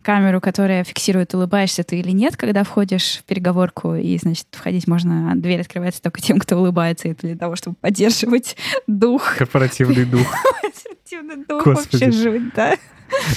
камеру, 0.03 0.39
которая 0.39 0.85
фиксирует, 0.85 1.33
улыбаешься 1.33 1.83
ты 1.83 1.99
или 1.99 2.11
нет, 2.11 2.37
когда 2.37 2.63
входишь 2.63 3.17
в 3.17 3.23
переговорку, 3.23 3.95
и, 3.95 4.17
значит, 4.19 4.47
входить 4.51 4.87
можно, 4.87 5.33
а 5.33 5.35
дверь 5.35 5.59
открывается 5.59 6.01
только 6.01 6.21
тем, 6.21 6.39
кто 6.39 6.55
улыбается, 6.55 7.09
это 7.09 7.27
для 7.27 7.35
того, 7.35 7.57
чтобы 7.57 7.75
поддерживать 7.81 8.55
дух. 8.87 9.35
Корпоративный 9.35 10.05
дух. 10.05 10.27
Корпоративный 11.13 11.45
дух 11.45 11.65
вообще 11.65 12.11
жуть, 12.11 12.53
да? 12.55 12.75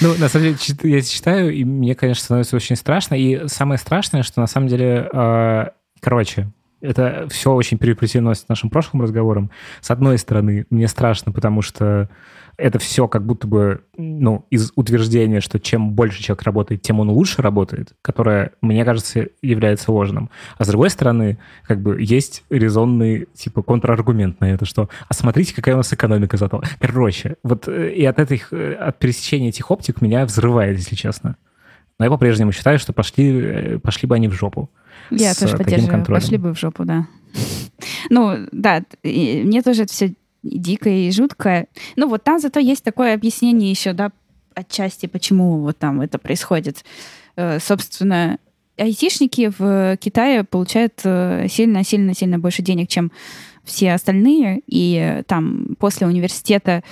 Ну, 0.01 0.15
на 0.19 0.29
самом 0.29 0.55
деле, 0.55 0.97
я 0.97 1.03
читаю, 1.03 1.53
и 1.53 1.65
мне, 1.65 1.95
конечно, 1.95 2.25
становится 2.25 2.57
очень 2.57 2.77
страшно. 2.77 3.15
И 3.15 3.47
самое 3.49 3.79
страшное, 3.79 4.23
что 4.23 4.41
на 4.41 4.47
самом 4.47 4.69
деле, 4.69 5.09
э, 5.13 5.67
короче, 6.01 6.51
это 6.81 7.27
все 7.31 7.53
очень 7.53 7.79
переплетено 7.79 8.33
с 8.33 8.49
нашим 8.49 8.71
прошлым 8.71 9.03
разговором. 9.03 9.51
С 9.81 9.91
одной 9.91 10.19
стороны, 10.19 10.67
мне 10.71 10.89
страшно, 10.89 11.33
потому 11.33 11.63
что 11.63 12.09
это 12.59 12.79
все 12.79 13.09
как 13.09 13.25
будто 13.25 13.47
бы 13.47 13.83
ну, 13.97 14.47
из 14.51 14.73
утверждения, 14.77 15.41
что 15.41 15.61
чем 15.61 15.93
больше 15.93 16.23
человек 16.23 16.43
работает, 16.43 16.83
тем 16.83 17.01
он 17.01 17.11
лучше 17.11 17.43
работает, 17.43 17.93
которое, 18.03 18.53
мне 18.61 18.85
кажется, 18.85 19.29
является 19.43 19.93
ложным. 19.93 20.31
А 20.59 20.65
с 20.65 20.69
другой 20.69 20.91
стороны, 20.91 21.39
как 21.65 21.81
бы 21.83 22.01
есть 22.01 22.45
резонный, 22.51 23.29
типа, 23.35 23.63
контраргумент 23.63 24.41
на 24.41 24.53
это, 24.53 24.65
что 24.65 24.89
«а 25.09 25.15
смотрите, 25.15 25.55
какая 25.55 25.75
у 25.75 25.79
нас 25.79 25.93
экономика 25.93 26.37
зато». 26.37 26.63
Короче, 26.81 27.37
вот 27.43 27.69
э, 27.69 27.93
и 27.93 28.05
от, 28.05 28.19
этих, 28.19 28.53
э, 28.53 28.75
от 28.75 28.99
пересечения 28.99 29.51
этих 29.51 29.71
оптик 29.71 30.01
меня 30.01 30.25
взрывает, 30.25 30.79
если 30.79 30.95
честно. 30.95 31.37
Но 31.99 32.05
я 32.05 32.11
по-прежнему 32.11 32.53
считаю, 32.53 32.79
что 32.79 32.93
пошли, 32.93 33.41
э, 33.41 33.79
пошли 33.79 34.07
бы 34.07 34.15
они 34.15 34.29
в 34.29 34.33
жопу. 34.33 34.71
Я 35.11 35.35
тоже 35.35 35.57
поддерживаю. 35.57 35.91
Контролем. 35.91 36.21
Пошли 36.21 36.39
бы 36.39 36.55
в 36.55 36.59
жопу, 36.59 36.85
да. 36.85 37.07
Ну, 38.09 38.47
да, 38.53 38.83
мне 39.03 39.63
тоже 39.63 39.83
это 39.83 39.93
все 39.93 40.15
дико 40.43 40.89
и 40.89 41.11
жутко. 41.11 41.67
Ну, 41.97 42.09
вот 42.09 42.25
там 42.25 42.39
зато 42.39 42.61
есть 42.61 42.85
такое 42.85 43.15
объяснение 43.15 43.71
еще, 43.71 43.93
да, 43.93 44.11
отчасти, 44.55 45.07
почему 45.07 45.61
вот 45.61 45.79
там 45.79 46.01
это 46.01 46.19
происходит. 46.19 46.85
Э, 47.37 47.59
собственно, 47.61 48.39
айтишники 48.79 49.53
в 49.57 49.97
Китае 49.99 50.45
получают 50.45 51.01
сильно-сильно-сильно 51.01 52.39
больше 52.39 52.63
денег, 52.63 52.89
чем 52.89 53.11
все 53.65 53.93
остальные, 53.93 54.63
и 54.67 55.23
там 55.27 55.77
после 55.79 56.07
университета 56.07 56.83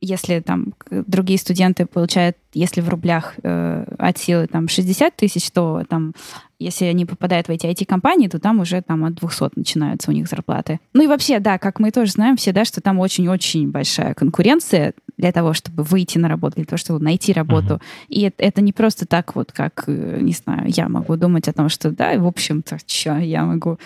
если 0.00 0.40
там 0.40 0.72
другие 0.90 1.38
студенты 1.38 1.86
получают, 1.86 2.36
если 2.54 2.80
в 2.80 2.88
рублях 2.88 3.34
э, 3.42 3.84
от 3.98 4.18
силы 4.18 4.46
там 4.46 4.68
60 4.68 5.14
тысяч, 5.14 5.50
то 5.50 5.84
там, 5.88 6.14
если 6.60 6.84
они 6.84 7.06
попадают 7.06 7.48
в 7.48 7.50
эти 7.50 7.66
IT-компании, 7.66 8.28
то 8.28 8.38
там 8.38 8.60
уже 8.60 8.82
там 8.82 9.04
от 9.04 9.14
200 9.14 9.50
начинаются 9.56 10.10
у 10.10 10.14
них 10.14 10.28
зарплаты. 10.28 10.78
Ну 10.92 11.02
и 11.02 11.06
вообще, 11.06 11.40
да, 11.40 11.58
как 11.58 11.80
мы 11.80 11.90
тоже 11.90 12.12
знаем 12.12 12.36
все, 12.36 12.52
да, 12.52 12.64
что 12.64 12.80
там 12.80 12.98
очень-очень 12.98 13.70
большая 13.70 14.14
конкуренция 14.14 14.92
для 15.16 15.32
того, 15.32 15.54
чтобы 15.54 15.82
выйти 15.82 16.18
на 16.18 16.28
работу, 16.28 16.56
для 16.56 16.66
того, 16.66 16.76
чтобы 16.76 17.02
найти 17.02 17.32
работу. 17.32 17.74
Uh-huh. 17.74 18.06
И 18.08 18.20
это, 18.22 18.42
это 18.42 18.60
не 18.62 18.72
просто 18.72 19.06
так 19.06 19.34
вот, 19.34 19.52
как, 19.52 19.84
э, 19.86 20.18
не 20.20 20.32
знаю, 20.32 20.64
я 20.66 20.88
могу 20.88 21.16
думать 21.16 21.48
о 21.48 21.52
том, 21.52 21.68
что 21.68 21.90
да, 21.90 22.18
в 22.18 22.26
общем-то, 22.26 22.78
что 22.86 23.18
я 23.18 23.44
могу 23.44 23.78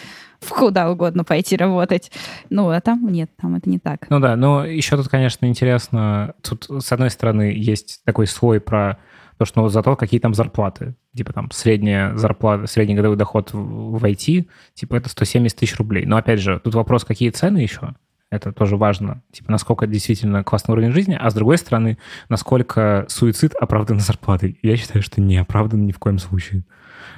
куда 0.49 0.91
угодно 0.91 1.25
пойти 1.25 1.57
работать. 1.57 2.11
Ну, 2.51 2.69
а 2.69 2.81
там 2.81 3.07
нет, 3.11 3.31
там 3.41 3.55
это 3.57 3.69
не 3.69 3.79
так. 3.79 4.07
Ну 4.11 4.21
да, 4.21 4.37
но 4.37 4.65
еще 4.65 4.97
тут, 4.97 5.09
конечно, 5.09 5.47
интересно, 5.47 6.35
тут, 6.43 6.67
с 6.69 6.93
одной 6.93 7.11
стороны, 7.11 7.53
есть 7.57 8.03
такой 8.05 8.27
слой 8.27 8.61
про 8.61 8.99
то, 9.39 9.45
что 9.45 9.63
ну, 9.63 9.69
зато 9.69 9.97
какие 9.97 10.21
там 10.21 10.35
зарплаты. 10.35 10.95
Типа 11.17 11.33
там 11.33 11.51
средняя 11.51 12.15
зарплата, 12.17 12.67
средний 12.67 12.95
годовой 12.95 13.17
доход 13.17 13.51
в, 13.53 14.05
IT, 14.05 14.49
типа 14.75 14.95
это 14.97 15.09
170 15.09 15.59
тысяч 15.59 15.77
рублей. 15.77 16.07
Но 16.07 16.17
опять 16.17 16.41
же, 16.41 16.61
тут 16.63 16.75
вопрос, 16.75 17.05
какие 17.05 17.31
цены 17.31 17.59
еще? 17.59 17.95
Это 18.31 18.53
тоже 18.53 18.77
важно. 18.77 19.23
Типа, 19.31 19.53
насколько 19.53 19.87
действительно 19.87 20.43
классный 20.43 20.73
уровень 20.73 20.91
жизни, 20.91 21.17
а 21.19 21.31
с 21.31 21.35
другой 21.35 21.57
стороны, 21.57 21.99
насколько 22.29 23.07
суицид 23.09 23.55
оправдан 23.55 24.01
зарплатой. 24.01 24.59
Я 24.63 24.77
считаю, 24.77 25.03
что 25.03 25.21
не 25.21 25.37
оправдан 25.37 25.87
ни 25.87 25.93
в 25.93 25.99
коем 25.99 26.19
случае. 26.19 26.65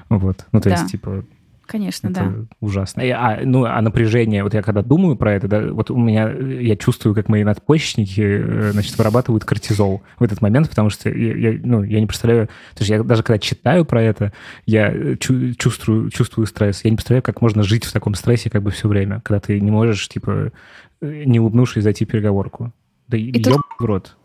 Вот. 0.09 0.47
Ну, 0.53 0.61
то 0.61 0.69
да. 0.69 0.77
есть, 0.77 0.91
типа, 0.91 1.25
Конечно, 1.67 2.09
это 2.09 2.21
да. 2.21 2.35
ужасно. 2.61 3.03
А, 3.03 3.41
ну, 3.45 3.65
а 3.65 3.81
напряжение, 3.81 4.43
вот 4.43 4.55
я 4.55 4.63
когда 4.63 4.83
думаю 4.83 5.17
про 5.17 5.35
это, 5.35 5.49
да, 5.49 5.61
вот 5.73 5.91
у 5.91 5.97
меня, 5.97 6.31
я 6.31 6.77
чувствую, 6.77 7.15
как 7.15 7.29
мои 7.29 7.45
надпочечники, 7.45 8.21
э, 8.21 8.71
значит, 8.73 8.97
вырабатывают 8.97 9.45
кортизол 9.45 10.03
в 10.19 10.23
этот 10.23 10.41
момент, 10.41 10.69
потому 10.69 10.91
что 10.91 11.11
я, 11.11 11.51
я, 11.51 11.61
ну, 11.63 11.83
я 11.83 12.01
не 12.01 12.07
представляю, 12.07 12.47
то 12.47 12.81
есть 12.81 12.91
я 12.91 13.03
даже 13.03 13.23
когда 13.23 13.39
читаю 13.39 13.85
про 13.85 14.03
это, 14.03 14.33
я 14.65 15.17
чувствую, 15.17 16.11
чувствую 16.11 16.47
стресс. 16.47 16.85
Я 16.85 16.91
не 16.91 16.97
представляю, 16.97 17.23
как 17.23 17.41
можно 17.43 17.63
жить 17.63 17.85
в 17.85 17.93
таком 17.93 18.15
стрессе 18.15 18.49
как 18.51 18.63
бы 18.63 18.71
все 18.71 18.89
время, 18.89 19.21
когда 19.25 19.41
ты 19.41 19.61
не 19.61 19.71
можешь, 19.71 20.09
типа, 20.09 20.53
э, 21.01 21.25
не 21.25 21.41
улыбнувшись, 21.41 21.83
зайти 21.83 22.05
в 22.05 22.09
переговорку. 22.09 22.73
Да 23.09 23.17
и 23.17 23.33
тут... 23.33 23.61
в 23.79 23.85
рот. 23.85 24.17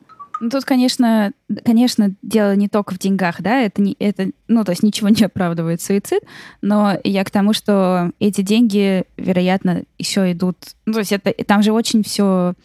Ну, 0.42 0.50
тут, 0.50 0.66
конечно, 0.66 1.34
конечно, 1.64 2.16
дело 2.24 2.56
не 2.56 2.68
только 2.68 2.96
в 2.96 2.98
деньгах, 2.98 3.44
да, 3.44 3.60
это, 3.60 3.80
не, 3.80 3.96
это, 4.00 4.32
ну, 4.48 4.64
то 4.64 4.72
есть 4.72 4.82
ничего 4.82 5.10
не 5.10 5.24
оправдывает 5.24 5.84
суицид, 5.84 6.24
но 6.64 6.98
я 7.04 7.24
к 7.24 7.30
тому, 7.30 7.54
что 7.54 8.12
эти 8.20 8.42
деньги, 8.42 9.04
вероятно, 9.18 9.84
еще 10.00 10.32
идут, 10.32 10.58
ну, 10.88 10.94
то 10.94 11.00
есть 11.00 11.12
это, 11.12 11.32
там 11.46 11.62
же 11.62 11.72
очень 11.72 12.04
все 12.04 12.56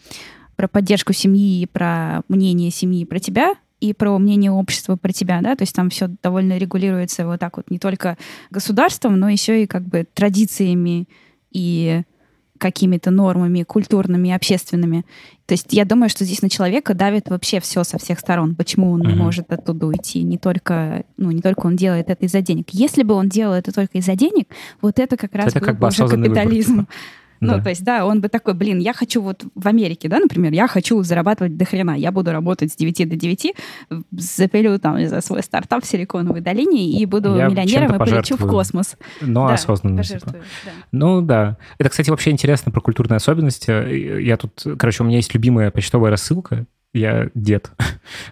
про 0.55 0.67
поддержку 0.67 1.13
семьи, 1.13 1.67
про 1.67 2.23
мнение 2.29 2.71
семьи, 2.71 3.05
про 3.05 3.19
тебя, 3.19 3.53
и 3.79 3.93
про 3.93 4.17
мнение 4.17 4.49
общества 4.49 4.95
про 4.95 5.11
тебя, 5.11 5.39
да, 5.41 5.55
то 5.55 5.61
есть 5.61 5.75
там 5.75 5.91
все 5.91 6.07
довольно 6.23 6.57
регулируется 6.57 7.27
вот 7.27 7.39
так 7.39 7.57
вот 7.57 7.69
не 7.69 7.77
только 7.77 8.17
государством, 8.49 9.19
но 9.19 9.29
еще 9.29 9.61
и 9.61 9.67
как 9.67 9.83
бы 9.83 10.07
традициями 10.15 11.07
и 11.51 12.01
какими-то 12.57 13.11
нормами 13.11 13.63
культурными, 13.63 14.31
общественными. 14.31 15.05
То 15.45 15.53
есть 15.53 15.67
я 15.71 15.85
думаю, 15.85 16.09
что 16.09 16.25
здесь 16.25 16.41
на 16.41 16.49
человека 16.49 16.93
давит 16.93 17.29
вообще 17.29 17.59
все 17.59 17.83
со 17.83 17.97
всех 17.97 18.19
сторон. 18.19 18.55
Почему 18.55 18.91
он 18.91 19.01
mm-hmm. 19.01 19.07
не 19.07 19.15
может 19.15 19.51
оттуда 19.51 19.87
уйти? 19.87 20.23
Не 20.23 20.37
только, 20.37 21.05
ну, 21.17 21.31
не 21.31 21.41
только 21.41 21.67
он 21.67 21.75
делает 21.75 22.09
это 22.09 22.25
из-за 22.25 22.41
денег. 22.41 22.69
Если 22.71 23.03
бы 23.03 23.13
он 23.13 23.29
делал 23.29 23.53
это 23.53 23.71
только 23.71 23.97
из-за 23.99 24.15
денег, 24.15 24.47
вот 24.81 24.99
это 24.99 25.15
как 25.15 25.33
раз 25.33 25.47
это 25.47 25.59
был 25.59 25.65
как 25.67 25.79
бы 25.79 25.87
уже 25.87 26.07
капитализм. 26.07 26.71
Выбор, 26.71 26.85
типа. 26.85 26.95
Ну, 27.39 27.55
да. 27.55 27.61
то 27.61 27.69
есть, 27.69 27.83
да, 27.83 28.05
он 28.05 28.21
бы 28.21 28.29
такой, 28.29 28.53
блин, 28.53 28.79
я 28.79 28.93
хочу 28.93 29.21
вот 29.21 29.45
в 29.55 29.67
Америке, 29.67 30.07
да, 30.07 30.19
например, 30.19 30.53
я 30.53 30.67
хочу 30.67 31.01
зарабатывать 31.03 31.57
до 31.57 31.65
хрена, 31.65 31.97
я 31.97 32.11
буду 32.11 32.31
работать 32.31 32.71
с 32.71 32.75
9 32.75 33.09
до 33.09 33.15
9, 33.15 33.53
запилю 34.11 34.79
там, 34.79 35.05
за 35.07 35.21
свой 35.21 35.43
стартап 35.43 35.83
в 35.83 35.87
Силиконовой 35.87 36.41
долине 36.41 36.99
и 36.99 37.05
буду 37.05 37.35
я 37.35 37.47
миллионером 37.47 37.95
и 37.95 37.99
полечу 37.99 38.37
в 38.37 38.47
космос. 38.47 38.97
Но 39.21 39.47
да, 39.47 39.53
осознанно. 39.53 40.03
Типа. 40.03 40.31
Да. 40.31 40.71
Ну, 40.91 41.21
да. 41.21 41.57
Это, 41.77 41.89
кстати, 41.89 42.09
вообще 42.09 42.31
интересно 42.31 42.71
про 42.71 42.81
культурные 42.81 43.17
особенности. 43.17 44.21
Я 44.21 44.37
тут, 44.37 44.63
короче, 44.77 45.03
у 45.03 45.05
меня 45.05 45.17
есть 45.17 45.33
любимая 45.33 45.71
почтовая 45.71 46.11
рассылка, 46.11 46.65
я 46.97 47.29
дед. 47.33 47.71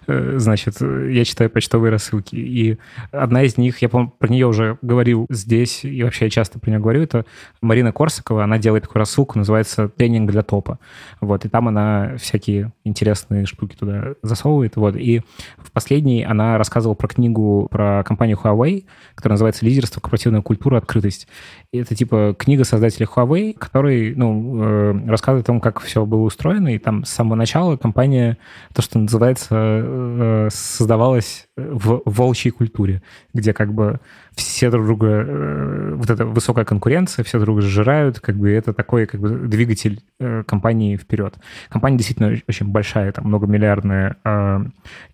Э, 0.06 0.38
значит, 0.38 0.80
я 0.80 1.24
читаю 1.26 1.50
почтовые 1.50 1.90
рассылки. 1.90 2.34
И 2.34 2.78
одна 3.12 3.42
из 3.42 3.58
них, 3.58 3.82
я, 3.82 3.90
по 3.90 4.06
про 4.06 4.28
нее 4.28 4.46
уже 4.46 4.78
говорил 4.80 5.26
здесь, 5.28 5.84
и 5.84 6.02
вообще 6.02 6.26
я 6.26 6.30
часто 6.30 6.58
про 6.58 6.70
нее 6.70 6.80
говорю, 6.80 7.02
это 7.02 7.26
Марина 7.60 7.92
Корсакова. 7.92 8.44
Она 8.44 8.56
делает 8.56 8.84
такую 8.84 9.00
рассылку, 9.00 9.38
называется 9.38 9.88
«Тренинг 9.88 10.30
для 10.30 10.42
топа». 10.42 10.78
Вот, 11.20 11.44
и 11.44 11.50
там 11.50 11.68
она 11.68 12.16
всякие 12.16 12.72
интересные 12.86 13.46
штуки 13.46 13.76
туда 13.76 14.14
засовывает. 14.22 14.76
Вот, 14.76 14.96
и 14.96 15.22
в 15.58 15.72
последней 15.72 16.24
она 16.24 16.58
рассказывала 16.58 16.94
про 16.94 17.08
книгу 17.08 17.68
про 17.70 18.02
компанию 18.04 18.38
Huawei, 18.42 18.84
которая 19.14 19.34
называется 19.34 19.64
«Лидерство, 19.64 20.00
корпоративная 20.00 20.42
культура, 20.42 20.78
открытость». 20.78 21.28
И 21.72 21.78
это 21.78 21.94
типа 21.94 22.34
книга 22.38 22.64
создателя 22.64 23.06
Huawei, 23.06 23.56
который, 23.56 24.14
ну, 24.14 24.62
э, 24.62 25.08
рассказывает 25.08 25.44
о 25.44 25.48
том, 25.48 25.60
как 25.60 25.80
все 25.80 26.06
было 26.06 26.22
устроено, 26.22 26.74
и 26.74 26.78
там 26.78 27.04
с 27.04 27.10
самого 27.10 27.34
начала 27.34 27.76
компания 27.76 28.38
то, 28.74 28.82
что 28.82 28.98
называется, 28.98 29.48
э, 29.52 30.48
создавалось 30.52 31.48
в 31.56 32.02
волчьей 32.04 32.52
культуре, 32.52 33.02
где 33.34 33.52
как 33.52 33.72
бы 33.72 34.00
все 34.34 34.70
друг 34.70 34.86
друга, 34.86 35.06
э, 35.06 35.94
вот 35.94 36.10
эта 36.10 36.26
высокая 36.26 36.64
конкуренция, 36.64 37.24
все 37.24 37.38
друг 37.38 37.46
друга 37.46 37.62
сжирают, 37.62 38.20
как 38.20 38.36
бы 38.36 38.50
это 38.50 38.72
такой 38.72 39.06
как 39.06 39.20
бы 39.20 39.30
двигатель 39.30 40.00
компании 40.46 40.96
вперед. 40.96 41.34
Компания 41.68 41.96
действительно 41.96 42.36
очень 42.48 42.66
большая, 42.76 43.12
там 43.12 43.28
многомиллиардная, 43.28 44.16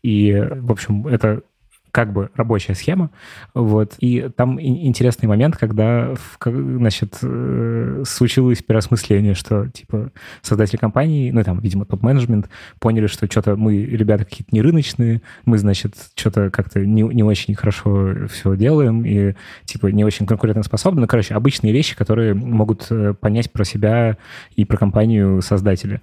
и, 0.02 0.48
в 0.50 0.72
общем, 0.72 1.06
это 1.06 1.42
как 1.92 2.10
бы 2.12 2.30
рабочая 2.34 2.74
схема, 2.74 3.10
вот, 3.52 3.96
и 3.98 4.30
там 4.34 4.58
интересный 4.58 5.28
момент, 5.28 5.58
когда, 5.58 6.14
значит, 6.42 7.18
э, 7.22 8.02
случилось 8.06 8.62
переосмысление, 8.62 9.34
что, 9.34 9.68
типа, 9.68 10.10
создатели 10.40 10.78
компании, 10.78 11.30
ну, 11.30 11.44
там, 11.44 11.60
видимо, 11.60 11.84
топ-менеджмент, 11.84 12.48
поняли, 12.80 13.08
что 13.08 13.26
что-то 13.30 13.56
мы, 13.56 13.84
ребята, 13.84 14.24
какие-то 14.24 14.54
не 14.54 14.62
рыночные, 14.62 15.20
мы, 15.44 15.58
значит, 15.58 15.94
что-то 16.14 16.48
как-то 16.48 16.80
не, 16.80 17.02
не 17.02 17.22
очень 17.22 17.54
хорошо 17.54 18.26
все 18.30 18.56
делаем 18.56 19.04
и, 19.04 19.34
типа, 19.66 19.88
не 19.88 20.02
очень 20.02 20.24
конкурентоспособны. 20.24 21.02
Ну, 21.02 21.06
короче, 21.06 21.34
обычные 21.34 21.74
вещи, 21.74 21.94
которые 21.94 22.32
могут 22.32 22.86
э, 22.90 23.12
понять 23.12 23.52
про 23.52 23.64
себя 23.64 24.16
и 24.56 24.64
про 24.64 24.78
компанию 24.78 25.42
создатели, 25.42 26.00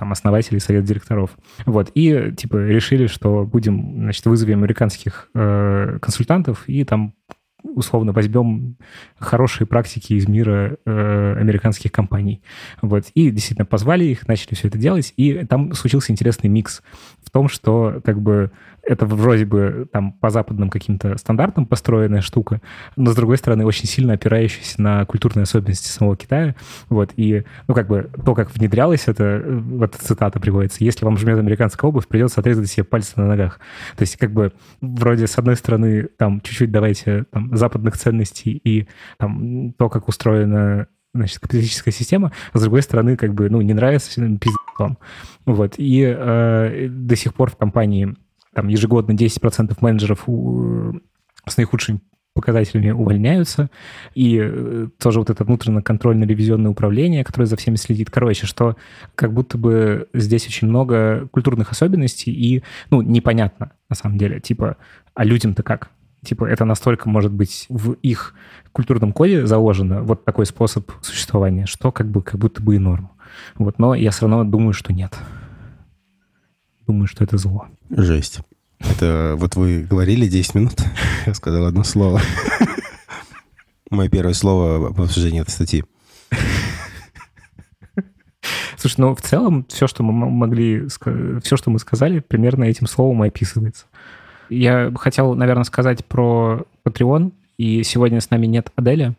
там, 0.00 0.12
основатели, 0.12 0.58
совет 0.58 0.84
директоров. 0.84 1.36
Вот, 1.66 1.90
и, 1.94 2.32
типа, 2.34 2.56
решили, 2.56 3.06
что 3.06 3.44
будем, 3.44 4.04
значит, 4.04 4.24
вызовем 4.24 4.60
американских 4.60 5.28
э, 5.34 5.98
консультантов 6.00 6.64
и 6.66 6.84
там 6.84 7.14
условно 7.62 8.12
возьмем 8.12 8.76
хорошие 9.18 9.66
практики 9.66 10.14
из 10.14 10.28
мира 10.28 10.76
э, 10.84 11.36
американских 11.38 11.92
компаний. 11.92 12.42
Вот. 12.82 13.06
И 13.14 13.30
действительно 13.30 13.66
позвали 13.66 14.04
их, 14.04 14.26
начали 14.28 14.54
все 14.54 14.68
это 14.68 14.78
делать, 14.78 15.12
и 15.16 15.44
там 15.46 15.74
случился 15.74 16.12
интересный 16.12 16.48
микс 16.48 16.82
в 17.22 17.30
том, 17.30 17.48
что 17.48 18.00
как 18.04 18.20
бы 18.20 18.50
это 18.82 19.06
вроде 19.06 19.44
бы 19.44 19.88
там 19.92 20.12
по 20.12 20.30
западным 20.30 20.70
каким-то 20.70 21.16
стандартам 21.18 21.66
построенная 21.66 22.22
штука, 22.22 22.60
но, 22.96 23.12
с 23.12 23.14
другой 23.14 23.36
стороны, 23.36 23.64
очень 23.64 23.86
сильно 23.86 24.14
опирающаяся 24.14 24.80
на 24.80 25.04
культурные 25.04 25.42
особенности 25.44 25.88
самого 25.88 26.16
Китая. 26.16 26.54
Вот, 26.88 27.12
и, 27.16 27.44
ну, 27.68 27.74
как 27.74 27.88
бы, 27.88 28.10
то, 28.24 28.34
как 28.34 28.54
внедрялось 28.54 29.04
это, 29.06 29.42
вот 29.46 29.94
цитата 29.96 30.40
приводится, 30.40 30.82
если 30.84 31.04
вам 31.04 31.18
жмет 31.18 31.38
американская 31.38 31.88
обувь, 31.88 32.06
придется 32.06 32.40
отрезать 32.40 32.68
себе 32.70 32.84
пальцы 32.84 33.12
на 33.16 33.26
ногах. 33.26 33.60
То 33.96 34.02
есть, 34.02 34.16
как 34.16 34.32
бы, 34.32 34.52
вроде, 34.80 35.26
с 35.26 35.38
одной 35.38 35.56
стороны, 35.56 36.08
там, 36.16 36.40
чуть-чуть 36.40 36.70
давайте 36.70 37.24
там, 37.30 37.49
западных 37.56 37.96
ценностей 37.96 38.60
и 38.62 38.86
там, 39.18 39.72
то, 39.72 39.88
как 39.88 40.08
устроена 40.08 40.86
значит, 41.12 41.40
капиталистическая 41.40 41.90
система, 41.90 42.32
а 42.52 42.58
с 42.58 42.62
другой 42.62 42.82
стороны, 42.82 43.16
как 43.16 43.34
бы, 43.34 43.50
ну, 43.50 43.60
не 43.60 43.74
нравится, 43.74 44.10
пиздец 44.14 44.56
вам. 44.78 44.98
Вот. 45.44 45.74
И 45.76 46.02
э, 46.02 46.88
до 46.88 47.16
сих 47.16 47.34
пор 47.34 47.50
в 47.50 47.56
компании 47.56 48.14
там 48.54 48.68
ежегодно 48.68 49.12
10% 49.12 49.76
менеджеров 49.80 50.28
у, 50.28 51.00
с 51.46 51.56
наихудшими 51.56 52.00
показателями 52.32 52.90
увольняются, 52.90 53.70
и 54.14 54.40
э, 54.40 54.88
тоже 54.98 55.18
вот 55.18 55.30
это 55.30 55.42
внутренне-контрольное 55.44 56.28
ревизионное 56.28 56.70
управление, 56.70 57.24
которое 57.24 57.46
за 57.46 57.56
всеми 57.56 57.74
следит. 57.74 58.10
Короче, 58.10 58.46
что 58.46 58.76
как 59.16 59.32
будто 59.32 59.58
бы 59.58 60.08
здесь 60.14 60.46
очень 60.46 60.68
много 60.68 61.28
культурных 61.32 61.72
особенностей, 61.72 62.32
и, 62.32 62.62
ну, 62.90 63.02
непонятно, 63.02 63.72
на 63.88 63.96
самом 63.96 64.16
деле, 64.16 64.40
типа, 64.40 64.76
а 65.14 65.24
людям-то 65.24 65.62
как? 65.62 65.90
Типа, 66.22 66.44
это 66.44 66.64
настолько, 66.64 67.08
может 67.08 67.32
быть, 67.32 67.66
в 67.68 67.92
их 67.92 68.34
культурном 68.72 69.12
коде 69.12 69.46
заложено 69.46 70.02
вот 70.02 70.24
такой 70.24 70.44
способ 70.46 70.90
существования, 71.02 71.66
что 71.66 71.92
как 71.92 72.08
бы 72.08 72.22
как 72.22 72.38
будто 72.38 72.62
бы 72.62 72.76
и 72.76 72.78
норм. 72.78 73.10
Вот, 73.56 73.78
но 73.78 73.94
я 73.94 74.10
все 74.10 74.26
равно 74.26 74.44
думаю, 74.44 74.72
что 74.72 74.92
нет. 74.92 75.16
Думаю, 76.86 77.06
что 77.06 77.24
это 77.24 77.38
зло. 77.38 77.66
Жесть. 77.90 78.40
Это 78.80 79.34
вот 79.36 79.56
вы 79.56 79.82
говорили 79.82 80.26
10 80.26 80.54
минут, 80.54 80.74
я 81.26 81.34
сказал 81.34 81.66
одно 81.66 81.84
слово. 81.84 82.20
Мое 83.90 84.08
первое 84.08 84.34
слово 84.34 84.92
в 84.92 85.00
обсуждении 85.00 85.40
этой 85.40 85.50
статьи. 85.50 85.84
Слушай, 88.76 89.00
ну 89.00 89.14
в 89.14 89.20
целом 89.20 89.66
все, 89.68 89.86
что 89.86 90.02
мы 90.02 90.12
могли, 90.30 90.86
все, 90.88 91.56
что 91.56 91.70
мы 91.70 91.78
сказали, 91.78 92.20
примерно 92.20 92.64
этим 92.64 92.86
словом 92.86 93.20
описывается. 93.20 93.86
Я 94.50 94.92
хотел, 94.96 95.34
наверное, 95.34 95.64
сказать 95.64 96.04
про 96.04 96.64
Patreon, 96.84 97.32
и 97.56 97.82
сегодня 97.82 98.20
с 98.20 98.30
нами 98.30 98.46
нет 98.46 98.72
Аделя, 98.76 99.14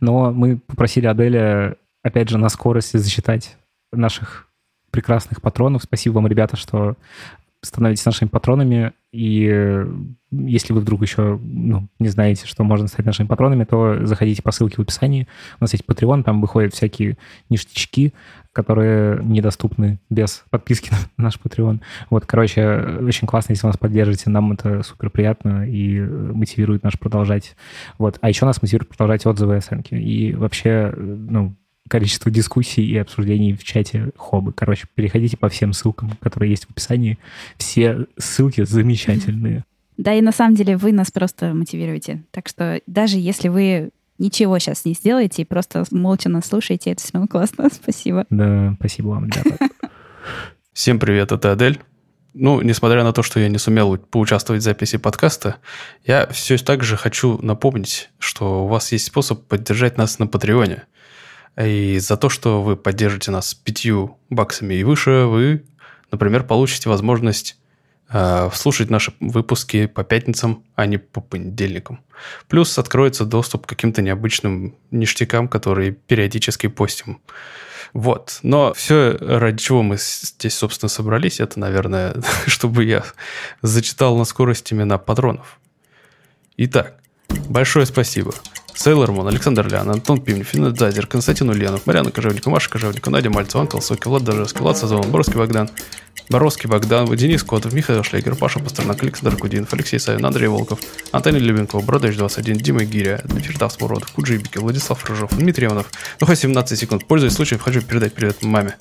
но 0.00 0.30
мы 0.32 0.58
попросили 0.58 1.06
Аделя, 1.06 1.76
опять 2.02 2.28
же, 2.28 2.38
на 2.38 2.48
скорости 2.48 2.96
засчитать 2.96 3.56
наших 3.92 4.48
прекрасных 4.90 5.40
патронов. 5.40 5.82
Спасибо 5.82 6.14
вам, 6.14 6.26
ребята, 6.26 6.56
что 6.56 6.96
становитесь 7.64 8.04
нашими 8.04 8.28
патронами, 8.28 8.92
и 9.12 9.48
э, 9.50 9.86
если 10.30 10.72
вы 10.72 10.80
вдруг 10.80 11.02
еще 11.02 11.38
ну, 11.42 11.88
не 11.98 12.08
знаете, 12.08 12.46
что 12.46 12.64
можно 12.64 12.88
стать 12.88 13.06
нашими 13.06 13.26
патронами, 13.26 13.64
то 13.64 14.04
заходите 14.04 14.42
по 14.42 14.50
ссылке 14.50 14.76
в 14.76 14.80
описании. 14.80 15.28
У 15.60 15.64
нас 15.64 15.72
есть 15.72 15.84
Patreon, 15.86 16.24
там 16.24 16.40
выходят 16.40 16.74
всякие 16.74 17.16
ништячки, 17.48 18.12
которые 18.52 19.22
недоступны 19.22 20.00
без 20.10 20.44
подписки 20.50 20.90
на 20.90 20.98
наш 21.24 21.38
Patreon. 21.38 21.80
Вот, 22.10 22.26
короче, 22.26 22.98
очень 23.02 23.26
классно, 23.26 23.52
если 23.52 23.66
вы 23.66 23.70
нас 23.70 23.78
поддержите, 23.78 24.30
нам 24.30 24.52
это 24.52 24.82
супер 24.82 25.10
приятно 25.10 25.68
и 25.68 26.00
мотивирует 26.00 26.82
нас 26.82 26.94
продолжать. 26.98 27.56
Вот. 27.98 28.18
А 28.20 28.28
еще 28.28 28.46
нас 28.46 28.62
мотивирует 28.62 28.88
продолжать 28.88 29.26
отзывы 29.26 29.54
и 29.54 29.58
оценки. 29.58 29.94
И 29.94 30.34
вообще, 30.34 30.92
ну, 30.96 31.54
количество 31.88 32.30
дискуссий 32.30 32.84
и 32.84 32.96
обсуждений 32.96 33.54
в 33.54 33.62
чате 33.62 34.10
хобы. 34.16 34.52
Короче, 34.52 34.86
переходите 34.94 35.36
по 35.36 35.48
всем 35.48 35.72
ссылкам, 35.72 36.12
которые 36.20 36.50
есть 36.50 36.64
в 36.66 36.70
описании. 36.70 37.18
Все 37.58 38.06
ссылки 38.16 38.64
замечательные. 38.64 39.64
Да, 39.96 40.14
и 40.14 40.20
на 40.20 40.32
самом 40.32 40.54
деле 40.54 40.76
вы 40.76 40.92
нас 40.92 41.10
просто 41.10 41.54
мотивируете. 41.54 42.24
Так 42.30 42.48
что 42.48 42.80
даже 42.86 43.18
если 43.18 43.48
вы 43.48 43.90
ничего 44.18 44.58
сейчас 44.58 44.84
не 44.84 44.94
сделаете 44.94 45.42
и 45.42 45.44
просто 45.44 45.84
молча 45.90 46.28
нас 46.28 46.46
слушаете, 46.46 46.92
это 46.92 47.02
все 47.02 47.12
равно 47.14 47.28
классно. 47.28 47.68
Спасибо. 47.72 48.24
Да, 48.30 48.74
спасибо 48.78 49.08
вам, 49.08 49.26
ребята. 49.26 49.58
Всем 50.72 50.98
привет, 50.98 51.32
это 51.32 51.52
Адель. 51.52 51.80
Ну, 52.32 52.60
несмотря 52.62 53.04
на 53.04 53.12
то, 53.12 53.22
что 53.22 53.38
я 53.38 53.48
не 53.48 53.58
сумел 53.58 53.96
поучаствовать 53.96 54.62
в 54.62 54.64
записи 54.64 54.98
подкаста, 54.98 55.56
я 56.04 56.26
все 56.28 56.58
так 56.58 56.82
же 56.82 56.96
хочу 56.96 57.38
напомнить, 57.42 58.10
что 58.18 58.64
у 58.64 58.66
вас 58.66 58.90
есть 58.90 59.06
способ 59.06 59.46
поддержать 59.46 59.98
нас 59.98 60.18
на 60.18 60.26
Патреоне– 60.26 60.84
и 61.56 61.98
за 61.98 62.16
то, 62.16 62.28
что 62.28 62.62
вы 62.62 62.76
поддержите 62.76 63.30
нас 63.30 63.54
пятью 63.54 64.18
баксами 64.30 64.74
и 64.74 64.84
выше, 64.84 65.26
вы, 65.26 65.64
например, 66.10 66.44
получите 66.44 66.88
возможность 66.88 67.56
э, 68.10 68.50
слушать 68.52 68.90
наши 68.90 69.12
выпуски 69.20 69.86
по 69.86 70.02
пятницам, 70.02 70.64
а 70.74 70.86
не 70.86 70.98
по 70.98 71.20
понедельникам. 71.20 72.00
Плюс 72.48 72.76
откроется 72.78 73.24
доступ 73.24 73.66
к 73.66 73.68
каким-то 73.68 74.02
необычным 74.02 74.74
ништякам, 74.90 75.46
которые 75.46 75.92
периодически 75.92 76.66
постим. 76.66 77.20
Вот. 77.92 78.40
Но 78.42 78.74
все, 78.74 79.16
ради 79.20 79.58
чего 79.58 79.84
мы 79.84 79.96
здесь, 79.98 80.54
собственно, 80.54 80.88
собрались, 80.88 81.38
это, 81.38 81.60
наверное, 81.60 82.16
чтобы 82.46 82.84
я 82.84 83.04
зачитал 83.62 84.16
на 84.18 84.24
скорость 84.24 84.72
имена 84.72 84.98
патронов. 84.98 85.60
Итак, 86.56 86.98
большое 87.48 87.86
спасибо 87.86 88.32
Сейлормон, 88.74 89.26
Александр 89.28 89.68
Лян, 89.68 89.90
Антон 89.90 90.20
Пимнев, 90.20 90.46
Финет 90.48 90.78
Зайдер, 90.78 91.06
Константин 91.06 91.50
Ульянов, 91.50 91.86
Марьяна 91.86 92.10
Кожевникова, 92.10 92.54
Маша 92.54 92.70
Кожевникова, 92.70 93.12
Надя 93.12 93.30
Мальцева, 93.30 93.62
Анкл 93.62 93.80
Соки, 93.80 94.08
Влад 94.08 94.24
Дожевский, 94.24 94.60
Влад 94.60 94.76
Сазон, 94.76 95.10
Боровский 95.10 95.36
Богдан, 95.36 95.70
Боровский 96.28 96.68
Богдан, 96.68 97.14
Денис 97.16 97.42
Котов, 97.42 97.72
Михаил 97.72 98.02
Шлегер, 98.02 98.34
Паша 98.34 98.58
Пастернак, 98.58 99.02
Александр 99.02 99.36
Кудинов, 99.36 99.72
Алексей 99.72 99.98
Савин, 99.98 100.24
Андрей 100.24 100.48
Волков, 100.48 100.80
Антоний 101.12 101.40
Любенков, 101.40 101.84
Бродыч 101.84 102.16
21, 102.16 102.58
Дима 102.58 102.84
Гиря, 102.84 103.20
Дмитрий 103.24 103.56
Смородов, 103.70 104.10
Куджибики, 104.12 104.58
Владислав 104.58 105.04
Рыжов, 105.04 105.36
Дмитрий 105.36 105.66
Иванов. 105.66 105.90
Ну, 106.20 106.26
хоть 106.26 106.38
17 106.38 106.78
секунд. 106.78 107.06
Пользуясь 107.06 107.34
случаем, 107.34 107.60
хочу 107.60 107.80
передать 107.80 108.14
привет 108.14 108.42
маме. 108.42 108.76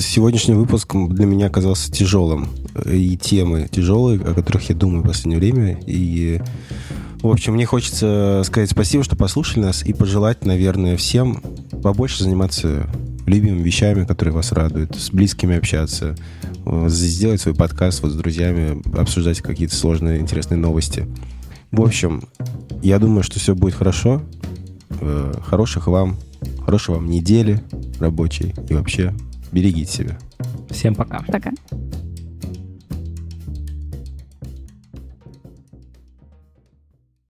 Сегодняшний 0.00 0.54
выпуск 0.54 0.94
для 0.94 1.26
меня 1.26 1.48
оказался 1.48 1.92
тяжелым 1.92 2.48
и 2.86 3.18
темы 3.18 3.68
тяжелые, 3.70 4.18
о 4.18 4.32
которых 4.32 4.70
я 4.70 4.74
думаю 4.74 5.02
в 5.02 5.06
последнее 5.06 5.38
время. 5.38 5.78
И, 5.86 6.40
в 7.20 7.28
общем, 7.28 7.52
мне 7.52 7.66
хочется 7.66 8.40
сказать 8.46 8.70
спасибо, 8.70 9.04
что 9.04 9.14
послушали 9.14 9.64
нас, 9.64 9.84
и 9.84 9.92
пожелать, 9.92 10.46
наверное, 10.46 10.96
всем 10.96 11.42
побольше 11.82 12.24
заниматься 12.24 12.88
любимыми 13.26 13.62
вещами, 13.62 14.06
которые 14.06 14.34
вас 14.34 14.52
радуют, 14.52 14.96
с 14.96 15.10
близкими 15.10 15.58
общаться, 15.58 16.16
сделать 16.86 17.42
свой 17.42 17.54
подкаст 17.54 18.02
вот 18.02 18.12
с 18.12 18.14
друзьями, 18.14 18.82
обсуждать 18.98 19.42
какие-то 19.42 19.76
сложные, 19.76 20.20
интересные 20.20 20.56
новости. 20.56 21.06
В 21.72 21.82
общем, 21.82 22.22
я 22.82 22.98
думаю, 22.98 23.22
что 23.22 23.38
все 23.38 23.54
будет 23.54 23.74
хорошо. 23.74 24.22
Э, 25.02 25.34
хороших 25.44 25.88
вам, 25.88 26.16
хорошей 26.64 26.94
вам 26.94 27.06
недели 27.06 27.62
рабочей 28.00 28.54
и 28.70 28.74
вообще 28.74 29.14
Берегите 29.52 29.90
себя. 29.90 30.18
Всем 30.70 30.94
пока. 30.94 31.22
Пока. 31.22 31.52